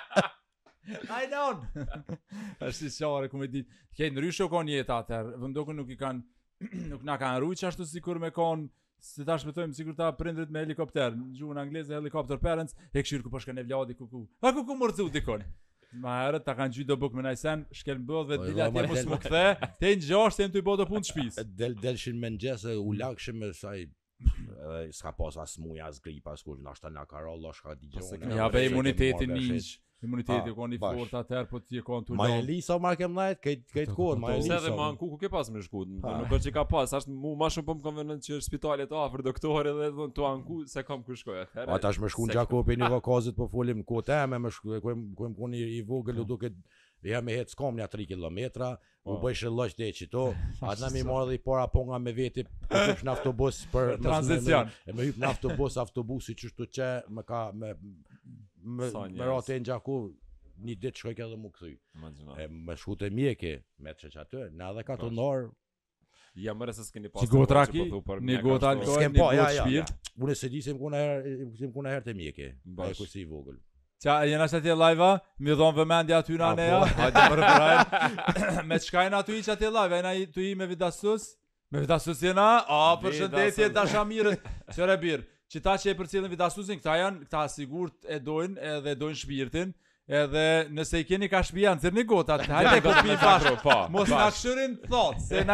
Hajde 1.07 1.39
on! 1.43 1.57
Êshtë 2.63 2.87
si 2.87 3.03
qare, 3.03 3.27
këmë 3.31 3.47
e 3.47 3.49
ditë, 3.57 3.79
kejtë 3.97 4.15
në 4.15 4.21
ryshë 4.23 4.45
o 4.45 4.47
konë 4.53 4.71
jetë 4.71 5.17
nuk 5.75 5.89
i 5.91 5.97
kanë, 5.99 6.21
nuk 6.93 7.03
na 7.09 7.17
kanë 7.19 7.41
rujtë 7.43 7.67
ashtu 7.67 7.85
sikur 7.89 8.19
me 8.23 8.29
kon 8.31 8.63
se 9.03 9.23
ta 9.25 9.37
shpëtojmë 9.39 9.75
sigur 9.77 9.95
ta 9.97 10.07
prindrit 10.15 10.51
me 10.53 10.63
helikopter. 10.65 11.15
Në 11.15 11.37
gjuhën 11.39 11.59
angleze 11.61 11.93
helicopter 11.95 12.39
parents, 12.41 12.75
e 12.93 13.03
këshir 13.03 13.21
ku 13.25 13.31
po 13.33 13.39
shkën 13.43 13.61
Evladi 13.61 13.95
ku 13.97 14.07
ku. 14.09 14.23
a 14.41 14.51
ku 14.53 14.63
ku 14.65 14.75
mërzu 14.79 15.09
dikon. 15.13 15.43
Ma 16.03 16.17
herët, 16.25 16.43
ta 16.43 16.53
kanë 16.55 16.73
gjithë 16.75 16.89
do 16.89 16.97
bukë 16.99 17.15
me 17.15 17.23
najsen, 17.23 17.63
shkel 17.79 18.01
mbëdhve, 18.03 18.37
dilja 18.45 18.65
ti 18.73 18.81
mos 18.91 19.05
më 19.13 19.19
këthe, 19.23 19.43
te 19.79 19.93
në 19.93 20.01
gjashtë, 20.03 20.37
te 20.41 20.47
në 20.49 20.53
të 20.53 20.59
i 20.61 20.65
bodo 20.69 20.85
punë 20.89 21.05
të 21.05 21.11
shpis. 21.13 21.39
Del, 21.61 21.77
delshin 21.81 22.19
me 22.23 22.33
në 22.35 22.41
gjese, 22.43 22.75
u 22.83 22.91
lakëshin 22.99 23.39
me 23.39 23.53
saj, 23.55 23.85
s'ka 24.99 25.13
pas 25.15 25.37
as 25.45 25.55
muja, 25.63 25.87
as 25.87 26.01
gripa, 26.03 26.33
as 26.35 26.43
kur, 26.43 26.59
në 26.59 26.73
ashtë 26.73 26.89
të 26.89 26.93
nga 26.97 27.05
karolla, 27.13 27.55
shka 27.55 27.77
di 27.79 27.87
po 27.95 28.03
gjonë. 28.03 28.35
Ja, 28.35 28.51
imunitetin 28.67 29.31
një 29.31 29.61
Imuniteti 30.03 30.39
ah, 30.51 30.53
ka 30.55 30.65
një 30.69 30.77
fort 30.95 31.13
atëher 31.17 31.47
po 31.49 31.59
ti 31.59 31.79
e 31.79 31.81
ka 31.81 31.97
ndonjë. 32.03 32.17
Ma 32.19 32.27
Elisa 32.37 32.75
ma 32.81 32.91
kem 32.99 33.15
ndajt, 33.17 33.39
kët 33.41 33.63
kët 33.73 33.93
kohë 33.97 34.19
ma 34.21 34.35
Elisa. 34.35 34.51
Sa 34.51 34.57
edhe 34.61 34.73
ma 34.77 34.85
anku 34.91 35.07
ku 35.09 35.17
ke 35.23 35.29
pas 35.33 35.47
më 35.49 35.63
shku. 35.65 35.81
Ah. 36.05 36.19
Nuk 36.21 36.29
bëj 36.35 36.45
çka 36.51 36.63
pas, 36.69 36.91
është 36.99 37.13
më 37.15 37.31
më 37.41 37.49
shumë 37.55 37.65
po 37.69 37.75
më 37.79 37.85
konvenon 37.87 38.19
që 38.27 38.37
spitali 38.45 38.85
të 38.91 38.99
afër 39.03 39.23
doktorë 39.31 39.71
dhe 39.79 39.87
thon 39.97 40.13
tu 40.19 40.27
anku 40.29 40.59
se 40.69 40.83
kam 40.85 41.01
ku 41.05 41.17
shkoj 41.17 41.41
atëher. 41.47 41.71
Ata 41.79 41.95
më 41.97 42.11
shku 42.13 42.27
Jakopi 42.35 42.77
në 42.77 42.91
vakazit 42.99 43.37
po 43.39 43.49
folim 43.55 43.81
ku 43.83 44.03
te 44.05 44.19
më 44.29 44.39
më 44.45 44.51
shku 44.59 44.77
ku 44.83 44.93
më 44.93 45.33
puni 45.39 45.63
i 45.79 45.81
vogël 45.89 46.21
u 46.21 46.27
duket 46.29 46.53
ja 47.07 47.21
me 47.21 47.33
hec 47.37 47.53
kom 47.57 47.77
ja 47.81 47.85
3 47.89 48.05
kilometra, 48.09 48.71
u 49.05 49.15
po. 49.15 49.17
bëj 49.23 49.35
shëllosh 49.41 49.75
te 49.77 49.87
çito, 49.97 50.23
atë 50.65 50.89
më 50.93 51.03
mori 51.09 51.37
dhe 51.39 51.41
para 51.45 51.65
po 51.73 51.85
nga 51.89 51.97
me 52.01 52.11
veti 52.13 52.43
në 52.69 53.07
autobus 53.15 53.63
për 53.73 53.95
transicion. 54.03 54.69
Me 54.89 54.95
më 55.09 55.09
në 55.21 55.29
autobus, 55.33 55.77
autobusi 55.81 56.37
çu 56.37 56.53
çe 56.69 56.93
më 57.09 57.25
ka 57.29 57.41
Me, 57.57 57.71
më, 58.67 59.03
më 59.17 59.27
ratë 59.29 59.55
e 59.55 59.59
në 59.61 59.67
gjaku, 59.69 59.95
një 60.67 60.75
ditë 60.83 60.99
shkoj 61.01 61.13
këtë 61.19 61.31
dhe 61.33 61.39
mu 61.43 61.51
këthy. 61.53 61.73
Më, 62.01 62.49
më 62.67 62.75
shku 62.81 62.95
të 63.03 63.09
mjeke 63.15 63.53
me 63.85 63.93
të 63.93 64.07
qëqë 64.11 64.19
atë, 64.25 64.43
në 64.57 64.67
edhe 64.71 64.83
ka 64.87 64.97
të 64.99 65.07
pra, 65.07 65.13
norë. 65.21 65.47
Ja 66.43 66.53
mërë 66.57 66.73
se 66.77 66.83
s'keni 66.87 67.09
pas 67.13 67.23
të 67.23 67.31
po 67.33 67.45
që 67.45 67.61
po 67.77 67.85
thu 67.93 67.99
për 68.09 68.21
mjeka 68.21 68.35
shkoj. 68.35 68.35
Një 68.35 68.43
gotë 68.45 68.69
alkoj, 68.71 68.99
një 69.03 69.13
po, 69.17 69.29
gotë 69.31 69.47
shpirë. 69.61 70.13
Unë 70.25 70.33
e 70.35 70.39
se 70.41 70.51
di 70.53 70.61
se 70.67 70.75
më 70.75 71.73
kuna 71.77 71.95
herë 71.95 72.05
të 72.09 72.17
mjeke, 72.19 72.49
e 72.65 72.91
kësi 72.99 73.23
i 73.23 73.29
vogël. 73.31 73.57
Qa, 74.03 74.19
jena 74.29 74.45
që 74.45 74.59
atje 74.59 74.73
lajva, 74.77 75.09
mi 75.41 75.55
dhonë 75.57 75.77
vëmendja 75.79 76.19
aty 76.21 76.35
në 76.37 76.45
aneja, 76.51 76.81
hajtë 76.99 77.23
më 77.31 77.37
rëpërajnë. 77.39 78.65
me 78.69 78.77
qkajnë 78.83 79.21
aty 79.23 79.37
i 79.39 79.45
që 79.47 79.55
atje 79.55 79.71
lajva, 79.73 80.01
jena 80.03 80.11
i 80.19 80.27
i 80.43 80.51
me 80.59 80.67
vidasus? 80.69 81.31
Me 81.73 81.81
vidasus 81.81 82.21
jena? 82.23 82.45
A, 82.69 82.83
për 83.01 83.15
shëndetje, 83.23 83.71
dasha 83.73 84.03
mirë. 84.07 84.35
Qërë 84.69 84.91
e 84.93 84.99
birë? 85.07 85.25
që 85.53 85.61
ta 85.65 85.73
që 85.79 85.91
e 85.91 86.07
cilën 86.13 86.31
Vitasusin, 86.31 86.79
këta 86.81 86.95
janë, 87.01 87.21
këta 87.27 87.43
sigurt 87.55 88.07
e 88.15 88.19
dojnë 88.23 88.63
edhe 88.73 88.95
dojnë 88.99 89.19
shpirtin, 89.21 89.71
edhe 90.07 90.43
nëse 90.75 91.01
i 91.03 91.07
keni 91.07 91.29
ka 91.31 91.41
shpia 91.47 91.73
në 91.77 91.83
zirni 91.85 92.03
gota, 92.09 92.37
të 92.41 92.49
hajde 92.51 92.79
këtë 92.85 93.03
pi 93.07 93.17
bashkë, 93.23 93.77
mos 93.95 94.09
po. 94.09 94.15
në 94.15 94.19
akshërin 94.29 94.75
të 94.81 94.89
thotë, 94.91 95.27
se 95.27 95.45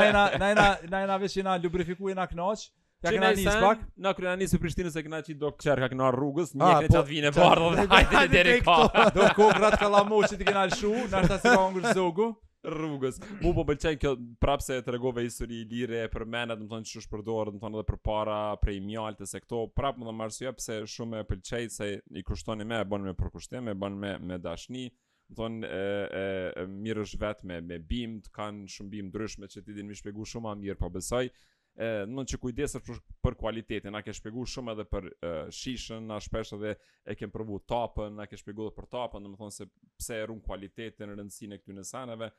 na 1.08 1.18
veç 1.24 1.38
që 1.38 1.46
na 1.50 1.58
lubrifiku 1.66 2.14
e 2.14 2.18
na 2.22 2.30
knoqë, 2.36 2.72
Ja 3.04 3.12
kena 3.12 3.34
nis 3.36 3.44
spak. 3.44 3.82
Na 4.06 4.14
kur 4.16 4.24
na 4.30 4.34
nisi 4.40 4.56
Prishtinës 4.62 4.94
e 4.96 5.02
kena 5.04 5.18
qi 5.28 5.34
do 5.36 5.50
çer 5.60 5.76
ka 5.82 5.90
kena 5.92 6.08
rrugës, 6.16 6.54
një 6.56 6.70
kena 6.86 6.94
çat 6.94 7.10
vinë 7.10 7.34
bardhë 7.36 7.74
dhe 7.82 7.84
hajde 7.92 8.22
deri 8.32 8.54
ka. 8.64 8.78
Do 9.18 9.28
ku 9.36 9.50
grat 9.58 9.76
kallamoçi 9.82 10.38
ti 10.40 10.48
kena 10.48 10.64
lshu, 10.70 10.94
na 11.12 11.20
sta 11.28 11.36
se 11.44 11.52
ka 11.52 11.92
zogu 11.98 12.30
rrugës. 12.64 13.20
Mu 13.44 13.52
po 13.56 13.66
pëlqen 13.68 13.98
kjo 14.00 14.14
prapse 14.42 14.78
të 14.86 14.94
rregove 14.96 15.24
histori 15.26 15.62
i 15.62 15.66
lirë 15.70 16.04
për 16.14 16.26
menat, 16.30 16.62
më 16.62 16.70
thonë 16.72 16.90
ç'është 16.90 17.12
përdorur, 17.12 17.54
më 17.58 17.64
thonë 17.66 17.80
edhe 17.80 17.86
për 17.92 18.00
para, 18.06 18.38
për 18.62 18.76
i 18.78 18.84
mjaltë 18.88 19.28
se 19.30 19.42
këto 19.44 19.64
prap 19.76 20.00
më 20.00 20.08
dha 20.08 20.16
marsia 20.18 20.54
pse 20.56 20.80
shumë 20.96 21.22
e 21.22 21.28
pëlqej 21.30 21.72
se 21.76 21.90
i 22.00 22.24
kushtoni 22.26 22.68
më, 22.68 22.82
e 22.86 22.90
bën 22.92 23.10
më 23.10 23.16
për 23.20 23.32
kushtim, 23.36 23.68
e 23.68 23.76
bën 23.78 23.98
më 24.06 24.14
me 24.24 24.40
dashni, 24.48 24.88
më 25.34 25.40
thonë 25.42 25.72
e 25.72 26.28
e 26.64 26.68
mirësh 26.72 27.18
vetëm 27.22 27.52
me, 27.52 27.62
me 27.64 27.80
bim, 27.80 28.20
të 28.24 28.32
kanë 28.36 28.70
shumë 28.78 28.94
bim 28.96 29.12
ndryshme 29.12 29.50
që 29.52 29.66
ti 29.68 29.76
din 29.78 29.92
më 29.92 30.00
shpjegosh 30.00 30.36
shumë 30.38 30.50
më 30.54 30.62
mirë, 30.64 30.80
po 30.84 30.92
besoj 30.96 31.28
e 31.74 31.88
në 32.06 32.24
që 32.30 32.38
kujdesë 32.38 32.80
për 32.86 33.00
për 33.26 33.36
cilëtitë, 33.42 33.90
na 33.92 34.04
ke 34.06 34.14
shpjeguar 34.14 34.46
shumë 34.48 34.76
edhe 34.76 34.84
për 34.94 35.08
e, 35.10 35.30
shishën, 35.58 36.04
na 36.06 36.20
shpesh 36.22 36.52
edhe 36.54 36.76
e 37.10 37.16
kem 37.18 37.32
provu 37.34 37.58
topën, 37.66 38.14
na 38.14 38.28
ke 38.30 38.38
shpjeguar 38.38 38.76
për 38.78 38.86
topën, 38.94 39.26
thonë 39.40 39.56
se 39.56 39.66
pse 39.98 40.20
e 40.22 40.28
ruan 40.30 40.44
cilëtitën, 40.46 41.16
rëndësinë 41.16 41.58
këtyn 41.64 41.82
e 41.82 41.88
saneve, 41.90 42.30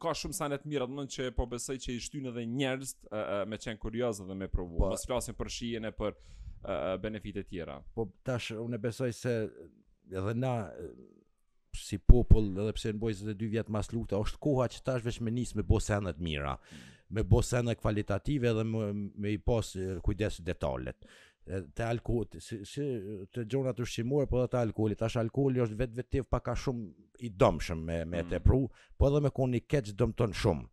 ka 0.00 0.12
shumë 0.16 0.36
sa 0.36 0.46
ne 0.50 0.56
të 0.60 0.70
mira, 0.70 0.86
do 0.88 0.94
të 0.94 1.00
thonë 1.00 1.14
që 1.16 1.30
po 1.36 1.46
besoj 1.50 1.76
që 1.82 1.94
i 1.96 2.02
shtyn 2.04 2.28
edhe 2.30 2.44
njerëz 2.48 2.92
me 3.50 3.58
çën 3.60 3.80
kurioz 3.82 4.22
dhe 4.26 4.36
me 4.38 4.48
provu. 4.48 4.78
Po, 4.78 4.92
Mos 4.94 5.06
flasim 5.08 5.36
për 5.38 5.50
shijen 5.52 5.90
e 5.90 5.94
për 6.00 6.16
benefite 7.02 7.42
të 7.44 7.48
tjera. 7.52 7.78
Po 7.96 8.06
tash 8.26 8.50
unë 8.62 8.78
besoj 8.84 9.10
se 9.18 9.34
edhe 10.12 10.34
na 10.38 10.54
si 11.80 11.98
popull, 12.00 12.50
edhe 12.58 12.74
pse 12.76 12.94
në 12.94 13.02
bojë 13.02 13.18
të 13.30 13.34
dy 13.40 13.50
vjet 13.54 13.68
mas 13.72 13.92
lufta, 13.94 14.18
është 14.24 14.40
koha 14.42 14.66
që 14.72 14.82
tash 14.86 15.04
veç 15.06 15.20
me 15.22 15.30
nis 15.34 15.54
me 15.54 15.62
bo 15.66 15.78
ana 15.96 16.12
të 16.16 16.24
mira, 16.26 16.56
me 17.08 17.22
bo 17.22 17.40
ana 17.58 17.74
kvalitative 17.78 18.54
dhe 18.58 18.64
me, 18.66 18.86
me 19.24 19.34
i 19.36 19.38
pas 19.38 19.70
kujdes 20.06 20.40
detalet 20.46 21.06
të 21.46 21.84
alkooli, 21.88 22.40
si, 22.44 22.58
si 22.68 22.84
të 23.34 23.44
gjonat 23.50 23.78
të 23.78 23.86
shqimore, 23.88 24.26
po 24.30 24.40
dhe 24.42 24.50
të 24.52 24.58
alkoholit. 24.60 24.98
Tash 25.00 25.16
alkoholi 25.20 25.62
është 25.64 25.78
vetë 25.80 25.98
vetiv 26.00 26.26
pa 26.30 26.40
ka 26.44 26.54
shumë 26.56 26.90
i 27.26 27.30
domshëm 27.30 27.80
me, 27.86 28.02
me 28.08 28.22
mm. 28.22 28.34
pru, 28.44 28.60
po 28.98 29.08
edhe 29.08 29.22
me 29.24 29.32
konë 29.34 29.62
keç 29.68 29.94
keqë 29.98 30.28
shumë. 30.42 30.66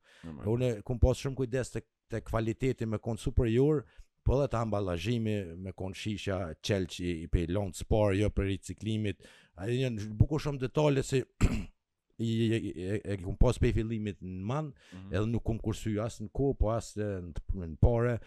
Unë 0.51 0.71
kumë 0.87 1.03
pas 1.05 1.21
shumë 1.23 1.39
kujdes 1.43 1.73
të, 1.75 1.83
te 2.11 2.21
kvaliteti 2.25 2.85
me 2.87 2.99
kon 2.99 3.17
superior, 3.21 3.85
po 4.27 4.37
edhe 4.41 4.49
të 4.53 4.59
amballazhimi 4.61 5.37
me 5.65 5.73
kon 5.77 5.95
shisha, 5.95 6.49
qelë 6.61 6.91
që 6.93 7.05
i, 7.07 7.13
i 7.25 7.29
pej 7.37 7.47
longë 7.55 7.73
të 7.77 7.85
sparë, 7.85 8.19
jo 8.21 8.31
për 8.35 8.49
riciklimit, 8.51 9.23
a 9.57 9.69
dhe 9.69 9.79
një 9.87 10.11
buku 10.19 10.39
shumë 10.43 10.61
detale 10.65 11.01
si 11.03 11.23
i, 11.23 11.53
i, 12.23 12.27
i, 12.27 12.57
e, 12.91 12.99
e 13.01 13.17
kumë 13.23 13.39
posë 13.41 13.71
fillimit 13.71 14.19
në 14.21 14.43
manë, 14.51 14.91
mm. 14.93 15.07
edhe 15.15 15.29
nuk 15.31 15.47
kumë 15.47 15.63
kursu 15.63 15.95
asë 16.05 16.27
në 16.27 16.35
ko, 16.37 16.51
po 16.59 16.75
asë 16.75 17.11
në, 17.27 17.63
në 17.63 17.77
pare, 17.85 18.19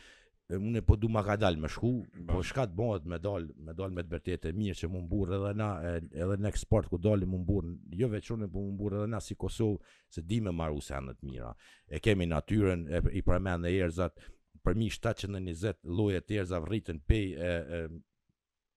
unë 0.58 0.80
po 0.86 0.96
du 0.98 1.08
ma 1.12 1.22
ka 1.26 1.36
dalë 1.38 1.60
me 1.62 1.68
shku, 1.70 1.90
po 2.28 2.40
shka 2.42 2.64
të 2.68 2.76
bëhet 2.78 3.04
me 3.08 3.18
dal 3.22 3.46
me 3.54 3.74
me 3.90 4.02
të 4.02 4.10
bërtet 4.12 4.44
e 4.48 4.52
mirë 4.56 4.78
që 4.80 4.88
më 4.90 5.02
mburë 5.04 5.36
edhe 5.36 5.52
na, 5.60 5.68
edhe 5.92 6.38
në 6.40 6.48
eksport 6.50 6.88
ku 6.90 6.98
dal 6.98 7.22
më 7.22 7.38
mburë, 7.44 7.74
jo 8.00 8.08
veqërën 8.10 8.48
po 8.50 8.64
më 8.64 8.72
mburë 8.74 8.98
edhe 9.02 9.10
na 9.12 9.20
si 9.22 9.36
Kosovë, 9.38 9.82
se 10.10 10.22
di 10.26 10.40
me 10.42 10.50
marru 10.52 10.80
se 10.82 10.94
të 11.12 11.22
mira. 11.28 11.52
E 11.86 12.00
kemi 12.00 12.26
natyren, 12.26 12.86
e, 12.88 13.02
i 13.18 13.22
përmen 13.22 13.62
dhe 13.62 13.74
erzat, 13.84 14.16
për 14.64 14.74
mi 14.76 14.90
720 14.92 15.84
lojet 15.84 16.30
erza 16.40 16.58
vritën 16.60 16.98
pej, 17.06 17.24
e, 17.30 17.52
e, 17.76 17.86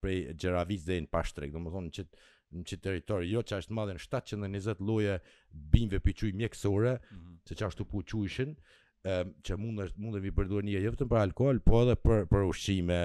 prej 0.01 0.21
Gjeravis 0.35 0.85
dhe 0.85 1.01
në 1.05 1.09
pashtrek, 1.13 1.51
do 1.53 1.63
më 1.63 1.73
thonë 1.77 1.91
që 1.97 2.07
në 2.53 2.67
që 2.69 2.77
teritori, 2.85 3.31
jo 3.33 3.41
që 3.49 3.57
është 3.63 3.73
madhen 3.73 3.97
720 3.97 4.81
loje 4.85 5.15
binve 5.73 5.97
për 6.05 6.13
qujë 6.19 6.35
mjekësore, 6.37 6.99
mm 6.99 7.15
-hmm. 7.17 7.37
se 7.49 7.55
që 7.57 7.65
ashtë 7.65 7.81
të 7.81 7.85
qujëshin, 8.11 8.51
um, 9.03 9.33
që 9.43 9.55
mund 9.59 9.81
është 9.85 10.01
mund 10.03 10.15
të 10.19 10.29
për 10.37 10.47
dhunia 10.51 10.81
jo 10.83 10.91
vetëm 10.93 11.09
për 11.11 11.21
alkool, 11.23 11.57
po 11.65 11.81
edhe 11.83 11.95
për 11.99 12.21
për 12.31 12.45
ushqime, 12.49 12.99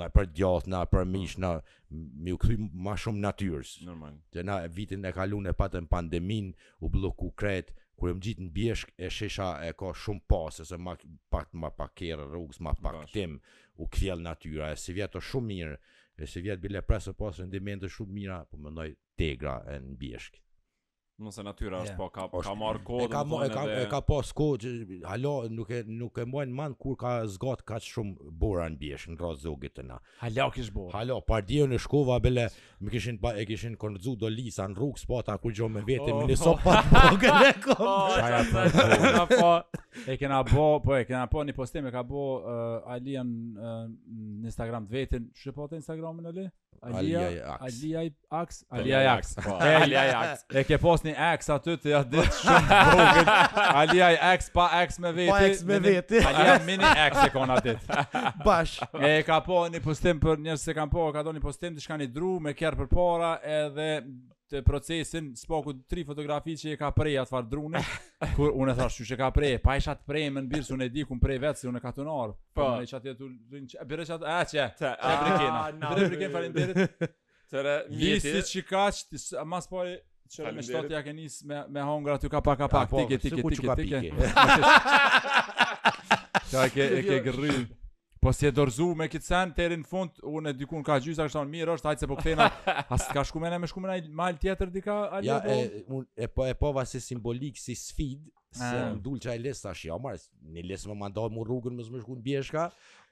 ndaj 0.00 0.10
për 0.16 0.28
djathtë, 0.38 0.72
na 0.74 0.80
për 0.90 1.04
mish, 1.12 1.36
na 1.44 1.50
mi 2.24 2.34
u 2.34 2.40
kthy 2.42 2.56
më 2.86 2.94
shumë 3.04 3.22
natyrës. 3.24 3.74
Normal. 3.88 4.16
Që 4.34 4.44
na 4.48 4.56
vitin 4.78 5.06
e 5.06 5.12
kaluar 5.16 5.50
e 5.52 5.56
patën 5.62 5.86
pandemin, 5.92 6.50
u 6.82 6.90
bloku 6.96 7.30
kret, 7.38 7.70
kur 7.94 8.10
jam 8.10 8.22
gjithë 8.24 8.48
në 8.48 8.54
bjeshk 8.56 8.94
e 8.98 9.10
shesha 9.14 9.50
e 9.68 9.74
ka 9.78 9.92
shumë 10.02 10.26
pas, 10.30 10.58
ose 10.64 10.78
ma 10.82 10.96
pak 11.30 11.52
ma 11.64 11.70
pak 11.70 12.02
erë 12.08 12.26
rrugës, 12.32 12.58
ma 12.66 12.74
pak 12.74 13.00
Bash. 13.04 13.12
tim, 13.14 13.36
u 13.78 13.86
kthjell 13.88 14.22
natyra, 14.26 14.72
e 14.74 14.80
si 14.82 14.94
vjetë 14.96 15.18
të 15.20 15.24
shumë 15.30 15.52
mirë, 15.52 15.76
e 16.18 16.30
si 16.30 16.42
vjetë 16.42 16.62
bile 16.66 16.82
presë 16.82 17.14
pas 17.18 17.38
rendimente 17.38 17.90
shumë 17.94 18.18
mira, 18.18 18.42
po 18.50 18.58
mendoj 18.58 18.90
tegra 19.18 19.60
e 19.70 19.78
në 19.84 19.94
bjeshkë. 20.02 20.40
Nëse 21.22 21.42
natyra 21.46 21.78
është 21.84 21.94
po 21.94 22.08
ka 22.10 22.24
ka 22.42 22.52
marr 22.58 22.80
kohë. 22.82 23.04
E 23.06 23.08
ka 23.12 23.20
e 23.22 23.48
ka, 23.52 23.62
e 23.62 23.74
po, 23.74 23.84
ka 23.92 23.98
pas 24.02 24.30
kohë. 24.34 24.70
Halo, 25.06 25.34
nuk 25.46 25.68
e 25.70 25.84
nuk 25.86 26.18
e 26.18 26.24
mbajnë 26.26 26.56
mend 26.58 26.74
kur 26.80 26.96
ka 26.98 27.12
zgat 27.30 27.60
kaq 27.62 27.86
shumë 27.86 28.32
bora 28.34 28.64
në 28.66 28.80
biesh 28.80 29.04
në 29.06 29.14
rrugë 29.20 29.38
zogit 29.44 29.76
të 29.76 29.84
na. 29.86 30.00
Halo 30.24 30.48
kish 30.56 30.72
bora. 30.74 30.90
Halo, 30.96 31.20
par 31.22 31.46
e 31.46 31.68
në 31.70 31.78
shkova 31.84 32.16
bele, 32.22 32.48
më 32.82 32.94
kishin 32.96 33.20
e 33.30 33.44
kishin 33.46 33.76
konzu 33.78 34.16
do 34.18 34.26
lisa 34.26 34.66
në 34.66 34.74
rrugë 34.80 35.04
spa 35.04 35.22
ta 35.30 35.38
kur 35.38 35.54
me 35.70 35.84
vete 35.86 36.10
me 36.18 36.26
në 36.32 36.36
sopa. 36.40 36.82
e 40.10 40.18
kena 40.18 40.40
apo 40.42 40.66
po 40.82 40.96
e 40.98 41.04
kena 41.06 41.28
po 41.30 41.44
në 41.46 41.54
postim 41.54 41.86
e 41.86 41.94
ka 41.94 42.02
bë 42.02 42.10
uh, 42.10 42.42
eh, 42.42 42.92
Alian 42.98 43.30
eh, 43.54 43.80
në 44.42 44.50
Instagram 44.50 44.90
vetën. 44.90 45.30
Çfarë 45.30 45.54
po 45.54 45.68
te 45.70 45.78
Instagramin 45.78 46.26
Ali? 46.26 46.48
Alia, 46.82 47.56
Alia 47.64 48.00
Ax, 48.36 48.54
po. 48.66 48.68
po. 48.68 48.76
Alia 48.76 49.12
Ax. 49.14 49.36
Alia 49.62 50.02
Ax. 50.20 50.42
E 50.52 50.64
ke 50.68 50.76
post 50.78 51.03
një 51.04 51.14
ex 51.32 51.48
aty 51.52 51.74
të 51.80 51.92
ja 51.92 52.00
dit 52.08 52.36
shumë 52.40 52.78
vogët 52.92 53.30
Alia 53.80 54.08
i 54.14 54.18
ex 54.32 54.48
pa 54.54 54.66
ex 54.82 54.98
me 55.02 55.12
veti 55.16 55.30
Pa 55.30 55.40
ex 55.48 55.62
me 55.68 55.80
veti 55.84 56.20
Alia 56.24 56.56
i 56.60 56.64
mini 56.66 56.90
ex 57.04 57.22
e 57.24 57.30
kona 57.34 57.58
atit 57.60 57.94
Bash 58.46 58.78
E 58.98 59.16
ka 59.26 59.40
po 59.46 59.62
një 59.72 59.82
postim 59.84 60.20
për 60.22 60.42
njërës 60.48 60.66
se 60.68 60.76
kam 60.78 60.92
po 60.92 61.08
Ka 61.14 61.24
do 61.26 61.34
një 61.36 61.42
postim 61.44 61.74
të 61.76 61.84
shka 61.84 61.98
një 62.02 62.10
dru 62.16 62.36
me 62.44 62.54
kjerë 62.56 62.80
për 62.84 62.92
para 62.94 63.32
Edhe 63.58 63.88
të 64.52 64.62
procesin 64.66 65.32
Spoku 65.38 65.76
tri 65.90 66.04
fotografi 66.06 66.56
që 66.60 66.74
e 66.74 66.78
ka 66.80 66.90
prej 66.96 67.16
atë 67.24 67.32
farë 67.32 67.50
drunit 67.50 67.98
Kur 68.38 68.54
unë 68.56 68.74
e 68.74 68.78
thashtu 68.78 69.08
që 69.10 69.18
i 69.18 69.20
ka 69.24 69.32
prej 69.38 69.52
Pa 69.64 69.76
isha 69.80 69.96
të 69.98 70.08
prej 70.08 70.28
me 70.36 70.44
në 70.46 70.54
birës 70.54 70.72
unë 70.76 70.88
e 70.88 70.94
di 70.98 71.04
ku 71.08 71.18
në 71.18 71.24
prej 71.26 71.40
vetë 71.48 71.64
se 71.64 71.68
unë 71.72 71.82
e 71.82 71.84
ka 71.86 71.92
të 71.96 72.08
narë 72.08 72.36
Pa 72.54 72.64
po. 72.64 72.70
Unë 72.78 72.88
e 72.88 72.90
që 72.92 73.00
atë 73.00 73.12
jetu 73.12 73.84
Birës 73.90 74.14
atë 74.20 74.32
E 74.32 74.40
që 74.54 74.64
E 74.64 75.20
brekena 75.26 75.92
Birës 75.92 76.08
brekena 76.08 76.32
farin 76.38 76.56
birës 76.56 77.12
Vistë 77.94 78.40
që 78.48 78.62
kaçtë, 78.66 79.18
mas 79.46 79.68
pori 79.70 79.92
Qërë 80.32 80.52
me 80.56 80.62
shtot 80.66 80.88
ja 80.94 81.00
ke 81.06 81.12
me, 81.14 81.26
me 81.76 81.80
hongra 81.88 82.14
ty 82.22 82.28
ka 82.32 82.40
pak 82.46 82.60
a 82.64 82.68
pak, 82.74 82.90
po, 82.90 82.98
tike, 83.04 83.18
tike, 83.20 83.42
tike, 83.44 83.60
tike, 83.60 83.74
tike. 83.84 84.10
Ka 86.48 86.68
ke, 86.74 86.82
e 86.82 87.04
ke 87.04 87.16
jo. 87.18 87.22
gërry. 87.28 87.56
Po 88.24 88.32
si 88.32 88.46
e 88.48 88.52
dorzu 88.56 88.86
me 88.96 89.06
këtë 89.12 89.26
sen, 89.28 89.50
teri 89.58 89.76
fund, 89.84 90.10
unë 90.32 90.50
e 90.54 90.56
dykun 90.62 90.84
ka 90.86 90.96
gjysa, 91.04 91.26
kështë 91.28 91.40
anë 91.42 91.50
mirë 91.54 91.70
është, 91.76 91.86
hajtë 91.90 92.00
se 92.00 92.06
po 92.12 92.16
këtena, 92.20 92.44
asë 92.96 93.08
ka 93.18 93.22
shkumene 93.30 93.56
me 93.60 93.66
shkumene, 93.68 93.94
mene 94.06 94.16
mal 94.22 94.34
tjetër 94.40 94.68
dika, 94.78 94.94
alë 95.18 95.24
ja, 95.28 95.36
po? 95.44 95.52
e, 95.52 95.54
un, 95.98 96.02
e, 96.16 96.26
po, 96.32 96.40
e 96.48 96.54
po 96.56 96.68
vasë 96.78 97.00
simbolik 97.10 97.56
si 97.60 97.76
sfid, 97.76 98.24
Se 98.54 98.66
ah. 98.66 98.90
më 98.92 99.00
dulë 99.02 99.20
qaj 99.24 99.36
les 99.42 99.62
ta 99.64 99.72
shi, 99.74 99.88
omar, 99.90 100.14
jo, 100.14 100.50
një 100.54 100.62
les 100.68 100.84
më 100.86 100.94
mandohet 101.00 101.32
mu 101.34 101.42
rrugën, 101.46 101.74
më 101.74 101.86
zë 101.88 101.94
më 101.94 102.02
shku 102.04 102.14
në 102.18 102.20
bjeshka. 102.22 102.66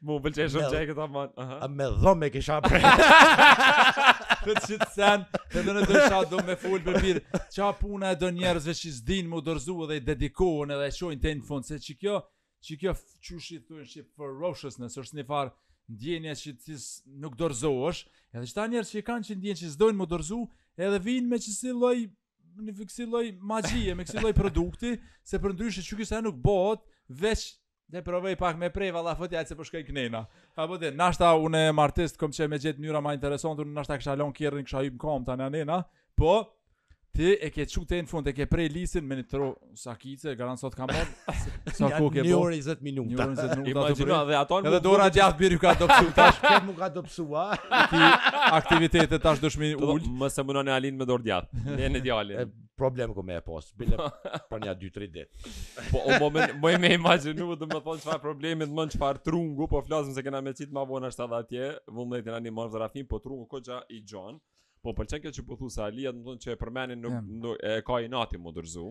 Mu 0.07 0.19
pëlqej 0.23 0.51
shumë 0.53 0.69
qaj 0.75 0.85
këta 0.93 1.07
man. 1.11 1.33
Uh 1.35 1.47
-huh. 1.51 1.71
Me 1.81 1.89
dhëmë 2.05 2.27
e 2.27 2.31
kisha 2.37 2.59
prej. 2.67 2.85
Këtë 4.43 4.63
që 4.69 4.79
të 4.85 4.89
sen, 4.95 5.25
të 5.55 5.65
dhe 5.67 5.75
në 5.75 5.83
të 5.89 5.99
isha 6.03 6.21
do 6.31 6.39
me 6.47 6.57
full 6.63 6.85
për 6.87 7.01
birë. 7.05 7.25
Qa 7.57 7.73
puna 7.81 8.13
e 8.15 8.21
do 8.23 8.31
njerëzve 8.37 8.75
që 8.83 8.93
zdinë 9.01 9.29
mu 9.35 9.43
dërzu 9.49 9.77
edhe 9.85 9.97
i 9.99 10.05
dedikohën 10.11 10.77
edhe 10.77 10.87
e 10.87 10.95
qojnë 11.01 11.21
të 11.27 11.35
në 11.41 11.45
fundë. 11.51 11.67
Se 11.73 11.81
që 11.89 11.99
kjo, 12.01 12.17
që 12.67 12.79
kjo 12.81 12.93
qushit 13.27 13.67
të 13.69 13.81
në 13.81 13.85
shqipë 13.91 14.11
ferocious 14.17 14.79
nësë 14.79 15.01
është 15.03 15.17
një 15.19 15.27
farë 15.33 15.53
ndjenja 15.91 16.35
që 16.43 16.51
ti 16.65 16.75
nuk 17.23 17.35
dorzohesh, 17.43 18.07
edhe 18.33 18.47
çta 18.47 18.67
njerëz 18.71 18.91
që 18.95 19.03
kanë 19.11 19.27
që 19.29 19.37
ndjen 19.43 19.57
që 19.59 19.67
s'dojnë 19.75 19.99
më 19.99 20.07
dorzu, 20.07 20.41
edhe 20.79 20.99
vinë 21.11 21.29
me 21.29 21.39
si 21.39 21.73
lloj 21.75 21.99
me 22.61 22.73
fiksi 22.77 23.07
loj 23.09 23.33
magjie, 23.41 23.95
me 23.95 24.05
kësi 24.05 24.21
loj 24.23 24.33
produkti, 24.37 24.95
se 25.27 25.41
për 25.41 25.55
ndryshë 25.57 25.85
që 25.87 25.99
kësa 26.01 26.21
nuk 26.27 26.38
bot, 26.45 26.83
veç 27.23 27.45
dhe 27.93 28.03
provej 28.05 28.37
pak 28.41 28.57
me 28.61 28.69
prej 28.73 28.91
valla 28.97 29.12
fëtja 29.19 29.43
e 29.45 29.49
se 29.49 29.57
përshkej 29.59 29.85
po 29.87 29.93
knena. 29.93 30.25
A 30.57 30.67
bote, 30.71 30.91
nashta 30.97 31.33
unë 31.45 31.62
e 31.71 31.75
martist, 31.77 32.19
kom 32.21 32.33
që 32.33 32.49
me 32.53 32.59
gjithë 32.62 32.81
njëra 32.85 33.03
ma 33.05 33.15
interesante, 33.17 33.65
nashta 33.69 33.99
kësha 34.01 34.17
lon 34.21 34.33
kjerën, 34.37 34.65
kësha 34.69 34.85
hypë 34.87 35.01
kom 35.05 35.27
të 35.27 35.37
anena, 35.37 35.83
po, 36.19 36.41
Ti 37.16 37.37
e 37.40 37.48
ke 37.53 37.64
çu 37.68 37.83
te 37.88 37.98
në 38.01 38.09
fund 38.11 38.29
e 38.31 38.33
ke 38.33 38.46
prej 38.48 38.70
lisin 38.72 39.05
me 39.09 39.18
nitro 39.18 39.48
sakice 39.77 40.31
e 40.33 40.37
sot 40.37 40.61
sot 40.62 40.75
kamon 40.79 41.09
sa 41.79 41.88
ku 41.98 42.07
ke 42.14 42.22
bu 42.25 42.38
20 42.40 42.81
minuta 42.87 43.27
20 43.29 43.64
minuta 43.64 43.88
do 43.88 43.98
të 43.98 44.07
bëj 44.09 44.66
edhe 44.70 44.81
dora 44.87 45.09
gjatë 45.16 45.37
biru 45.42 45.59
ka 45.64 45.75
do 45.83 45.87
të 45.88 45.98
shkoj 45.98 46.14
tash 46.20 46.38
kem 46.46 46.70
u 46.70 46.75
ka 46.79 46.88
do 46.94 47.03
të 47.05 47.12
shua 47.18 47.44
ti 47.92 48.01
aktivitete 48.61 49.18
tash 49.27 49.42
dëshmi 49.44 49.75
ul 49.90 50.01
më 50.22 50.31
se 50.38 50.42
mundon 50.48 50.68
e 50.68 50.72
alin 50.79 50.96
me 50.96 51.05
dorë 51.12 51.25
gjatë 51.29 51.64
ne 51.83 51.90
në 51.98 52.03
djalin 52.07 52.55
problem 52.83 53.12
ku 53.12 53.20
me 53.29 53.37
pas 53.51 53.68
bile 53.83 53.98
për 54.48 54.64
nja 54.64 54.72
2-3 54.81 55.11
ditë 55.18 55.53
po 55.92 56.01
o 56.01 56.16
moment 56.25 56.57
më 56.64 56.72
me 56.87 56.94
imagjinu 56.96 57.51
do 57.59 57.66
të 57.68 57.83
thon 57.90 58.01
çfarë 58.07 58.22
problemi 58.25 58.64
më 58.72 58.88
çfarë 58.96 59.20
trungu 59.29 59.68
po 59.75 59.85
flasim 59.90 60.16
se 60.16 60.25
kena 60.31 60.40
me 60.48 60.57
cit 60.62 60.72
më 60.81 60.88
vonë 60.94 61.12
ashta 61.12 61.29
atje 61.44 61.75
vullnetin 61.92 62.40
animon 62.40 62.72
zrafin 62.79 63.05
po 63.12 63.20
trungu 63.29 63.44
koxha 63.57 63.85
i 63.92 64.01
John 64.01 64.40
Po 64.83 64.90
pëlqen 64.99 65.21
kjo 65.23 65.31
që 65.37 65.42
po 65.47 65.57
thua 65.61 65.71
se 65.73 65.83
Alia 65.87 66.11
do 66.11 66.18
të 66.18 66.25
thonë 66.29 66.42
që 66.45 66.53
e 66.53 66.59
përmendin 66.61 67.03
nuk 67.03 67.61
e 67.62 67.75
ka 67.87 68.01
i 68.03 68.09
nati 68.11 68.38
më 68.42 68.53
dorzu. 68.57 68.87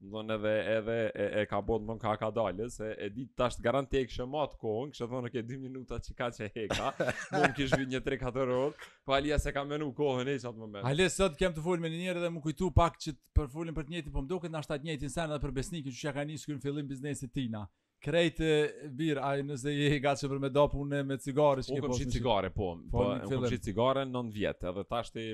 Do 0.00 0.12
thonë 0.14 0.32
edhe 0.38 0.52
edhe 0.76 0.94
e, 1.08 1.26
e 1.40 1.42
ka 1.50 1.58
bën 1.68 1.84
më 1.88 1.96
ka 2.04 2.14
ka 2.22 2.30
dalë 2.38 2.68
se 2.72 2.88
e 3.06 3.10
di 3.12 3.26
tash 3.36 3.58
garanti 3.66 4.00
e 4.00 4.06
kishë 4.08 4.24
mot 4.34 4.54
kohën, 4.62 4.94
kishë 4.94 5.08
thonë 5.10 5.28
okay, 5.28 5.42
që 5.42 5.42
e 5.44 5.48
di 5.50 5.58
minuta 5.66 5.98
që 6.06 6.14
ka 6.22 6.28
e 6.46 6.48
heka. 6.54 6.88
Mund 7.34 7.56
kish 7.58 7.76
vit 7.76 7.92
një 7.92 8.00
3 8.08 8.18
4 8.24 8.56
orë. 8.60 8.88
Po 9.04 9.16
Alia 9.18 9.36
se 9.42 9.52
ka 9.52 9.66
menu 9.74 9.90
kohën 10.00 10.32
ai 10.32 10.38
çat 10.46 10.56
moment. 10.62 10.86
Alia 10.94 11.10
sot 11.12 11.36
kem 11.42 11.52
të 11.58 11.66
fol 11.66 11.82
me 11.84 11.92
një 11.92 12.06
herë 12.08 12.24
dhe 12.24 12.30
më 12.32 12.40
kujtu 12.48 12.72
pak 12.80 12.96
që 13.04 13.14
për 13.36 13.52
fulin 13.52 13.76
për 13.76 13.84
të 13.90 13.96
njëjtin, 13.98 14.14
po 14.16 14.24
më 14.24 14.32
duket 14.32 14.56
na 14.56 14.64
shtat 14.64 14.88
njëjtin 14.88 15.12
sen 15.16 15.28
edhe 15.28 15.42
për 15.44 15.54
besnikin 15.60 15.98
që 16.00 16.08
ja 16.08 16.16
ka 16.20 16.24
nisur 16.32 16.56
në 16.56 16.64
fillim 16.64 16.88
biznesi 16.94 17.28
Tina. 17.36 17.66
Krejtë 18.04 18.46
e 18.48 18.90
birë, 18.98 19.22
ajë 19.28 19.44
nëse 19.48 19.72
i 19.74 20.00
gatë 20.02 20.28
për 20.32 20.40
me 20.42 20.50
dopu 20.56 20.82
në 20.86 21.00
me 21.06 21.16
cigare 21.22 21.64
Unë 21.64 21.80
këmë 21.84 21.96
qitë 21.98 22.14
cigare, 22.16 22.50
po 22.58 22.68
Po 22.92 23.06
këmë 23.06 23.32
po, 23.32 23.40
qitë 23.50 23.58
cigare 23.72 24.04
non 24.10 24.28
nëndë 24.28 24.36
vjetë 24.36 24.68
Edhe 24.70 24.84
ta 24.92 25.00
është 25.06 25.24
i 25.24 25.32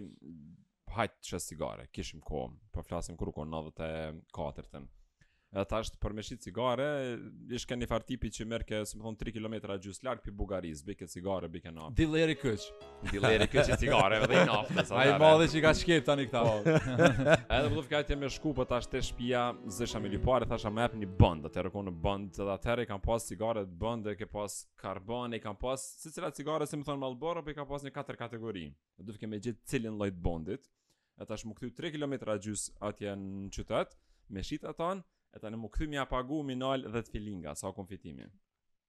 hajtë 0.97 1.41
cigare 1.51 1.87
Kishim 1.99 2.23
kohë 2.31 2.57
Po 2.79 2.85
flasëm 2.89 3.19
kërë 3.21 3.37
kohë 3.37 3.49
në 3.51 3.59
nëndë 3.59 4.85
E 5.55 5.63
tash 5.71 5.93
për 6.03 6.15
me 6.17 6.23
shit 6.27 6.43
cigare, 6.43 6.87
i 7.55 7.59
shkën 7.63 7.85
i 7.87 7.87
fart 7.87 8.09
tipi 8.09 8.27
që 8.35 8.43
merr 8.51 8.65
ke, 8.67 8.81
si 8.91 8.97
më 8.99 9.05
thon 9.07 9.19
3 9.21 9.33
kilometra 9.37 9.77
gjys 9.79 10.01
larg 10.03 10.25
pi 10.25 10.33
Bugaris, 10.35 10.81
bëj 10.83 10.97
ke 10.99 11.07
cigare, 11.13 11.47
bëj 11.53 11.63
ke 11.63 11.71
naf. 11.77 11.93
Dilleri 11.95 12.35
kyç. 12.41 12.65
Dilleri 13.13 13.47
kyç 13.53 13.69
cigare, 13.79 14.19
vë 14.25 14.31
dhe 14.33 14.41
naf. 14.49 14.73
Ai 14.99 15.13
mallë 15.23 15.47
që 15.53 15.63
ka 15.63 15.71
shkep 15.79 16.09
tani 16.09 16.27
këta. 16.27 16.43
Po. 16.43 16.57
Edhe 16.67 17.63
po 17.71 17.75
do 17.79 17.85
fikaj 17.87 18.03
te 18.11 18.19
me 18.19 18.33
skupa 18.35 18.67
tash 18.73 18.91
te 18.91 18.99
shtëpia, 19.07 19.45
zësha 19.79 20.03
me 20.03 20.11
lipare, 20.17 20.49
thasha 20.51 20.75
më 20.75 20.89
hapni 20.89 21.11
bënd, 21.23 21.47
atë 21.47 21.69
rrokon 21.69 21.87
në 21.93 21.95
bënd, 22.09 22.43
edhe 22.43 22.55
atëherë 22.57 22.89
kanë 22.91 23.07
pas 23.07 23.31
cigare 23.31 23.63
të 23.69 23.79
bënd, 23.87 24.11
kanë 24.25 24.35
pas 24.35 24.59
karbon, 24.83 25.39
kanë 25.47 25.63
pas 25.63 25.87
secila 26.03 26.33
cigare, 26.35 26.67
si 26.67 26.83
më 26.83 26.91
thon 26.91 26.99
Marlboro, 27.07 27.47
po 27.47 27.55
i 27.55 27.59
kanë 27.61 27.71
pas 27.71 27.87
në 27.87 27.95
katër 28.01 28.19
kategori. 28.27 28.67
Do 28.99 29.15
të 29.15 29.23
kemë 29.23 29.39
me 29.39 29.43
gjithë 29.47 29.71
cilin 29.77 30.03
lloj 30.03 30.11
bondit. 30.27 30.67
Atash 31.23 31.47
më 31.47 31.55
kthy 31.61 31.71
3 31.95 31.95
kilometra 31.95 32.35
gjys 32.43 32.73
atje 32.83 33.15
në 33.15 33.53
qytet, 33.55 33.95
me 34.35 34.43
shitat 34.43 34.75
atan. 34.75 35.07
E 35.37 35.41
tani 35.43 35.59
më 35.61 35.69
këthy 35.77 35.87
mja 35.95 36.05
pagu 36.13 36.39
minal 36.51 36.87
dhe 36.95 37.03
të 37.07 37.15
filinga, 37.17 37.57
sa 37.63 37.75
konfitimi. 37.81 38.31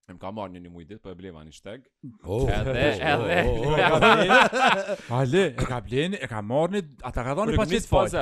E 0.07 0.13
më 0.13 0.19
ka 0.21 0.29
marrë 0.37 0.53
një 0.53 0.59
një 0.63 0.69
mujtë 0.73 0.95
po 1.01 1.09
e 1.09 1.15
bleva 1.17 1.39
një 1.45 1.51
shteg. 1.57 1.85
Oh, 2.29 2.43
edhe, 2.53 2.73
po, 3.01 3.25
po, 3.25 3.69
edhe. 3.73 4.97
Ale, 5.19 5.39
e 5.57 5.65
ka 5.69 5.79
bleni, 5.81 6.19
e 6.21 6.27
ka 6.29 6.43
marrë 6.45 6.75
një, 6.77 6.81
ata 7.09 7.23
ka 7.25 7.33
dhonë 7.39 7.55
një 7.55 7.57
pacit 7.57 7.87
falj. 7.89 8.13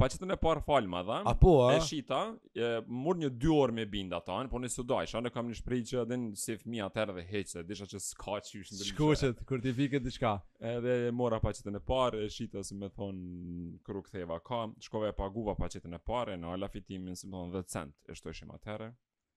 Pacitën 0.00 0.34
e 0.34 0.36
parë 0.42 0.64
falj 0.66 0.88
ma 0.90 1.04
dha. 1.06 1.20
A 1.30 1.34
po, 1.38 1.52
a? 1.68 1.76
E 1.76 1.76
shita, 1.86 2.22
e, 2.58 2.70
mërë 2.90 3.22
një 3.24 3.30
dy 3.44 3.52
orë 3.54 3.76
me 3.76 3.84
binda 3.92 4.18
ta, 4.26 4.40
po 4.50 4.58
në 4.64 4.72
së 4.74 4.82
dojshë, 4.90 5.20
anë 5.20 5.32
kam 5.36 5.52
një 5.52 5.58
shprej 5.60 5.84
që 5.92 6.00
edhe 6.02 6.18
si 6.42 6.56
fmi 6.64 6.82
atërë 6.88 7.14
dhe 7.20 7.24
heqë, 7.28 7.60
dhe 7.60 7.62
disha 7.70 7.86
që 7.92 8.00
s'ka 8.08 8.38
që 8.48 8.50
ishë 8.50 8.66
në 8.66 8.78
bëllishë. 8.80 8.94
Shkoqët, 8.96 9.44
kur 9.52 9.62
t'i 9.68 9.74
fikët 9.78 10.06
t'i 10.08 10.14
shka. 10.16 10.32
Edhe 10.74 10.96
mora 11.14 11.38
pacitën 11.44 11.78
e 11.78 11.82
parë, 11.92 12.24
e 12.26 12.32
shita, 12.40 12.64
si 12.66 12.74
me 12.80 12.90
thonë, 12.90 13.78
kru 13.86 14.02
ktheva 14.08 14.40
ka, 14.42 14.64
shkove 14.88 15.06
e 15.06 15.14
paguva 15.22 15.54
pacitën 15.62 15.94
e 15.94 16.02
parë, 16.10 16.34
në 16.42 16.56
ala 16.56 16.70
fitimin, 16.74 17.14
si 17.14 17.30
me 17.30 17.46
10 17.54 17.70
cent, 17.76 17.94
e 18.10 18.18
shtoshim 18.18 18.50
atërë. 18.58 18.90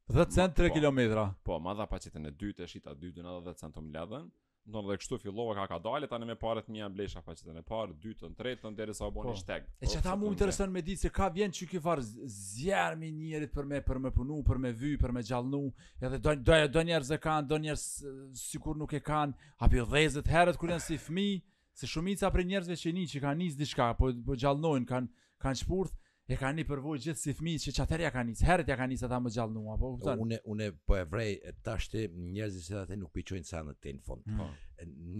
10 0.08 0.30
cent 0.32 0.54
3 0.54 0.68
po. 0.68 0.74
kilometra. 0.74 1.26
Po, 1.42 1.52
po 1.52 1.60
madha 1.60 1.86
pa 1.88 1.98
e 1.98 2.32
dytë 2.32 2.64
e 2.64 2.68
shita 2.68 2.92
dytën 2.92 3.24
edhe 3.30 3.50
10 3.50 3.56
cent 3.62 3.76
të 3.76 3.82
mledhen. 3.86 4.32
Do 4.66 4.80
të 4.80 4.96
kështu 5.00 5.18
fillova 5.20 5.54
ka 5.58 5.66
ka 5.74 5.78
dalë 5.84 6.08
tani 6.08 6.26
me 6.28 6.36
parët 6.40 6.68
mia 6.72 6.90
blesha 6.90 7.22
pa 7.24 7.32
e 7.36 7.62
parë, 7.68 7.94
dytën, 8.04 8.36
tretën 8.36 8.76
derisa 8.76 9.06
u 9.06 9.12
bën 9.12 9.24
po, 9.24 9.34
shteg. 9.36 9.64
E 9.84 9.88
çata 9.92 10.16
më 10.16 10.28
intereson 10.32 10.72
me 10.72 10.82
ditë 10.82 11.00
se 11.02 11.10
ka 11.12 11.28
vjen 11.36 11.52
çu 11.52 11.68
ky 11.68 11.80
farz 11.84 12.14
zjarm 12.32 13.02
i 13.04 13.12
njerit 13.12 13.52
për 13.52 13.66
me 13.68 13.82
për 13.84 14.00
me 14.06 14.12
punu, 14.16 14.42
për 14.48 14.58
me 14.64 14.72
vy, 14.72 14.94
për 15.00 15.12
me 15.12 15.24
gjallnu, 15.28 15.74
edhe 16.00 16.20
do 16.20 16.36
do 16.36 16.60
do 16.78 16.82
njerëz 16.88 17.12
që 17.12 17.20
kanë, 17.26 17.48
do 17.52 17.58
njerëz 17.60 17.84
sikur 18.40 18.78
nuk 18.80 18.94
e 18.94 19.02
kanë, 19.04 19.34
apo 19.60 19.84
dhëzet 19.92 20.32
herët 20.32 20.58
kur 20.60 20.72
janë 20.72 20.86
si 20.88 20.96
fëmijë, 21.08 21.44
se 21.76 21.88
shumica 21.92 22.32
për 22.32 22.48
njerëzve 22.52 22.80
që 22.88 22.96
nin 22.96 23.12
që 23.12 23.24
kanë 23.24 23.42
nis 23.44 23.60
diçka, 23.60 23.92
po 24.00 24.14
po 24.26 24.40
gjallnojnë, 24.40 24.88
kanë 24.94 25.12
kanë 25.44 25.60
shpurth, 25.60 25.96
E 26.34 26.38
kanë 26.42 26.60
një 26.60 26.66
përvojë 26.68 27.00
gjithë 27.06 27.22
si 27.24 27.34
fëmijë 27.40 27.60
që 27.66 27.72
çaferja 27.78 28.10
kanë 28.14 28.30
nis, 28.32 28.40
herët 28.46 28.70
ja 28.72 28.78
kanë 28.80 28.94
nis 28.96 29.04
ata 29.08 29.20
më 29.22 29.32
gjallë 29.36 29.54
nuk 29.58 29.68
apo 29.74 29.90
kupton. 29.94 30.22
Unë 30.26 30.40
unë 30.54 30.70
po 30.90 30.96
e 30.98 31.02
vrej 31.12 31.34
tash 31.68 31.92
ti 31.94 32.02
njerëzit 32.16 32.66
se 32.70 32.78
ata 32.82 32.98
nuk 33.00 33.12
piqojnë 33.20 33.50
sa 33.50 33.62
në 33.68 33.76
këtë 33.78 33.94
në 34.00 34.04
fond. 34.08 34.26
Po. 34.40 34.48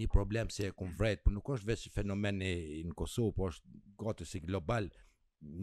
Një 0.00 0.08
problem 0.16 0.50
se 0.56 0.66
e 0.72 0.76
ku 0.78 0.88
vret, 0.98 1.22
po 1.24 1.34
nuk 1.36 1.50
është 1.56 1.70
vetëm 1.70 1.94
fenomeni 2.00 2.50
i 2.80 2.82
Kosovës, 3.02 3.36
po 3.38 3.50
është 3.52 3.78
gati 4.02 4.28
si 4.32 4.42
global 4.48 4.90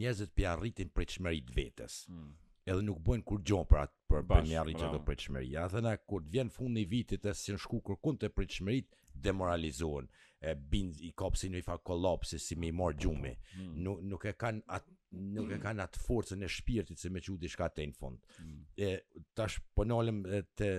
njerëzit 0.05 0.31
pi 0.39 0.47
arritin 0.55 0.95
për 0.95 1.09
çmërit 1.17 1.51
vetes. 1.59 1.99
Hmm 2.11 2.31
edhe 2.65 2.81
nuk 2.85 2.99
bojnë 3.01 3.25
kur 3.25 3.41
gjon 3.45 3.65
për 3.69 3.81
atë 3.85 3.99
për 4.11 4.25
premierin 4.29 4.77
që 4.79 4.89
do 4.93 4.99
pritshmëri. 5.07 5.49
Ja 5.55 5.67
thënë 5.71 5.93
kur 6.09 6.25
vjen 6.33 6.49
fundi 6.53 6.83
i 6.85 6.89
vitit 6.91 7.25
e 7.29 7.33
si 7.37 7.55
shku 7.57 7.79
kërkun 7.87 8.17
të 8.21 8.29
pritshmërit 8.35 8.89
demoralizohen. 9.27 10.09
E 10.41 10.55
bin 10.55 10.87
i 11.05 11.11
kopsin 11.17 11.53
i 11.57 11.61
fa 11.65 11.75
kollapsi 11.85 12.39
si 12.41 12.55
me 12.57 12.71
i 12.71 12.73
mor 12.73 12.95
gjumi. 12.97 13.35
Mm. 13.59 13.75
Nuk 13.85 13.99
nuk 14.09 14.23
e 14.29 14.33
kanë 14.41 14.63
at 14.77 14.87
nuk 15.13 15.51
e 15.53 15.59
kanë 15.61 15.83
atë 15.85 15.99
forcën 16.05 16.41
e 16.41 16.49
shpirtit 16.49 16.97
se 16.99 17.11
më 17.13 17.21
çu 17.27 17.35
diçka 17.41 17.67
te 17.77 17.85
në 17.85 17.93
fund. 17.97 18.33
Mm. 18.39 18.55
E 18.87 19.29
tash 19.37 19.59
po 19.77 19.85
të 19.85 20.73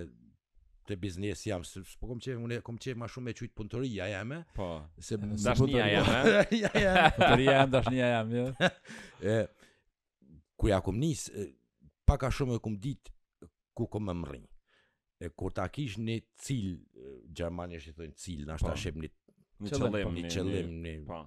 të 0.89 0.97
biznesi 0.99 1.47
jam 1.53 1.63
së 1.63 1.79
po 2.01 2.09
kom 2.11 2.19
qejf 2.23 2.39
unë 2.43 2.57
kom 2.67 2.79
qejf 2.83 2.97
më 2.99 3.07
shumë 3.15 3.29
me 3.29 3.35
çujt 3.39 3.53
punëtoria 3.55 4.09
jam 4.11 4.33
Po. 4.55 4.69
Se 4.99 5.15
dashnia 5.45 5.87
jam. 5.97 6.15
Ja 6.63 6.71
ja. 6.75 7.11
Punëtoria 7.21 8.11
jam 8.19 8.33
jo? 8.35 8.49
E 10.63 10.71
ku 10.71 10.71
paka 12.09 12.31
shumë 12.35 12.57
e 12.59 12.63
kumë 12.65 12.81
ditë 12.87 13.49
ku 13.79 13.87
kumë 13.93 14.09
më 14.11 14.15
mërinjë. 14.23 14.51
E 15.23 15.29
kur 15.39 15.53
ta 15.55 15.67
kish 15.71 15.99
një 16.03 16.17
cil, 16.43 16.73
Gjermani 17.31 17.79
është 17.79 17.91
i 17.93 17.97
thënë 18.01 18.17
cil, 18.23 18.43
në 18.49 18.55
ashtë 18.57 18.69
ta 18.73 18.77
shep 18.83 18.99
një 19.05 19.11
qëllim, 19.71 20.17
një 20.17 20.31
qëllim, 20.37 20.73
një... 20.87 20.95
Po. 21.07 21.21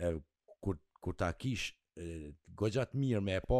e, 0.00 0.08
kur, 0.64 0.78
kur 1.04 1.16
ta 1.20 1.28
kish, 1.38 1.66
gogjat 2.58 2.96
mirë 2.98 3.20
me 3.22 3.36
e 3.38 3.42
po, 3.44 3.58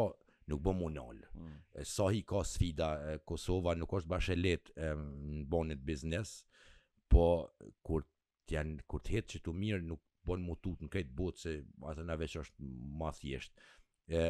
nuk 0.50 0.62
bëm 0.64 0.80
unë 0.88 0.96
nëllë. 1.02 1.28
Hmm. 1.34 1.60
Sa 1.90 2.08
hi 2.12 2.22
ka 2.28 2.40
sfida, 2.48 2.88
e, 3.12 3.18
Kosova 3.28 3.76
nuk 3.76 3.92
është 4.00 4.12
bashkë 4.14 4.40
e, 4.56 4.88
në 5.04 5.44
bonit 5.52 5.84
biznes, 5.84 6.38
po 7.12 7.28
kur 7.84 8.06
t'jan 8.48 8.76
kur 8.90 9.00
t'het 9.04 9.28
që 9.30 9.44
t'u 9.44 9.52
mirë 9.56 9.84
nuk 9.84 10.00
bën 10.24 10.40
në 10.40 10.88
këtë 10.88 11.12
botë 11.16 11.38
se 11.44 11.50
atë 11.92 12.04
na 12.08 12.16
veç 12.16 12.36
është 12.40 12.72
ma 13.00 13.10
thjesht. 13.12 13.52
e 14.08 14.24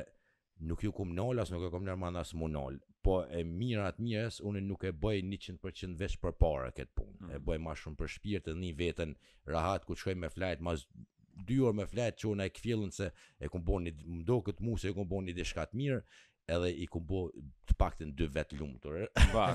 nuk 0.59 0.83
ju 0.83 0.93
kum 0.95 1.15
nol, 1.15 1.39
as 1.43 1.51
nuk 1.53 1.65
e 1.67 1.71
kum 1.73 1.87
nërmanda 1.87 2.23
as 2.25 2.35
mu 2.39 2.49
nol, 2.51 2.79
po 3.05 3.19
e 3.27 3.43
mirë 3.47 3.87
atë 3.91 4.05
njërës, 4.07 4.41
unë 4.49 4.63
nuk 4.65 4.85
e 4.89 4.93
bëj 4.97 5.19
100% 5.25 5.99
vesh 6.01 6.19
për 6.23 6.37
para 6.41 6.71
këtë 6.75 6.93
punë, 6.95 7.17
mm. 7.27 7.33
e 7.35 7.41
bëj 7.47 7.59
ma 7.65 7.75
shumë 7.79 7.99
për 8.01 8.13
shpirtë, 8.17 8.53
dhe 8.55 8.61
një 8.61 8.75
vetën 8.79 9.17
rahat, 9.51 9.85
ku 9.89 9.97
qëj 9.99 10.17
me 10.21 10.31
flajt 10.33 10.63
ma 10.65 10.77
zë 10.79 10.87
dy 11.49 11.57
orë 11.67 11.79
me 11.81 11.89
flajt, 11.91 12.21
që 12.23 12.31
unë 12.31 12.45
e 12.47 12.53
këfjellën 12.55 12.93
se 12.95 13.11
e 13.43 13.49
kum 13.51 13.65
bo 13.67 13.81
një, 13.83 13.91
më 14.07 14.23
do 14.29 14.39
këtë 14.47 14.63
mu 14.63 14.77
se 14.79 14.93
e 14.93 14.95
kum 14.95 15.09
bo 15.11 15.19
një 15.27 15.35
dishkat 15.35 15.73
mirë, 15.75 15.99
edhe 16.55 16.69
i 16.85 16.87
kum 16.93 17.03
bo 17.09 17.23
të 17.67 17.73
pak 17.81 17.95
të 17.99 18.05
në 18.07 18.15
dy 18.19 18.27
vetë 18.37 18.59
lumë, 18.61 18.77
të 18.85 18.93
rërë. 18.93 19.09
Ba, 19.33 19.49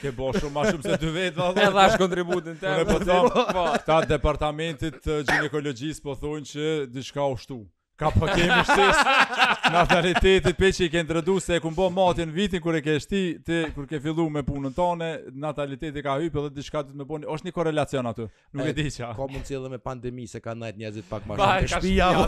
Ke 0.00 0.10
bo 0.16 0.30
shumë, 0.34 0.52
ma 0.56 0.62
shumë 0.70 0.88
se 0.88 0.96
dy 1.04 1.10
vetë, 1.18 1.46
dhe 1.60 1.68
dhe 1.76 1.84
ashtë 1.84 2.00
kontributin 2.02 2.58
të 2.62 2.72
po 2.90 3.44
ta 3.86 3.98
departamentit 4.10 4.98
gjinekologjisë 5.28 6.02
po 6.06 6.16
thonë 6.22 6.50
që 6.52 6.70
dishka 6.96 7.22
o 7.28 7.36
shtu 7.38 7.60
ka 7.96 8.10
po 8.10 8.26
kemi 8.26 8.62
shtes 8.66 8.98
natalitetit 9.70 10.58
pe 10.58 10.70
që 10.74 10.86
i 10.86 10.90
ke 10.90 11.02
ndrëdu 11.06 11.36
se 11.42 11.54
e 11.56 11.60
ku 11.62 11.70
mbo 11.70 11.86
matin 11.94 12.32
vitin 12.34 12.58
kër 12.62 12.80
e 12.80 12.82
ke 12.82 12.96
shti 13.04 13.20
të 13.46 13.58
kër 13.76 13.86
ke 13.92 14.00
fillu 14.06 14.24
me 14.36 14.42
punën 14.46 14.74
tone 14.74 15.10
nataliteti 15.46 16.02
ka 16.02 16.16
hypë 16.18 16.42
edhe 16.42 16.50
dishka 16.58 16.82
të 16.82 16.90
të 16.90 16.98
me 16.98 17.06
boni 17.10 17.30
është 17.36 17.48
një 17.48 17.54
korelacion 17.58 18.10
atë 18.10 18.26
nuk 18.26 18.66
e, 18.66 18.72
di 18.80 18.88
qa 18.90 19.12
ka 19.14 19.28
mund 19.30 19.46
cilë 19.50 19.70
me 19.76 19.82
pandemi 19.82 20.26
se 20.30 20.42
ka 20.42 20.56
najt 20.58 20.80
njëzit 20.82 21.06
pak 21.12 21.28
ma 21.30 21.38
shumë 21.38 21.68
të 21.68 21.76
shpia 21.76 22.10
po, 22.18 22.24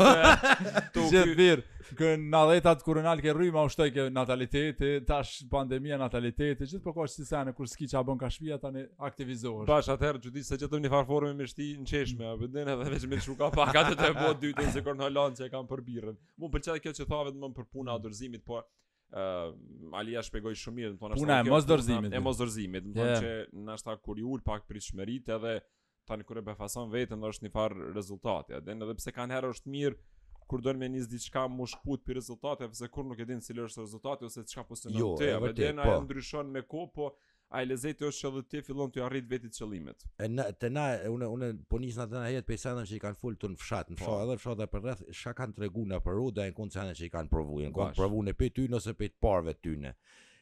gjithë 1.17 1.41
vir 1.41 1.65
kë 1.99 2.13
në 2.29 2.45
dhejtat 2.53 2.81
kër 2.87 3.03
në 3.03 3.11
alke 3.17 3.35
rrima 3.35 3.67
u 3.67 3.71
shtoj 3.75 3.91
ke 3.97 4.07
nataliteti 4.15 4.93
tash 5.07 5.35
pandemia 5.51 5.99
nataliteti 5.99 6.63
gjithë 6.71 6.83
po 6.87 6.95
ka 7.01 7.09
është 7.11 7.25
si 7.25 7.29
sene 7.33 7.57
kër 7.59 7.73
s'ki 7.75 7.91
qa 7.91 8.05
bën 8.07 8.23
ka 8.23 8.31
shpia 8.39 8.61
tani 8.63 8.87
aktivizohës 9.11 9.67
bash 9.75 9.91
atëherë 9.97 10.23
gjithë 10.29 10.47
se 10.53 10.63
gjithëm 10.63 10.87
një 10.87 10.95
farforme 10.95 11.35
me 11.43 11.51
shti 11.51 11.73
në 11.83 11.91
qeshme 11.91 12.31
a 12.31 12.39
bëndin 12.39 12.73
edhe 12.77 12.89
veç 12.95 13.11
me 13.11 13.19
shuka 13.29 13.51
pak 13.59 13.75
atë 13.83 13.95
të 13.99 14.11
e 14.15 14.19
bo 14.23 14.31
dytën 14.47 14.73
se 14.79 14.87
kër 14.87 14.99
në 15.03 15.09
halon 15.09 15.35
që 15.39 15.47
e 15.47 15.53
kam 15.57 15.66
për 15.71 15.83
birrën. 15.87 16.17
Mu 16.41 16.51
pëlqen 16.53 16.81
kjo 16.85 16.93
që 17.01 17.07
thave 17.11 17.33
më 17.37 17.51
për 17.59 17.69
puna 17.75 17.97
e 17.99 18.03
dorëzimit, 18.07 18.45
po 18.47 18.61
uh, 18.63 19.99
Alia 20.01 20.23
shpegoj 20.27 20.55
shumë 20.63 20.81
mirë, 20.81 20.93
më 20.95 21.03
thonë 21.05 21.21
Puna 21.21 21.41
e 21.43 21.49
mos 21.51 21.69
dorëzimit. 21.69 22.13
E 22.17 22.23
mos 22.25 22.41
dorëzimit, 22.41 22.89
më 22.91 22.97
thonë 22.97 23.17
që 23.23 23.35
na 23.67 23.79
shta 23.81 23.97
kur 24.07 24.21
i 24.23 24.27
ul 24.27 24.43
pak 24.47 24.67
pritshmëritë 24.71 25.37
edhe 25.39 25.57
tani 26.07 26.23
kur 26.27 26.39
e 26.39 26.45
befason 26.47 26.91
veten 26.93 27.23
është 27.27 27.49
një 27.49 27.55
far 27.57 27.75
rezultati. 27.99 28.55
Edhe 28.61 28.77
edhe 28.79 28.99
pse 29.01 29.15
kanë 29.17 29.37
herë 29.41 29.55
është 29.57 29.73
mirë 29.75 30.01
kur 30.47 30.61
do 30.63 30.73
me 30.79 30.87
nis 30.87 31.09
diçka 31.11 31.49
më 31.51 31.65
shkput 31.73 32.05
për 32.07 32.21
rezultate, 32.21 32.69
pse 32.71 32.87
kur 32.95 33.03
nuk 33.09 33.19
e 33.19 33.25
din 33.27 33.41
cilë 33.43 33.65
është 33.67 33.83
rezultati 33.83 34.29
ose 34.29 34.45
çka 34.47 34.63
po 34.69 34.77
synon 34.79 35.01
jo, 35.01 35.09
ti, 35.19 35.33
edhe 35.35 35.71
ai 35.75 35.87
po. 35.89 35.97
ndryshon 36.05 36.53
me 36.57 36.63
kohë, 36.71 36.91
po 36.95 37.09
ai 37.55 37.67
lezeti 37.69 38.05
është 38.07 38.21
që 38.25 38.31
dhe 38.37 38.41
ti 38.53 38.61
fillon 38.67 38.91
të 38.95 39.03
arrit 39.07 39.27
vetit 39.31 39.55
qëllimet. 39.55 40.05
E 40.25 40.29
na, 40.29 40.47
të 40.51 40.71
na, 40.75 40.87
une, 41.13 41.27
une 41.37 41.51
po 41.71 41.79
njës 41.83 41.99
në 42.01 42.07
të 42.11 42.19
na 42.21 42.31
jetë 42.35 42.49
pejsa 42.49 42.73
që 42.91 42.95
i 42.97 43.03
kanë 43.05 43.19
full 43.21 43.37
të 43.43 43.51
në 43.53 43.59
fshat, 43.63 43.91
në 43.93 43.99
po. 44.01 44.05
fshat, 44.05 44.23
edhe 44.25 44.37
fshat 44.43 44.63
për 44.73 44.83
rreth, 44.87 45.03
shka 45.21 45.35
kanë 45.41 45.55
të 45.59 45.63
regu 45.67 45.85
në 45.93 46.01
për 46.07 46.17
rruda 46.19 46.47
e 46.49 46.53
në 46.53 46.57
kundë 46.57 46.95
që 46.99 47.05
i 47.07 47.11
kanë 47.15 47.31
provu, 47.31 47.61
në 47.63 47.71
kundë 47.77 47.99
provu 48.01 48.23
në 48.27 48.35
pe 48.41 48.51
ty 48.57 48.67
nëse 48.73 48.95
pe 48.99 49.11
të 49.13 49.21
parve 49.27 49.55
ty 49.61 49.77
në. 49.85 49.93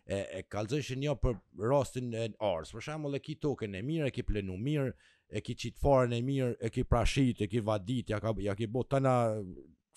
E, 0.04 0.16
e 0.38 0.40
kalëzëshë 0.52 0.98
një 1.00 1.08
jo 1.10 1.16
për 1.24 1.36
rastin 1.70 2.08
e 2.12 2.24
arës, 2.48 2.72
për 2.76 2.84
shamull 2.88 3.16
e 3.16 3.20
ki 3.24 3.36
token 3.44 3.76
e 3.78 3.82
mirë, 3.88 4.08
e 4.10 4.14
ki 4.16 4.24
plenu 4.30 4.56
mirë, 4.66 4.92
e 5.28 5.40
ki 5.44 5.56
qitë 5.64 5.80
farën 5.80 6.12
e 6.12 6.20
mirë, 6.24 6.54
e 6.64 6.72
ki 6.72 6.84
prashit, 6.88 7.40
e 7.44 7.48
ki 7.52 7.62
vadit, 7.64 8.12
ja 8.12 8.20
ka, 8.20 8.32
ja 8.44 8.56
ki 8.58 8.68
bo 8.72 8.84
të 8.84 9.00
na, 9.04 9.14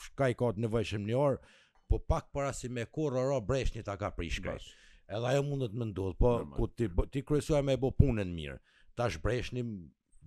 shka 0.08 0.30
i 0.32 0.38
ka 0.39 0.52
të 0.56 0.63
në 0.67 0.74
një 1.08 1.17
orë, 1.20 1.41
po 1.88 2.00
pak 2.00 2.32
para 2.36 2.52
si 2.54 2.67
me 2.70 2.84
kur 2.88 3.15
rrë 3.15 3.39
breshni 3.48 3.84
ta 3.84 3.96
ka 4.00 4.12
prishkrat. 4.15 4.60
Bash. 4.60 4.74
Edhe 5.08 5.28
ajo 5.32 5.43
mundet 5.48 5.72
më 5.72 5.86
ndodh, 5.93 6.17
po 6.20 6.32
ku 6.52 6.67
ti 6.67 6.88
ti 7.13 7.24
kryesuar 7.24 7.63
me 7.63 7.76
bë 7.80 7.91
punën 7.96 8.28
mirë. 8.36 8.58
Tash 9.00 9.15
breshnim 9.24 9.70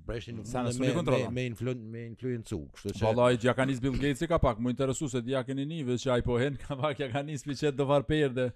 breshnim 0.08 0.38
nuk 0.40 0.48
sanë 0.48 0.72
me 0.80 0.88
me 0.96 1.18
me 1.36 1.42
influencu. 1.50 1.84
me 1.84 2.04
Kështu 2.78 2.94
që 3.00 3.02
Vallai 3.04 3.36
Gjakanis 3.42 3.82
Bimgeci 3.84 4.26
ka 4.30 4.38
pak 4.40 4.58
më 4.64 4.72
interesues 4.72 5.12
se 5.16 5.20
dia 5.26 5.42
keni 5.44 5.66
nivë 5.72 5.98
që 6.04 6.12
ai 6.14 6.22
po 6.28 6.38
hen 6.40 6.56
ka 6.64 6.78
pak 6.80 6.96
Gjakanis 7.02 7.44
mi 7.46 7.54
çet 7.60 7.76
do 7.76 7.84
var 7.92 8.06
perde. 8.12 8.48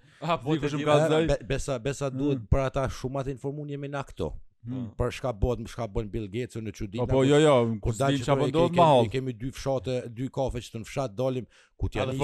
Po 0.47 0.57
ti 0.57 0.73
më 0.81 0.85
gazoj. 0.89 1.29
Besa 1.51 1.77
besa 1.89 2.09
duhet 2.09 2.41
mm. 2.41 2.49
për 2.55 2.63
ata 2.65 2.89
shumë 2.99 3.21
atë 3.23 3.35
informun 3.37 3.69
jemi 3.75 3.91
na 3.97 4.01
këto. 4.09 4.31
Hmm. 4.65 4.85
Për 4.97 5.11
shka 5.19 5.29
bëhet, 5.37 5.59
shka 5.69 5.85
bën 5.93 6.07
Bill 6.13 6.23
Gates 6.33 6.57
në 6.65 6.71
çudi. 6.73 6.97
Po, 6.97 7.05
po, 7.09 7.19
po 7.19 7.23
jo 7.29 7.37
jo, 7.41 7.51
kur 7.83 7.93
dalim 7.99 8.23
çapo 8.25 8.47
do 8.55 8.63
të 8.73 8.79
maholl. 8.79 9.07
Kemi 9.13 9.33
dy 9.37 9.51
fshate, 9.53 9.95
dy 10.17 10.29
kafe 10.33 10.61
që 10.65 10.73
të 10.73 10.79
në 10.81 10.87
fshat 10.89 11.13
dalim 11.19 11.45
ku 11.83 11.89
ti 11.93 12.01
anis. 12.01 12.21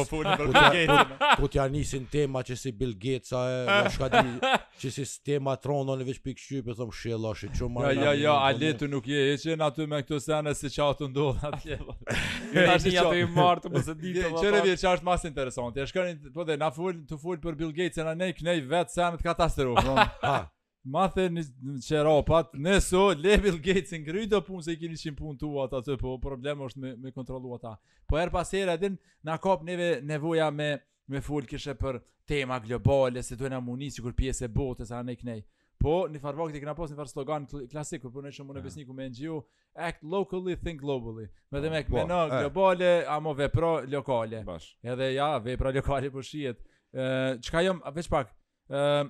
Ku 1.37 2.05
tema 2.15 2.41
që 2.47 2.57
si 2.61 2.73
Bill 2.79 2.95
Gates 3.03 3.33
ajo 3.41 3.91
shka 3.93 4.09
di 4.15 4.23
që 4.81 4.93
si 4.95 5.05
tema 5.29 5.53
tronon 5.61 6.01
në 6.01 6.07
veç 6.09 6.21
pikë 6.25 6.41
shyp 6.47 6.71
e 6.71 6.75
thon 6.79 6.89
shëllosh 7.01 7.45
çu 7.59 7.69
marr. 7.69 7.93
Jo 7.93 8.07
jo 8.07 8.15
jo, 8.23 8.35
a 8.47 8.49
le 8.57 8.71
të 8.81 8.89
nuk 8.95 9.09
je 9.11 9.21
hiçi 9.35 9.53
aty 9.67 9.85
me 9.93 10.01
këto 10.01 10.17
sene 10.25 10.55
se 10.57 10.71
çao 10.79 10.95
të 10.97 11.11
ndodh 11.13 11.45
atje. 11.51 11.77
Ju 12.55 12.63
tash 12.65 12.87
ja 12.97 13.05
të 13.05 13.21
marr 13.37 13.61
të 13.67 13.73
mos 13.75 13.91
e 13.91 13.95
di. 14.01 14.15
Çere 14.41 14.63
vjen 14.65 14.81
çast 14.81 15.05
mas 15.05 15.27
interesante. 15.29 15.77
Ja 15.77 15.85
shkarin 15.93 16.17
po 16.33 16.47
dhe 16.49 16.57
na 16.57 16.71
fol 16.73 17.03
të 17.05 17.21
fol 17.21 17.37
për 17.45 17.61
Bill 17.61 17.75
Gates 17.83 18.01
na 18.01 18.15
ne 18.17 18.31
knej 18.33 18.65
vet 18.73 18.89
sa 18.89 19.11
me 19.13 19.21
katastrofë. 19.21 19.99
Ha. 20.25 20.39
Ma 20.81 21.05
the 21.13 21.27
në 21.29 21.41
qërapat, 21.85 22.55
nëso, 22.57 23.01
level 23.21 23.59
Gates 23.61 23.91
në 23.93 23.99
kryjdo 24.07 24.39
punë 24.47 24.63
se 24.65 24.73
i 24.73 24.77
kini 24.81 24.97
qimë 24.97 25.19
punë 25.19 25.37
të 25.43 25.49
uat 25.53 25.75
atë, 25.77 25.97
po 26.01 26.15
problem 26.23 26.63
është 26.65 26.81
me, 26.81 26.93
me 26.97 27.11
kontrolu 27.13 27.53
ta. 27.61 27.75
Po 28.09 28.17
her 28.17 28.31
pas 28.33 28.49
her 28.57 28.71
e 28.73 28.77
din, 28.81 28.95
në 29.27 29.35
kap 29.43 29.61
neve 29.67 29.91
nevoja 30.09 30.47
me, 30.51 30.71
me 31.05 31.21
full 31.21 31.45
kështë 31.45 31.75
për 31.83 31.99
tema 32.31 32.57
globale, 32.65 33.21
se 33.25 33.37
të 33.37 33.51
në 33.53 33.59
muni 33.61 33.91
si 33.93 34.01
kur 34.01 34.17
pjesë 34.17 34.47
e 34.47 34.51
botë, 34.57 34.87
se 34.89 34.97
anë 34.97 35.13
e 35.13 35.19
kënej. 35.21 35.43
Po, 35.81 35.93
në 36.13 36.19
farë 36.21 36.37
vakti, 36.43 36.59
këna 36.61 36.75
posë 36.77 36.93
në 36.95 36.99
farë 37.01 37.13
slogan 37.13 37.47
kl 37.49 37.63
klasik, 37.69 38.01
kur 38.03 38.11
punë 38.13 38.31
po 38.31 38.33
e 38.33 38.39
shumë 38.39 38.49
më 38.53 38.57
në 38.59 38.65
besni 38.65 38.87
me 38.89 39.07
NGO, 39.13 39.37
act 39.81 40.01
locally, 40.05 40.57
think 40.65 40.81
globally. 40.81 41.29
Ah, 41.29 41.39
po, 41.45 41.55
me 41.57 41.61
dhe 41.63 41.71
me 41.75 41.83
këmena 41.85 42.21
globale, 42.39 42.91
a 43.09 43.19
mo 43.25 43.35
vepra 43.37 43.71
lokale. 43.89 44.41
Bash. 44.49 44.73
Edhe 44.85 45.13
ja, 45.13 45.35
vepra 45.41 45.69
lokale 45.77 46.09
për 46.09 46.17
po 46.21 46.25
shijet. 46.25 46.61
Uh, 46.91 47.01
eh, 47.01 47.31
Qëka 47.41 47.65
jom, 47.69 47.79
veç 47.97 48.09
pak, 48.11 48.29
uh, 48.69 49.09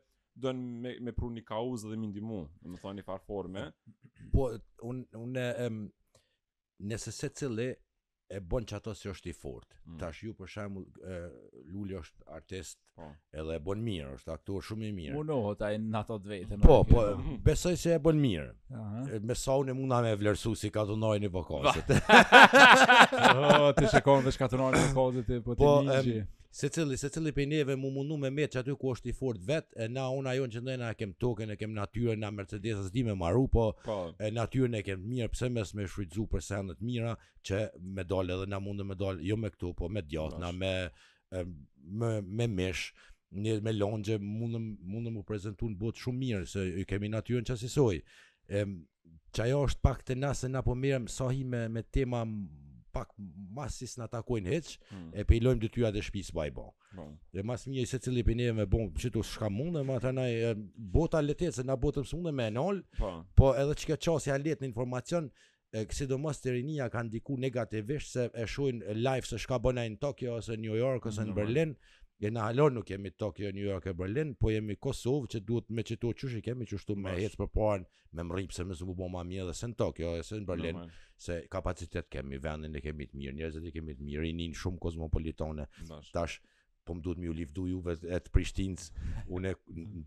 dojnë 0.46 0.68
me, 0.86 0.96
me 1.10 1.16
pru 1.18 1.32
një 1.34 1.46
kaus 1.50 1.88
dhe 1.88 1.96
më 1.98 2.12
mu, 2.22 2.42
dhe 2.64 2.74
më 2.76 2.84
thonë, 2.84 3.00
një 3.02 3.08
farforme. 3.08 3.68
forme. 3.68 4.32
Po, 4.36 4.50
unë, 4.92 5.08
unë, 5.26 5.48
nëse 6.92 7.16
se 7.22 7.32
cili, 7.38 7.72
e 8.30 8.42
bën 8.44 8.66
që 8.68 8.76
ato 8.82 8.92
si 8.98 9.08
është 9.10 9.30
i 9.32 9.34
fort. 9.38 9.68
Mm. 9.88 9.98
Tash 10.02 10.24
ju 10.26 10.34
për 10.36 10.50
shembull 10.52 10.86
Luli 11.72 11.96
është 11.98 12.28
artist 12.38 12.78
po. 12.98 13.08
edhe 13.40 13.56
e 13.56 13.60
bën 13.70 13.84
mirë, 13.88 14.10
është 14.18 14.34
aktor 14.36 14.64
shumë 14.70 14.90
i 14.90 14.94
mirë. 14.98 15.16
Unë 15.22 15.38
ai 15.68 15.74
në 15.84 16.00
ato 16.02 16.18
vetën. 16.26 16.62
Po, 16.64 16.82
po, 16.90 17.04
besoj 17.48 17.76
se 17.80 17.96
e 17.96 18.00
bën 18.10 18.20
mirë. 18.24 18.50
Uh 18.70 18.78
-huh. 18.84 19.20
Me 19.32 19.36
sa 19.44 19.56
unë 19.62 19.76
mund 19.80 19.92
ta 19.92 20.02
më 20.08 20.16
vlerësu 20.22 20.56
si 20.56 20.70
katunoi 20.80 21.20
në 21.24 21.32
vokalet. 21.38 21.90
Oo, 23.36 23.70
oh, 23.70 23.70
ti 23.78 23.88
shikon 23.94 24.24
vetë 24.26 24.44
katunoi 24.44 24.72
në 24.76 24.84
vokalet 24.94 25.32
po 25.46 25.56
ti 25.56 25.64
po, 25.64 26.37
se 26.52 26.70
cili, 26.70 26.98
se 26.98 27.10
cili 27.12 27.32
për 27.36 27.48
neve 27.52 27.76
mu 27.76 27.90
mundu 27.92 28.18
me 28.18 28.30
metë 28.32 28.54
që 28.56 28.60
aty 28.62 28.76
ku 28.80 28.92
është 28.94 29.10
i 29.12 29.16
fort 29.16 29.42
vetë, 29.48 29.76
e 29.84 29.88
na 29.92 30.08
unë 30.16 30.32
ajo 30.32 30.46
në 30.48 30.54
që 30.54 30.62
ndojnë, 30.64 30.84
na 30.86 30.94
kem 30.96 31.12
token, 31.22 31.52
e 31.54 31.58
kem 31.60 31.74
natyren, 31.76 32.20
na 32.24 32.30
Mercedes, 32.32 32.86
s'di 32.88 33.04
me 33.04 33.16
maru, 33.20 33.48
po 33.48 33.68
pa. 33.74 33.84
Po. 33.88 33.98
e 34.24 34.30
natyren 34.32 34.78
e 34.80 34.84
kem 34.88 35.04
mirë, 35.10 35.30
pëse 35.34 35.50
mes 35.54 35.74
me 35.76 35.88
shfridzu 35.88 36.28
për 36.32 36.44
sendet 36.48 36.82
mira, 36.84 37.16
që 37.48 37.66
me 37.98 38.04
dole 38.08 38.38
dhe 38.42 38.48
na 38.52 38.60
mundu 38.64 38.86
me 38.86 38.96
dole, 38.96 39.24
jo 39.28 39.38
me 39.38 39.50
këtu, 39.54 39.74
po 39.78 39.90
me 39.90 40.02
djatë, 40.06 40.40
na 40.44 40.52
me, 40.62 40.74
me, 42.00 42.14
me 42.24 42.48
mesh, 42.48 42.92
një 43.44 43.60
me 43.62 43.74
longe, 43.76 44.18
mundu, 44.20 44.60
mundu 44.62 45.12
mu 45.18 45.24
prezentu 45.28 45.68
në 45.70 45.80
botë 45.84 46.06
shumë 46.06 46.22
mirë, 46.24 46.46
se 46.48 46.64
i 46.82 46.86
kemi 46.88 47.12
natyren 47.12 47.44
që 47.48 47.58
asisoj. 47.60 48.00
E, 48.48 48.64
që 49.36 49.44
ajo 49.50 49.66
është 49.68 49.84
pak 49.84 50.06
të 50.08 50.16
nasë, 50.24 50.52
na 50.56 50.64
po 50.64 50.76
mirëm 50.80 51.10
sahi 51.12 51.44
me, 51.44 51.66
me 51.72 51.84
tema 51.84 52.24
pak 52.98 53.14
masis 53.58 53.92
në 53.96 54.04
s'na 54.04 54.08
takojnë 54.14 54.54
heq, 54.54 54.72
mm. 54.92 55.10
e 55.20 55.26
pejlojmë 55.30 55.62
detyrat 55.62 55.76
tyra 55.78 55.94
dhe 55.98 56.06
shpisë 56.08 56.38
i 56.50 56.54
bo. 56.56 56.68
Po. 56.72 57.02
Mm. 57.06 57.16
Dhe 57.38 57.44
mas 57.50 57.66
mje 57.70 57.86
se 57.90 58.00
cili 58.04 58.24
për 58.26 58.40
neve 58.40 58.56
me 58.62 58.66
bon, 58.78 58.90
që 58.98 59.12
tu 59.18 59.24
shka 59.30 59.50
mundë, 59.54 59.84
ma 59.90 60.00
të 60.04 60.14
naj, 60.18 60.32
bota 60.98 61.22
letet, 61.24 61.56
se 61.58 61.66
na 61.68 61.78
botëm 61.78 62.08
së 62.10 62.18
mundë 62.20 62.36
me 62.40 62.48
nëllë, 62.56 62.86
po. 63.02 63.14
po 63.38 63.52
edhe 63.62 63.76
që 63.82 63.94
ka 63.94 64.00
qasja 64.08 64.40
letë 64.42 64.64
në 64.66 64.70
informacion, 64.72 65.30
sidomos 65.92 66.38
kësi 66.38 66.46
do 66.48 66.50
të 66.50 66.54
rinia 66.56 66.86
kanë 66.90 67.12
diku 67.12 67.36
negativisht 67.44 68.14
se 68.16 68.30
e 68.40 68.46
shojnë 68.48 68.94
live 69.04 69.28
se 69.28 69.36
shka 69.44 69.58
bëna 69.60 69.84
në 69.92 69.98
Tokyo 70.00 70.38
ose 70.40 70.56
New 70.64 70.78
York 70.80 71.10
ose 71.10 71.26
në 71.26 71.34
mm 71.34 71.40
Berlin, 71.42 71.74
jena 72.20 72.42
halo 72.44 72.70
nuk 72.70 72.86
jemi 72.90 73.12
Tokyo, 73.12 73.52
New 73.52 73.64
York 73.66 73.86
e 73.86 73.94
Berlin, 73.94 74.34
po 74.36 74.50
jemi 74.52 74.76
Kosovë 74.82 75.30
që 75.34 75.42
duhet 75.46 75.70
me 75.70 75.84
qëtu 75.86 76.12
qësh 76.18 76.40
kemi 76.46 76.66
qështu 76.68 76.96
me 76.98 77.14
hecë 77.14 77.38
për 77.42 77.50
parën, 77.54 77.84
me 78.18 78.26
më 78.26 78.38
rripë 78.40 78.58
se 78.58 78.66
më 78.66 78.78
zëmë 78.80 78.96
bëma 79.02 79.24
mjë 79.30 79.46
dhe 79.50 79.56
se 79.60 79.70
në 79.70 79.78
Tokyo, 79.82 80.16
e 80.18 80.24
se 80.26 80.40
në 80.42 80.48
Berlin, 80.50 80.80
se 81.28 81.38
kapacitet 81.54 82.10
kemi, 82.14 82.40
vendin 82.42 82.74
e 82.74 82.82
kemi 82.82 83.08
të 83.12 83.22
mirë, 83.22 83.36
njerëzit 83.40 83.70
e 83.70 83.74
kemi 83.78 83.96
të 84.00 84.08
mirë, 84.10 84.30
i 84.32 84.36
njën 84.40 84.58
shumë 84.64 84.82
kozmopolitone, 84.88 85.68
Mas. 85.92 86.10
tash, 86.16 86.40
po 86.88 86.98
më 86.98 87.06
duhet 87.06 87.22
mi 87.22 87.30
u 87.30 87.36
livdu 87.38 87.68
juve 87.70 87.98
e 88.02 88.20
të 88.26 88.34
Prishtinës. 88.34 88.90
une 89.28 89.52
në 89.52 89.56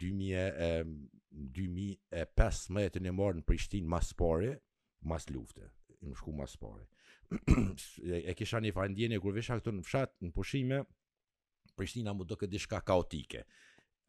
2000, 0.03 0.35
e, 0.35 0.85
2015 1.31 3.07
e 3.07 3.11
morë 3.13 3.37
në 3.39 3.45
Prishtinë, 3.47 3.87
mas 3.87 4.13
pare, 4.15 4.57
mas 5.03 5.29
lufte, 5.31 5.71
në 6.03 6.17
shku 6.17 6.33
mas 6.33 6.57
pare. 6.57 6.89
e, 8.27 8.35
kisha 8.35 8.59
një 8.61 8.73
farëndjenje, 8.75 9.21
kur 9.21 9.33
visha 9.35 9.61
këtu 9.61 9.77
në 9.79 9.85
fshat, 9.87 10.17
në 10.21 10.33
pushime, 10.35 10.81
Prishtina 11.81 12.15
më 12.21 12.27
do 12.31 12.37
këtë 12.41 12.55
dishka 12.57 12.81
kaotike. 12.93 13.45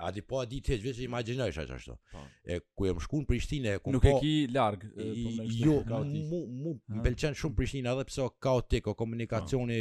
A 0.01 0.09
di 0.11 0.21
po 0.25 0.39
a 0.41 0.45
di 0.51 0.57
të 0.65 0.75
gjithë 0.81 1.03
imagjinosh 1.05 1.53
imaginojsh 1.53 1.75
ashtu. 1.75 1.95
Po. 2.11 2.21
E 2.51 2.57
ku 2.77 2.87
jam 2.87 3.01
shkuën 3.05 3.23
në 3.23 3.27
Prishtinë, 3.29 3.73
ku 3.85 3.91
Nuk 3.93 4.05
po 4.05 4.15
e 4.15 4.21
ki 4.23 4.31
larg. 4.55 4.85
Po, 4.95 5.31
jo, 5.57 5.75
mu 6.09 6.41
mu 6.63 6.73
pëlqen 7.05 7.37
shumë 7.41 7.57
Prishtina 7.59 7.93
edhe 7.93 8.07
pse 8.09 8.25
kaotik, 8.45 8.89
o 8.89 8.95
komunikacioni 8.97 9.77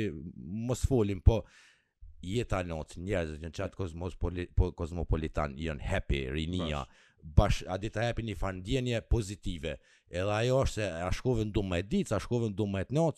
mos 0.70 0.82
folim, 0.90 1.22
po 1.28 1.38
jeta 2.32 2.60
not, 2.68 2.98
njerëzit 3.00 3.40
në 3.46 3.52
chat 3.56 3.76
kozmos 3.80 4.18
po 4.20 4.68
kozmopolitan 4.82 5.56
janë 5.62 5.88
happy, 5.92 6.20
rinia. 6.36 6.84
Bash, 7.40 7.62
a 7.68 7.76
di 7.80 7.88
të 7.92 8.04
hapin 8.10 8.28
një 8.28 8.36
farndjenje 8.42 9.00
pozitive. 9.14 9.74
Edhe 10.12 10.36
ajo 10.42 10.60
është 10.66 10.80
se 10.82 10.90
a 11.00 11.08
shkove 11.16 11.48
në 11.48 11.56
dumë 11.56 11.80
e 11.80 12.04
a 12.12 12.20
shkove 12.26 12.52
në 12.52 12.56
dumë 12.60 12.84
e 12.84 12.90
të 12.92 13.08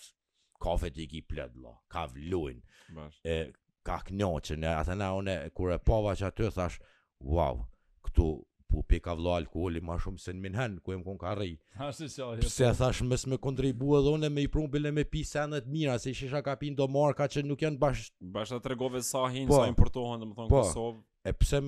kafe 0.69 0.93
të 0.95 1.01
i 1.03 1.09
ki 1.17 1.25
plëdlo, 1.33 1.75
ka 1.91 2.05
vluin. 2.15 2.63
Bash. 2.95 3.19
E, 3.37 3.41
ka 3.87 3.99
knoqën, 4.11 4.65
atë 4.71 4.97
na 5.01 5.09
unë 5.19 5.37
kur 5.59 5.73
e 5.75 5.79
pava 5.87 6.15
që 6.19 6.29
aty 6.31 6.49
thash, 6.55 6.81
wow, 7.23 7.63
këtu 8.07 8.27
po 8.73 8.81
pe 8.89 8.99
ka 9.05 9.13
vllo 9.19 9.35
alkooli 9.37 9.83
më 9.85 9.97
shumë 10.01 10.23
se 10.23 10.33
në 10.33 10.41
Minhen 10.43 10.77
ku 10.85 10.95
jam 10.95 11.03
kon 11.05 11.19
ka 11.21 11.35
rri. 11.37 11.53
Ashtu 11.77 12.07
si 12.13 12.23
ajo. 12.25 12.47
Se 12.49 12.71
thash 12.79 13.03
mes 13.05 13.27
me 13.29 13.37
kontribu 13.43 13.97
edhe 13.99 14.15
unë 14.17 14.31
me 14.33 14.47
i 14.47 14.53
prumbile 14.53 14.93
me 14.97 15.05
pi 15.05 15.21
sanë 15.29 15.61
të 15.67 15.73
mira 15.75 15.99
se 16.01 16.15
shisha 16.17 16.41
ka 16.47 16.55
pin 16.61 16.79
do 16.79 16.87
marka 16.89 17.27
që 17.29 17.43
nuk 17.45 17.67
janë 17.67 17.81
bash 17.83 18.07
bashta 18.37 18.63
tregove 18.65 19.03
sa 19.05 19.27
hin 19.35 19.51
po, 19.51 19.59
sa 19.61 19.69
importohen 19.69 20.25
domethënë 20.25 20.53
po, 20.55 20.63
Kosovë. 20.63 21.03
E 21.33 21.37
pse 21.39 21.61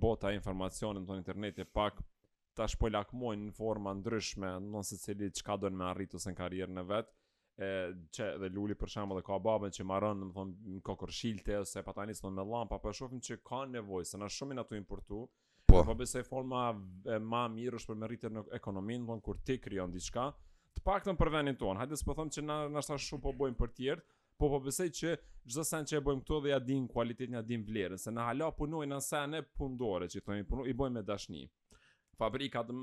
bota 0.00 0.30
informacion 0.34 0.94
në 0.96 1.06
më 1.08 1.16
internet 1.18 1.56
e 1.58 1.64
pak 1.64 1.98
po 2.54 2.88
lakmojnë 2.92 3.48
në 3.48 3.52
forma 3.56 3.92
ndryshme, 3.98 4.50
nëse 4.62 4.94
mund 4.94 5.04
cili 5.04 5.28
që 5.34 5.44
ka 5.48 5.56
do 5.58 5.70
në 5.72 5.76
me 5.80 5.86
arritu 5.90 6.18
se 6.22 6.30
në 6.30 6.36
karirë 6.38 6.76
e 6.80 6.84
vetë, 6.88 7.12
e 7.64 7.70
çe 8.14 8.28
dhe 8.40 8.50
luli 8.50 8.74
për 8.78 8.90
shembull 8.94 9.22
ka 9.26 9.36
babën 9.42 9.70
që 9.74 9.84
marrën 9.86 10.22
domethënë 10.22 10.74
një 10.74 10.82
kokërshilte 10.86 11.58
ose 11.64 11.82
patanis 11.86 12.20
domethënë 12.22 12.40
me 12.40 12.46
llampa 12.50 12.78
po 12.82 12.92
shohim 12.98 13.20
që 13.22 13.40
ka 13.46 13.64
nevojë 13.74 14.08
se 14.12 14.18
na 14.22 14.28
shumë 14.36 14.58
ato 14.62 14.74
importu 14.78 15.24
po 15.70 15.82
po 15.86 15.94
besoj 15.98 16.22
forma 16.26 16.64
e 17.06 17.18
më 17.22 17.44
mirë 17.56 17.78
është 17.80 17.92
për 17.92 18.00
me 18.00 18.08
rritje 18.10 18.30
në 18.34 18.44
ekonomin 18.58 19.04
domethënë 19.06 19.26
kur 19.28 19.38
ti 19.46 19.58
krijon 19.62 19.94
diçka 19.94 20.26
të 20.74 20.82
paktën 20.86 21.14
për 21.18 21.30
vendin 21.36 21.58
ton 21.60 21.78
hajde 21.78 21.94
të 22.02 22.14
them 22.18 22.30
që 22.38 22.42
na 22.48 22.58
na 22.78 22.82
sa 22.82 22.98
shumë 22.98 23.22
po 23.28 23.32
bojmë 23.42 23.56
për 23.62 23.70
të 23.78 23.98
po 24.42 24.48
po 24.50 24.58
besoj 24.60 24.88
që 24.98 25.14
çdo 25.46 25.62
sa 25.64 25.78
ne 25.86 25.96
e 25.96 26.00
bëjmë 26.08 26.22
këto 26.26 26.40
dhe 26.42 26.50
ja 26.50 26.58
din 26.58 26.88
cilëtin 26.90 27.36
ja 27.38 27.42
din 27.50 27.62
vlerën 27.68 27.96
se 28.02 28.10
na 28.10 28.26
hala 28.32 28.50
punojnë 28.58 28.94
në 28.96 29.00
sene 29.12 29.42
punëdore 29.60 30.08
që 30.10 30.24
thonë 30.26 30.42
i 30.42 30.74
bëjmë 30.74 30.94
me 30.98 31.02
dashni 31.12 31.46
fabrika 32.18 32.62
të 32.66 32.74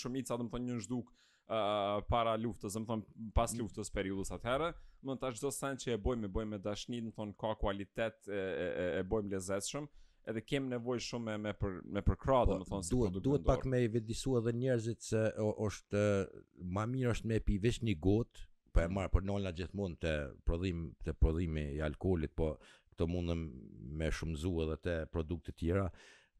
shumica 0.00 0.36
do 0.40 0.46
të 0.46 0.54
thonë 0.54 0.68
një 0.70 0.78
zhduk 0.86 1.10
uh, 1.10 2.00
para 2.10 2.34
luftës, 2.40 2.74
do 2.76 2.82
të 2.82 2.90
thonë 2.90 3.30
pas 3.36 3.52
mm. 3.54 3.62
luftës 3.62 3.92
periudhës 3.94 4.32
atëherë, 4.36 4.72
do 4.74 5.06
të 5.06 5.06
thonë 5.06 5.22
tash 5.22 5.40
çdo 5.40 5.72
që 5.84 5.94
e 5.96 6.00
bojmë, 6.08 6.26
e 6.30 6.34
bojmë 6.36 6.52
me 6.56 6.60
dashni, 6.66 7.02
do 7.04 7.12
të 7.14 7.18
thonë 7.20 7.38
ka 7.44 7.54
cilësi, 7.62 8.04
e, 8.04 8.42
e, 8.42 8.86
e 9.00 9.04
bojmë 9.14 9.34
lezetshëm 9.36 9.90
edhe 10.30 10.42
kem 10.44 10.66
nevojë 10.70 11.02
shumë 11.08 11.24
me 11.30 11.34
me 11.46 11.52
për 11.58 11.76
me 11.96 12.02
për 12.04 12.18
krah, 12.20 12.44
po, 12.44 12.52
domethënë 12.52 12.84
se 12.86 12.92
duhet 12.92 13.16
duhet 13.24 13.46
pak 13.46 13.64
me 13.72 13.80
vetëdisua 13.90 14.42
dhe 14.44 14.52
njerëzit 14.54 15.06
se 15.06 15.22
o, 15.42 15.48
është 15.66 16.02
më 16.76 16.84
mirë 16.94 17.12
është 17.16 17.30
me 17.32 17.38
pi 17.46 17.56
vetëm 17.64 17.88
një 17.88 17.96
gotë, 18.04 18.44
po 18.74 18.82
e 18.82 18.86
mm. 18.86 18.94
marr 18.98 19.10
por 19.14 19.24
nëna 19.26 19.54
gjithmonë 19.58 19.98
të 20.04 20.14
prodhim 20.46 20.84
të 21.06 21.16
prodhimi 21.22 21.64
i 21.78 21.82
alkoolit, 21.86 22.36
po 22.36 22.52
këto 22.92 23.08
mundem 23.08 23.46
me 23.96 24.10
shumëzu 24.12 24.52
edhe 24.66 24.78
të 24.84 24.96
produkte 25.14 25.54
të 25.54 25.58
tjera 25.64 25.88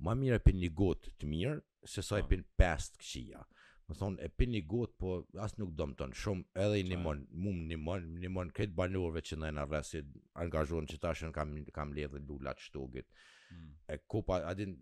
ma 0.04 0.14
mirë 0.18 0.38
e 0.40 0.44
pin 0.44 0.60
një 0.60 0.68
gotë 0.80 1.12
të 1.20 1.28
mirë, 1.30 1.56
se 1.94 2.04
sa 2.04 2.18
e 2.20 2.24
po. 2.24 2.30
pin 2.34 2.44
5 2.60 2.92
të 2.94 3.02
këqia. 3.04 3.42
Më 3.90 3.96
thonë, 4.00 4.18
e 4.22 4.28
pin 4.40 4.52
një 4.54 4.62
gotë, 4.70 4.96
po 5.02 5.14
asë 5.44 5.58
nuk 5.60 5.72
dëmton 5.78 5.96
tonë, 6.00 6.18
shumë 6.22 6.60
edhe 6.64 6.78
i 6.80 6.84
po. 6.86 6.90
nimon, 6.92 7.22
mu 7.44 7.52
më 7.56 7.96
një 8.04 8.20
nimon 8.24 8.52
këtë 8.56 8.76
banurve 8.78 9.22
që 9.30 9.38
në 9.40 9.50
e 9.50 9.54
në 9.58 9.64
rrasit, 9.70 10.12
angazhonë 10.44 10.90
që 10.92 11.00
ta 11.02 11.12
shënë 11.20 11.36
kam, 11.36 11.56
kam 11.78 11.92
ledhe 11.96 12.22
lullat 12.28 12.62
shtogit. 12.64 13.08
Mm. 13.50 13.70
E 13.92 13.98
kupa, 14.14 14.42
adin, 14.52 14.76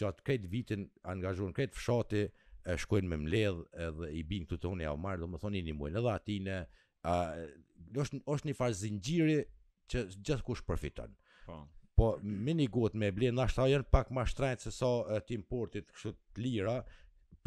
gjatë 0.00 0.26
këtë 0.30 0.50
vitin, 0.54 0.86
angazhonë 1.14 1.54
këtë 1.60 1.78
fshati, 1.78 2.24
e 2.74 2.78
shkojnë 2.80 3.10
me 3.12 3.18
mledh 3.20 3.58
edhe 3.86 4.08
i 4.16 4.22
bin 4.24 4.46
këtu 4.48 4.58
të 4.62 4.70
unë 4.72 4.86
e 4.86 4.90
avmarë, 4.94 5.22
dhe 5.22 5.28
më 5.34 5.42
thonë 5.42 5.58
i 5.60 5.64
një 5.66 5.74
mujnë 5.78 6.00
edhe 6.00 6.12
atine, 6.14 6.58
a, 7.04 7.16
është, 8.02 8.22
një 8.48 8.56
farë 8.56 8.78
zingjiri 8.80 9.40
që 9.92 10.06
gjithë 10.24 10.44
kush 10.48 10.64
përfitan. 10.64 11.12
Po 11.44 11.60
po 11.96 12.18
mini 12.22 12.66
gut 12.70 12.94
me 12.98 13.10
ble 13.14 13.28
ndoshta 13.32 13.66
janë 13.70 13.86
pak 13.92 14.10
më 14.14 14.24
shtrenjtë 14.30 14.64
se 14.66 14.72
sa 14.74 15.20
të 15.26 15.36
importit 15.38 15.90
kështu 15.94 16.12
të 16.34 16.42
lira 16.44 16.78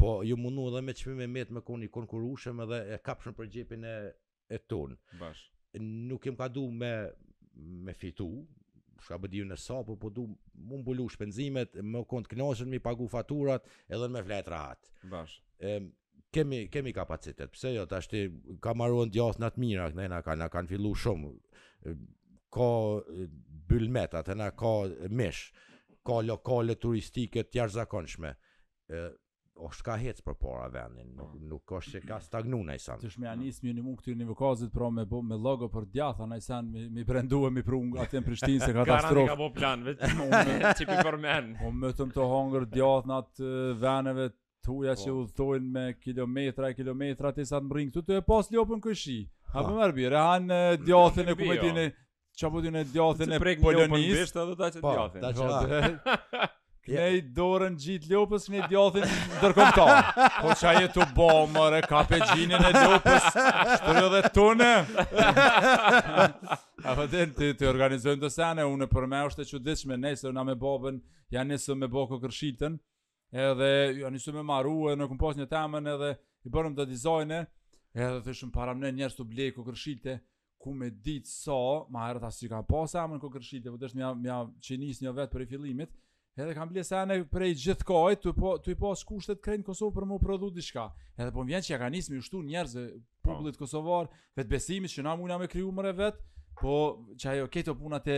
po 0.00 0.12
ju 0.26 0.36
mundu 0.40 0.68
edhe 0.70 0.82
me 0.86 0.94
çmime 0.96 1.26
me 1.28 1.44
me 1.50 1.60
koni 1.66 1.88
konkurrueshëm 1.96 2.62
edhe 2.64 2.78
e 2.94 2.98
kapshën 3.08 3.36
për 3.36 3.50
gjepin 3.56 3.84
e 3.90 3.94
e 4.48 4.58
ton 4.68 4.96
bash 5.20 5.44
nuk 5.84 6.22
kem 6.24 6.36
ka 6.38 6.48
du 6.48 6.66
me 6.80 6.92
me 7.88 7.92
fitu 7.94 8.28
shka 9.02 9.18
bëdi 9.24 9.42
ju 9.44 9.56
sapo 9.64 9.96
po 9.96 10.10
du 10.10 10.24
mu 10.54 10.78
mbulu 10.80 11.08
shpenzimet 11.12 11.76
më 11.82 12.04
kon 12.08 12.24
të 12.24 12.32
knoshen 12.34 12.72
pagu 12.82 13.08
faturat 13.08 13.68
edhe 13.88 14.08
me 14.08 14.22
flet 14.26 14.48
rahat 14.48 14.88
bash 15.12 15.42
e, 15.60 15.76
kemi 16.32 16.68
kemi 16.68 16.92
kapacitet 16.92 17.52
pse 17.52 17.74
jo 17.76 17.84
tash 17.86 18.08
ti 18.08 18.24
ka 18.64 18.72
marruën 18.74 19.10
djathë 19.12 19.40
në 19.44 19.50
të 19.54 19.58
mira 19.66 19.90
këna 19.98 20.22
kanë 20.24 20.48
kanë 20.56 20.68
fillu 20.72 20.94
shumë 21.04 21.96
ka 22.56 22.74
bylmet, 23.68 24.16
atë 24.18 24.36
ka 24.58 24.70
mish, 25.10 25.52
ka 26.08 26.20
lokale 26.24 26.78
turistike 26.80 27.44
të 27.44 27.62
jashtëzakonshme. 27.62 28.34
ë 28.88 29.08
është 29.66 29.82
ka 29.88 29.94
hec 29.98 30.18
për 30.22 30.36
para 30.38 30.68
vendin, 30.70 31.08
nuk 31.18 31.32
nuk 31.50 31.72
është 31.80 32.00
ka 32.06 32.20
stagnuar 32.22 32.70
ai 32.76 32.78
sa. 32.80 32.94
Të 33.00 33.10
me 33.20 33.26
anis 33.28 33.56
më 33.64 33.72
në 33.74 33.82
një 33.84 33.96
këtyr 33.98 34.20
vokazit 34.30 34.70
pra 34.72 34.88
me 34.98 35.04
me 35.32 35.36
logo 35.44 35.66
për 35.72 35.88
djatha, 35.96 36.28
ai 36.32 36.38
sa 36.44 36.60
mi 36.68 36.86
më 36.98 37.04
prenduam 37.08 37.58
i 37.58 37.64
prung 37.66 37.96
atë 37.98 38.20
në 38.20 38.24
Prishtinë 38.28 38.62
se 38.62 38.72
katastrofë. 38.72 39.34
Ka 39.34 39.48
plan 39.58 39.82
vetëm 39.88 40.20
unë 40.28 40.70
tipi 40.80 41.00
për 41.02 41.18
men. 41.24 41.50
Po 41.58 41.72
më 41.74 41.90
thëm 41.98 42.14
të 42.16 42.28
hangër 42.32 42.68
atë 42.70 43.42
veneve 43.42 43.76
vendeve 43.82 44.28
tuaja 44.68 44.94
po. 44.94 45.02
që 45.02 45.16
udhtojnë 45.24 45.72
me 45.74 45.84
kilometra 46.06 46.70
e 46.70 46.74
kilometra 46.78 47.32
të 47.36 47.44
sa 47.50 47.58
të 47.58 47.66
mbrin 47.66 47.90
këtu 47.90 48.04
të 48.08 48.20
e 48.22 48.26
pas 48.30 48.52
lopën 48.54 48.82
këshi. 48.86 49.18
Apo 49.58 49.74
marbi, 49.80 50.06
rehan 50.12 50.48
djathën 50.86 51.34
e 51.34 51.34
ku 51.34 51.98
Çapo 52.38 52.56
po 52.60 52.62
t'ju 52.62 52.70
në 52.74 52.80
djathën 52.94 53.32
e 53.34 53.38
polonis 53.58 53.58
Qa 53.58 53.62
po 53.62 53.72
t'ju 53.74 53.82
në 53.82 53.94
djathën 53.98 54.36
në 54.38 54.56
djathën 54.58 55.22
e 55.26 55.32
polonis 55.42 56.56
Ne 56.88 57.06
i 57.18 57.18
dorën 57.36 57.74
gjitë 57.84 58.06
ljopës, 58.12 58.44
ne 58.48 58.60
i 58.62 58.68
djathin 58.70 59.06
dërkom 59.40 59.72
ta 59.74 59.88
Po 60.44 60.54
që 60.60 60.70
a 60.70 60.90
të 60.94 61.06
bomër 61.18 61.76
e 61.80 61.80
ka 61.88 62.04
pe 62.08 62.20
gjinën 62.30 62.62
e 62.68 62.70
ljopës 62.76 63.26
Shtërë 63.34 64.06
dhe 64.14 64.20
tune 64.36 64.70
tunë 64.94 65.04
A 66.86 66.94
për 66.94 67.00
po 67.02 67.08
din 67.12 67.34
të 67.34 67.50
të 67.58 67.66
organizojmë 67.72 68.22
të 68.22 68.30
sene 68.30 68.68
Unë 68.70 68.86
për 68.94 69.10
me 69.10 69.24
është 69.32 69.42
e 69.44 69.50
që 69.50 69.60
dishme 69.70 69.98
Ne 70.00 70.14
se 70.16 70.30
nga 70.30 70.46
me 70.48 70.54
babën 70.62 71.02
Ja 71.34 71.42
nisë 71.44 71.74
me 71.82 71.90
boku 71.92 72.20
kërshitën 72.22 72.78
Edhe 73.48 73.72
ja 74.04 74.14
nisë 74.14 74.38
me 74.38 74.46
maru 74.48 74.94
në 74.96 75.10
këmpos 75.10 75.42
një 75.42 75.50
temën 75.52 75.90
edhe 75.96 76.14
I 76.46 76.54
bërëm 76.54 76.78
të 76.78 76.86
dizajnë 76.94 77.42
Edhe 77.98 78.16
të 78.28 78.38
shumë 78.40 78.54
paramne 78.54 78.94
njërës 78.94 79.18
të 79.18 79.28
bleko 79.34 79.66
ku 80.58 80.74
me 80.74 80.90
ditë 80.90 81.30
sa, 81.30 81.38
so, 81.44 81.62
ma 81.94 82.08
herët 82.08 82.24
asë 82.28 82.44
që 82.44 82.48
ka 82.52 82.60
pas 82.66 82.92
po 82.92 83.00
emën 83.04 83.20
kë 83.22 83.30
kërshilte, 83.36 83.70
po 83.72 83.78
dështë 83.78 83.98
mja, 84.00 84.12
mja 84.18 84.76
një 85.02 85.12
vetë 85.20 85.34
për 85.34 85.44
i 85.44 85.46
filimit, 85.52 85.90
edhe 86.38 86.54
kam 86.54 86.70
blje 86.70 86.84
sene 86.88 87.20
prej 87.30 87.52
gjithë 87.64 87.86
kaj, 87.86 88.16
të, 88.24 88.32
po, 88.38 88.56
të 88.62 88.74
i 88.74 88.78
pas 88.78 89.04
po 89.04 89.12
kushtet 89.14 89.42
krejnë 89.42 89.64
Kosovë 89.66 89.96
për 90.00 90.08
mu 90.12 90.18
prodhu 90.22 90.50
diçka, 90.54 90.88
edhe 91.16 91.30
po 91.34 91.44
më 91.46 91.54
vjen 91.54 91.66
që 91.68 91.72
ja 91.72 91.78
ka 91.82 91.92
njës 91.94 92.10
me 92.12 92.18
ushtu 92.22 92.42
njerëzë, 92.46 92.86
publit 93.26 93.54
oh. 93.56 93.62
Kosovar, 93.64 94.10
vetë 94.38 94.56
besimit 94.56 94.92
që 94.94 95.06
na 95.06 95.14
muna 95.18 95.38
me 95.42 95.48
kryu 95.50 95.70
mëre 95.74 95.94
vetë, 96.00 96.24
po 96.58 96.72
që 97.14 97.28
ajo 97.36 97.44
keto 97.54 97.76
puna 97.78 98.00
të, 98.02 98.14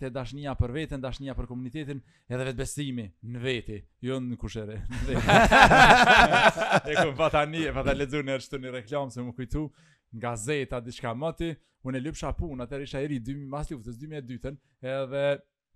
të 0.00 0.08
dashnija 0.10 0.56
për 0.58 0.72
vetën, 0.74 1.00
dashnija 1.02 1.36
për 1.38 1.46
komunitetin, 1.46 2.00
edhe 2.26 2.48
vetë 2.50 2.58
besimi 2.58 3.04
në 3.30 3.42
veti, 3.44 3.76
jo 4.02 4.16
në 4.18 4.38
kushere, 4.42 4.80
në 4.90 5.02
veti. 5.12 5.36
e 6.90 6.96
ku, 6.98 7.12
pa 7.20 7.28
ta 7.30 7.44
një, 7.46 7.68
pa 7.76 7.86
një 7.94 9.08
se 9.14 9.22
më 9.28 9.36
kujtu, 9.38 9.68
nga 10.16 10.36
zeta, 10.38 10.80
diçka 10.84 11.12
mëti, 11.16 11.52
unë 11.84 11.98
e 12.00 12.04
lypsha 12.06 12.30
punë, 12.38 12.62
atër 12.66 12.84
isha 12.86 13.02
eri 13.04 13.18
2000, 13.22 13.48
mas 13.50 13.70
luftës 13.72 13.98
2002, 14.00 14.54
edhe 14.94 15.22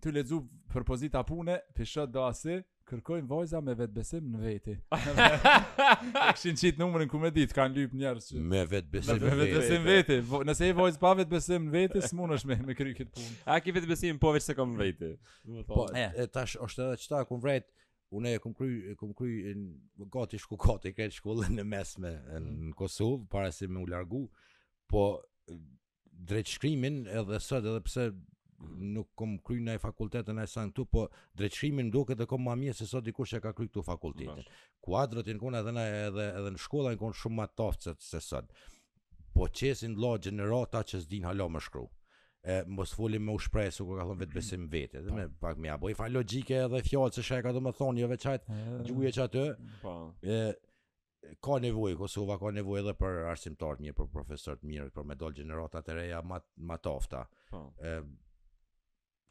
ty 0.03 0.13
lexu 0.15 0.39
për 0.73 0.85
pozita 0.87 1.23
pune, 1.27 1.59
pishot 1.77 2.11
do 2.15 2.23
asë, 2.25 2.61
kërkojnë 2.89 3.27
vajza 3.29 3.61
me 3.61 3.75
vetbesim 3.77 4.29
në 4.33 4.39
veti. 4.45 4.77
e 4.79 6.29
këshin 6.39 6.57
qit 6.57 6.79
ku 7.13 7.19
me 7.21 7.31
ditë, 7.37 7.53
kanë 7.59 7.75
lypë 7.83 7.99
njerëz 8.01 8.29
që... 8.31 8.37
Me 8.53 8.63
vetbesim 8.71 9.19
në 9.19 9.19
veti. 9.19 9.29
Me 9.29 9.43
vetbesim 9.45 9.83
në 9.83 9.89
veti. 9.93 10.19
Nëse 10.49 10.71
e 10.71 10.77
vajzë 10.79 11.03
pa 11.03 11.11
vetbesim 11.19 11.67
në 11.67 11.75
veti, 11.75 12.05
smunesh 12.09 12.41
është 12.41 12.49
me, 12.55 12.59
me 12.71 12.79
këtë 12.79 13.09
punë. 13.11 13.35
A 13.45 13.59
ke 13.61 13.75
vetbesim 13.77 14.23
po 14.23 14.33
veç 14.33 14.47
se 14.49 14.57
kom 14.57 14.73
në 14.73 14.81
veti. 14.87 15.11
Po, 15.69 15.85
e 16.01 16.25
tash, 16.33 16.57
është 16.65 16.87
edhe 16.87 17.03
qëta, 17.03 17.21
ku 17.29 17.37
vret, 17.45 17.69
unë 18.17 18.31
e 18.37 18.41
kom 18.43 18.55
kry 18.57 18.71
e 18.93 18.95
kom 18.99 19.13
kry 19.17 19.53
në 19.57 20.07
gati 20.15 20.39
shku 20.41 20.57
gati 20.63 20.93
këtë 20.97 21.17
shkollën 21.19 21.57
në 21.59 21.65
mesme 21.69 22.13
mm. 22.15 22.49
në 22.69 22.73
Kosovë 22.79 23.27
para 23.33 23.51
se 23.53 23.69
më 23.69 23.83
u 23.83 23.91
largu 23.91 24.23
po 24.89 25.03
drejt 26.31 26.55
shkrimin 26.57 27.03
edhe 27.07 27.41
sot 27.45 27.61
edhe 27.69 27.83
pse 27.89 28.09
nuk 28.59 29.13
kam 29.19 29.37
kry 29.45 29.59
në 29.63 29.77
fakultetin 29.83 30.41
fakultetën 30.41 30.43
e 30.43 30.47
sa 30.51 30.65
në 30.67 30.73
tu, 30.75 30.83
po 30.85 31.05
dreqrimin 31.39 31.93
duket 31.95 32.19
të 32.19 32.27
kom 32.33 32.43
ma 32.43 32.57
mje 32.59 32.73
se 32.75 32.89
sot 32.91 33.05
dikush 33.07 33.37
e 33.39 33.41
ka 33.41 33.53
kry 33.55 33.69
këtu 33.69 33.85
fakultetin. 33.87 34.41
Kuadrët 34.83 35.29
i 35.31 35.37
në 35.37 35.39
kona 35.45 35.61
edhe, 35.63 35.85
edhe, 36.09 36.25
edhe 36.41 36.51
në 36.51 36.59
shkolla 36.59 36.91
në 36.97 36.99
kon 36.99 37.15
shumë 37.15 37.37
ma 37.39 37.47
taftë 37.55 37.95
se 38.03 38.19
sot. 38.25 38.51
Po 39.31 39.47
qesin 39.55 39.95
në 40.01 40.49
rota 40.51 40.83
që 40.83 41.05
s'din 41.05 41.29
halo 41.29 41.47
më 41.49 41.63
shkru 41.69 41.85
e 42.47 42.61
mos 42.71 42.93
folim 42.95 43.21
me 43.25 43.33
ushpresë 43.35 43.85
kur 43.87 43.99
ka 43.99 44.05
thon 44.09 44.21
vetë 44.23 44.37
besim 44.37 44.63
mm. 44.65 44.71
vetë, 44.75 45.03
dhe 45.05 45.11
po. 45.11 45.17
me 45.19 45.27
pak 45.43 45.59
më 45.63 45.73
apo 45.75 45.91
i 45.91 45.97
fal 45.99 46.13
logjike 46.15 46.57
edhe 46.65 46.81
fjalë 46.87 47.15
se 47.17 47.25
shaka 47.31 47.53
do 47.57 47.63
të 47.67 47.73
thon 47.81 47.99
jo 47.99 48.09
veçajt 48.13 48.49
gjuje 48.89 49.13
çat 49.19 49.39
ë. 49.39 49.49
Po. 49.83 49.95
E 50.39 50.43
ka 51.45 51.59
nevojë 51.65 51.99
Kosova 51.99 52.37
ka 52.41 52.53
nevojë 52.61 52.85
edhe 52.85 52.97
për 53.03 53.19
arsimtar 53.33 53.81
të 53.81 53.89
mirë, 53.89 53.97
për 53.99 54.11
profesor 54.15 54.57
të 54.61 54.71
mirë, 54.71 54.87
për 54.99 55.09
me 55.11 55.19
dol 55.25 55.35
gjenerata 55.41 55.83
të 55.89 55.99
reja 55.99 56.23
më 56.33 56.41
më 56.73 56.81
tofta. 56.87 57.25
Po 57.51 57.65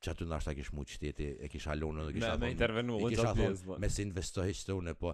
që 0.06 0.12
aty 0.14 0.26
ndashta 0.30 0.54
kish 0.54 0.70
muq 0.78 0.92
tjeti, 1.00 1.28
e 1.42 1.48
kish 1.50 1.66
halonë 1.72 2.04
dhe 2.08 2.12
kisha 2.16 2.34
thonë 2.34 2.42
Me 2.44 2.52
intervenu, 2.54 2.98
unë 3.00 3.18
të 3.18 3.32
pjesë, 3.38 3.64
po 3.66 3.78
Me 3.82 3.90
si 3.90 4.04
investoj 4.06 4.44
që 4.60 4.66
të 4.68 4.76
une, 4.78 4.94
po 5.02 5.14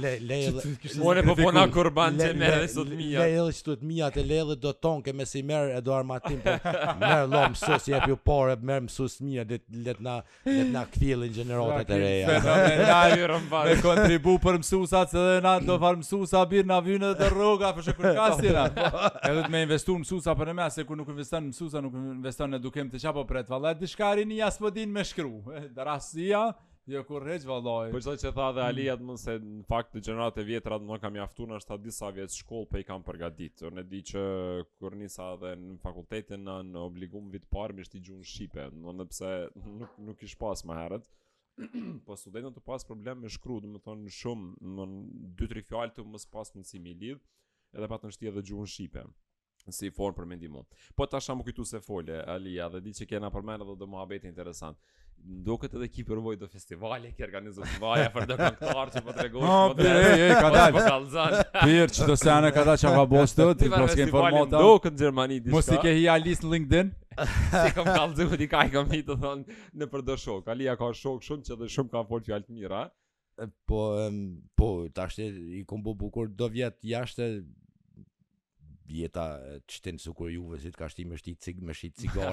Le, 0.00 0.12
le, 0.24 0.38
le, 0.54 1.24
po 1.26 1.34
pona 1.40 1.66
kurban 1.74 2.16
që 2.16 2.30
me 2.40 2.48
edhe 2.48 2.70
sot 2.72 2.88
mija 2.88 3.26
Le, 3.26 3.36
le, 3.36 3.52
që 3.58 3.66
të 3.66 3.76
të 3.82 3.88
mija 3.90 4.08
të 4.14 4.24
le 4.24 4.38
po 4.46 4.54
dhe 4.54 4.58
do 4.64 4.72
tonë, 4.86 5.04
ke 5.10 5.14
me 5.18 5.26
si 5.28 5.42
merë 5.44 5.76
e 5.76 5.82
do 5.84 5.94
armatim 5.98 6.40
Po 6.40 6.56
merë 7.02 7.26
lo 7.34 7.42
mësus, 7.52 7.90
jep 7.92 8.08
ju 8.08 8.16
pare, 8.30 8.56
merë 8.72 8.86
mësus 8.86 9.18
mija 9.26 9.44
let 9.84 10.00
na, 10.08 10.16
let 10.48 10.72
na 10.72 10.86
këthjelin 10.94 11.36
gjenerotet 11.36 11.92
e 11.92 12.00
reja 12.00 13.38
Me 13.68 13.76
kontribu 13.84 14.38
për 14.42 14.62
mësusat 14.64 15.12
se 15.12 15.26
dhe 15.26 15.36
na 15.44 15.58
do 15.60 15.76
farë 15.80 16.00
mësusa 16.00 16.46
Birë 16.48 16.70
na 16.72 16.80
vynë 16.84 17.12
dhe 17.12 17.26
të 17.26 17.30
rruga, 17.36 17.74
për 17.76 17.92
kur 18.00 18.10
kasira 18.16 18.64
Edhe 19.28 19.44
të 19.44 19.52
me 19.52 19.64
investu 19.68 19.98
mësusa 20.00 20.32
për 20.40 20.52
në 20.54 20.58
mea 20.60 20.70
Se 20.72 20.84
kur 20.88 20.96
nuk 20.96 21.10
investan 21.12 21.44
mësusa, 21.50 21.82
nuk 21.84 21.96
investan 22.00 22.56
edukim 22.58 22.88
të 22.92 23.02
qapo 23.04 23.26
për 23.28 23.42
e 23.42 23.46
të 23.48 23.81
diçka 23.82 24.12
rini 24.16 24.36
jas 24.38 24.60
më 24.62 24.70
din 24.76 24.92
me 24.94 25.02
shkru. 25.08 25.40
Drasia, 25.74 26.42
jo 26.90 27.00
kur 27.08 27.24
rreq 27.26 27.44
vallaj. 27.48 27.90
Po 27.94 28.00
çdo 28.04 28.12
që 28.22 28.30
tha 28.36 28.46
dhe 28.54 28.62
Ali 28.66 28.84
mm. 28.90 29.16
se 29.18 29.34
në 29.42 29.64
fakt 29.70 29.90
të 29.96 30.02
gjenerat 30.06 30.38
e 30.38 30.44
vjetra 30.46 30.78
më 30.86 31.00
kam 31.02 31.14
mjaftuar 31.16 31.50
në 31.54 31.58
ta 31.66 31.78
disa 31.82 32.12
vjet 32.14 32.34
shkollë 32.36 32.68
pe 32.70 32.82
i 32.82 32.86
kam 32.88 33.02
përgatitur. 33.08 33.74
Ne 33.74 33.82
di 33.90 34.02
që 34.12 34.22
kur 34.78 34.94
nisa 35.00 35.32
edhe 35.34 35.56
në 35.64 35.80
fakultetin 35.82 36.46
në, 36.46 36.56
në 36.70 36.84
obligum 36.86 37.32
vit 37.34 37.48
parë 37.50 37.78
me 37.80 37.86
shti 37.88 38.02
gjun 38.06 38.22
shipe, 38.34 38.68
ndonë 38.76 39.08
pse 39.10 39.32
nuk 39.80 39.98
nuk 40.10 40.20
kish 40.22 40.36
pas 40.40 40.62
më 40.68 40.78
herët. 40.78 41.10
po 42.06 42.16
studentët 42.16 42.54
të 42.56 42.62
pas 42.64 42.86
problem 42.88 43.20
me 43.26 43.32
shkru, 43.34 43.58
dhe 43.60 43.68
më 43.74 43.82
thon 43.84 44.06
shumë, 44.18 44.54
në 44.62 44.86
2-3 45.42 45.66
fjalë 45.68 45.98
të 45.98 46.06
mos 46.08 46.24
pas 46.32 46.48
mundësi 46.54 46.80
me 46.80 46.94
lidh, 46.96 47.26
edhe 47.76 47.88
pa 47.92 47.98
të 48.00 48.08
nështi 48.08 48.30
edhe 48.30 48.44
gjuhën 48.48 48.70
Shqipe 48.72 49.02
si 49.70 49.90
formë 49.94 50.16
për 50.16 50.26
mendim. 50.26 50.56
Po 50.96 51.06
tash 51.06 51.28
jam 51.30 51.42
kujtu 51.44 51.64
se 51.68 51.78
fole 51.80 52.18
Alia 52.34 52.68
dhe 52.72 52.80
di 52.82 52.92
që 52.96 53.06
kena 53.10 53.28
përmend 53.30 53.62
edhe 53.62 53.76
do 53.78 53.86
muhabet 53.86 54.24
interesant. 54.24 54.76
Duket 55.46 55.74
edhe 55.78 55.86
ki 55.86 56.02
përvojë 56.08 56.38
do 56.40 56.48
festivale 56.50 57.12
që 57.16 57.26
organizon 57.28 57.68
vaja 57.80 58.08
për 58.10 58.24
të 58.26 58.38
këngëtar 58.40 58.88
që 58.96 59.02
po 59.06 59.12
tregon. 59.14 59.44
Po 59.44 59.76
bre, 59.78 60.16
e 60.16 60.32
ka 60.34 60.48
po 60.48 60.50
dalë. 60.56 60.72
Po 60.74 60.82
kallzan. 60.86 61.36
Mirë, 61.62 61.92
që 61.94 62.08
do 62.08 62.16
se 62.18 62.32
anë 62.34 62.50
ka 62.56 62.64
dalë 62.66 62.82
çava 62.82 63.04
të 63.04 63.46
ti 63.62 63.70
po 63.76 63.86
ske 63.92 64.08
Do 64.10 64.64
Duket 64.64 64.96
në 64.96 65.04
Gjermani 65.04 65.38
diçka. 65.44 65.54
Mos 65.54 65.70
i 65.70 65.78
ke 65.84 65.94
hija 66.00 66.16
list 66.24 66.42
LinkedIn. 66.50 66.90
Si 67.22 67.72
kam 67.76 67.84
kallzu 67.84 68.24
ti 68.40 68.46
ka 68.48 68.64
kam 68.72 68.88
i 68.96 69.02
të 69.04 69.18
thonë 69.20 69.56
në 69.78 69.86
për 69.92 70.02
do 70.10 70.14
shok. 70.16 70.46
Alia 70.54 70.74
ka 70.80 70.88
shok 70.96 71.22
shumë 71.22 71.44
që 71.46 71.58
dhe 71.60 71.68
shumë 71.76 71.92
ka 71.92 72.02
fol 72.08 72.22
fjalë 72.24 72.46
të 72.48 72.54
mira. 72.58 72.82
Po 73.68 73.82
po 74.56 74.68
tash 74.96 75.18
i 75.20 75.60
kombo 75.68 75.92
bukur 75.94 76.30
do 76.34 76.48
vjet 76.50 76.80
jashtë 76.82 77.28
jeta 78.94 79.40
çten 79.66 79.96
sukur 79.98 80.28
juve 80.34 80.58
si 80.60 80.70
të 80.72 80.78
ka 80.82 80.88
shtimë 80.92 81.16
shtit 81.20 81.40
cig 81.44 81.60
me 81.68 81.74
shit 81.76 81.94
cigare. 81.98 82.32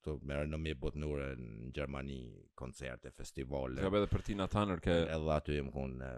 këto 0.00 0.18
me 0.24 0.34
renomje 0.40 0.74
botënore 0.80 1.32
në 1.36 1.70
Gjermani, 1.76 2.20
koncerte, 2.56 3.10
festivale. 3.12 3.80
Ka 3.84 3.92
edhe 3.92 4.08
për 4.08 4.22
Tina 4.24 4.46
Turner 4.48 4.80
ke 4.80 4.96
edhe 5.06 5.34
aty 5.36 5.58
jam 5.60 5.68
kon 5.74 5.98
një 6.00 6.14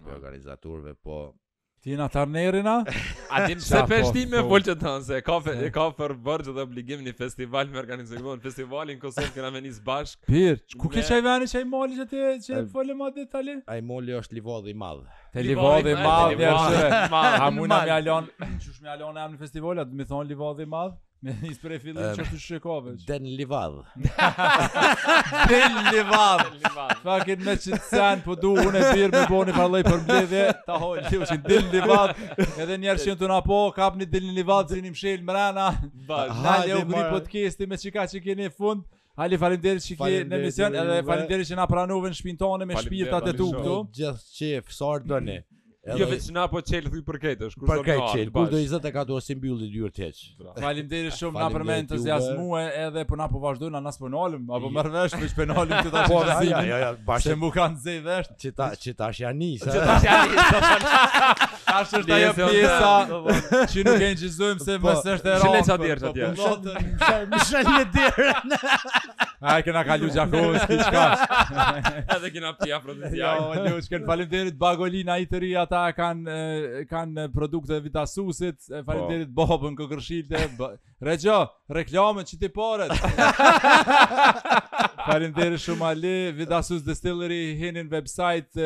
ah. 0.00 0.10
organizatorëve, 0.16 0.94
po 0.94 1.16
Ti 1.82 1.96
na 1.96 2.08
tarnerina? 2.08 2.84
A 3.30 3.46
ti 3.46 3.54
se 3.60 3.78
po, 3.80 3.86
peshti 3.86 4.26
me 4.26 4.40
po. 4.42 4.48
volte 4.52 4.74
tanse, 4.74 5.20
ka 5.26 5.36
fe, 5.44 5.52
ka 5.74 5.84
për 5.98 6.14
bërë 6.26 6.46
gjithë 6.48 6.62
obligim 6.66 7.04
një 7.06 7.12
festival 7.20 7.70
me 7.70 7.78
organizimon, 7.82 8.40
po, 8.42 8.48
festivalin 8.48 8.98
Kosovë 9.02 9.30
këna 9.36 9.52
me 9.54 9.62
nis 9.66 9.78
bashk. 9.86 10.18
Pir, 10.26 10.58
ku 10.74 10.90
ke 10.94 11.04
qaj 11.06 11.20
veni 11.28 11.46
qaj 11.52 11.62
moli 11.74 12.00
që 12.00 12.08
ti 12.14 12.24
që 12.48 12.64
folle 12.74 12.98
ma 12.98 13.12
detali? 13.20 13.54
A 13.70 13.78
i 13.78 13.84
moli 13.92 14.16
është 14.22 14.40
livodhi 14.40 14.74
madhë. 14.84 15.06
Te 15.36 15.46
livodhi 15.46 15.94
madhë, 16.02 16.40
madh, 16.40 16.74
ja. 16.74 17.04
Ha 17.44 17.50
muna 17.60 17.82
me 17.86 17.94
alon, 18.00 18.30
qësh 18.46 18.82
me 18.82 18.92
alon 18.96 19.22
e 19.22 19.26
am 19.28 19.36
në 19.38 19.44
festival, 19.44 19.84
të 19.84 19.92
thon 19.94 20.10
thonë 20.16 20.32
livodhi 20.34 20.66
madhë. 20.74 20.98
Me 21.20 21.32
një 21.42 21.48
spre 21.56 21.76
fillim 21.82 21.96
që 21.98 22.22
është 22.24 22.36
shikove 22.38 22.92
Den 23.06 23.24
Livad 23.34 23.80
Den 25.50 25.78
Livad 25.90 26.44
Fakit 27.06 27.42
me 27.48 27.56
që 27.58 27.72
të 27.74 27.78
sen 27.88 28.22
Po 28.26 28.36
du 28.38 28.52
unë 28.62 28.82
e 28.84 28.84
birë 28.92 29.08
me 29.16 29.22
boni 29.32 29.56
një 29.56 29.80
për 29.88 29.98
mbledhje 30.04 30.44
Ta 30.68 30.76
hoj, 30.82 31.00
që 31.08 31.20
është 31.26 31.38
Den 31.48 31.66
Livad 31.72 32.14
Edhe 32.46 32.78
njerë 32.84 33.02
që 33.06 33.16
në 33.16 33.20
të 33.24 33.32
na 33.34 33.40
po 33.48 33.58
Kap 33.80 33.98
një 33.98 34.06
Den 34.12 34.30
Livad 34.36 34.70
Si 34.70 34.78
një 34.84 34.94
mshelë 34.94 35.26
mrena 35.32 35.66
Nalje 36.06 36.78
u 36.78 36.86
gri 36.86 37.02
podcasti 37.10 37.66
me 37.72 37.80
qika 37.82 38.06
që 38.14 38.22
keni 38.28 38.52
fund 38.54 38.86
Ali 39.18 39.40
falimderit 39.42 39.82
që 39.82 39.96
ke 39.98 40.14
në 40.30 40.38
emision 40.38 40.78
Edhe 40.84 41.00
falimderit 41.08 41.50
që 41.50 41.58
na 41.58 41.66
pranuve 41.74 42.14
në 42.14 42.20
shpintone 42.22 42.70
Me 42.70 42.78
shpirtat 42.78 43.32
e 43.34 43.38
tu 43.42 43.50
këtu 43.56 43.78
Gjithë 43.98 44.36
që 44.38 44.52
fësar 44.70 45.02
Jo 45.98 46.06
vetë 46.10 46.24
si 46.26 46.32
Napoli 46.34 46.64
çel 46.66 46.88
thui 46.90 47.00
për 47.06 47.16
këtë, 47.22 47.46
është 47.48 47.60
kurse. 47.62 47.68
Për 47.70 47.84
këtë 47.86 48.06
çel, 48.12 48.32
kur 48.34 48.48
do 48.50 48.58
24 48.60 49.12
ose 49.16 49.36
mbylli 49.38 49.68
dyert 49.74 50.00
hiç. 50.02 50.18
Faleminderit 50.58 51.14
shumë 51.16 51.38
na 51.38 51.46
përmendës 51.54 52.08
jas 52.10 52.26
mua 52.40 52.64
edhe 52.86 53.04
po 53.08 53.18
na 53.20 53.28
po 53.30 53.40
vazhdojnë 53.44 53.76
na 53.78 53.82
nas 53.86 54.00
penalim 54.02 54.42
po 54.48 54.58
apo 54.58 54.66
jo. 54.66 54.74
merr 54.78 54.90
vesh 54.96 55.14
për 55.20 55.36
penalim 55.38 55.86
ti 55.86 55.94
ta 55.94 56.02
bëj. 56.02 56.12
Po, 56.12 56.20
ja, 56.50 56.62
ja, 56.72 56.80
ja, 56.84 56.90
bashkë. 57.08 57.28
Se 57.30 57.38
mu 57.44 57.52
kanë 57.54 57.80
zë 57.86 57.96
vesh. 58.10 58.34
Çita, 58.42 58.72
çita 58.86 59.12
janë 59.22 59.44
nis. 59.44 59.62
Çita 59.62 60.00
janë 60.02 60.34
nis. 60.36 61.57
Tash 61.68 61.92
është 61.98 62.14
ajo 62.16 62.32
pjesa 62.50 63.64
që 63.72 63.84
nuk 63.86 64.00
e 64.00 64.10
ngjizojmë 64.12 64.64
se 64.64 64.76
mos 64.82 65.02
është 65.14 65.32
erë. 65.32 65.40
Shileca 65.42 65.76
dier 65.82 66.02
çati. 66.02 66.76
Mishal 67.32 67.68
me 67.68 67.80
dier. 67.92 68.72
Ai 69.52 69.60
që 69.66 69.74
na 69.76 69.82
ka 69.86 69.96
luaj 70.00 70.16
Jakovs 70.16 70.64
ti 70.70 70.78
çka. 70.82 71.04
Edhe 72.16 72.30
që 72.34 72.44
na 72.46 72.54
pia 72.62 72.80
prodhia. 72.84 73.12
Jo, 73.20 73.36
ju 73.68 73.82
shkën 73.84 74.06
faleminderit 74.08 74.56
Bagolina 74.58 75.18
i 75.22 75.28
të 75.30 75.42
ri 75.44 75.52
ata 75.64 75.84
kanë 75.96 76.38
kanë 76.90 77.28
produkte 77.36 77.78
vitasusit. 77.84 78.62
Faleminderit 78.88 79.32
Bobën 79.38 79.76
Kokrshilte. 79.78 80.48
Regjo, 81.04 81.42
reklamën 81.72 82.26
që 82.32 82.40
ti 82.40 82.50
porët. 82.54 82.96
Faleminderit 85.04 85.64
shumë 85.68 85.90
Ali, 85.92 86.16
Distillery, 86.88 87.56
hinin 87.60 87.88
website, 87.92 88.58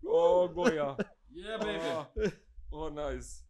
oh, 0.07 0.49
Goya. 0.55 0.97
Yeah, 1.33 1.59
baby. 1.59 1.81
Oh, 1.93 2.07
oh 2.73 2.89
nice. 2.89 3.50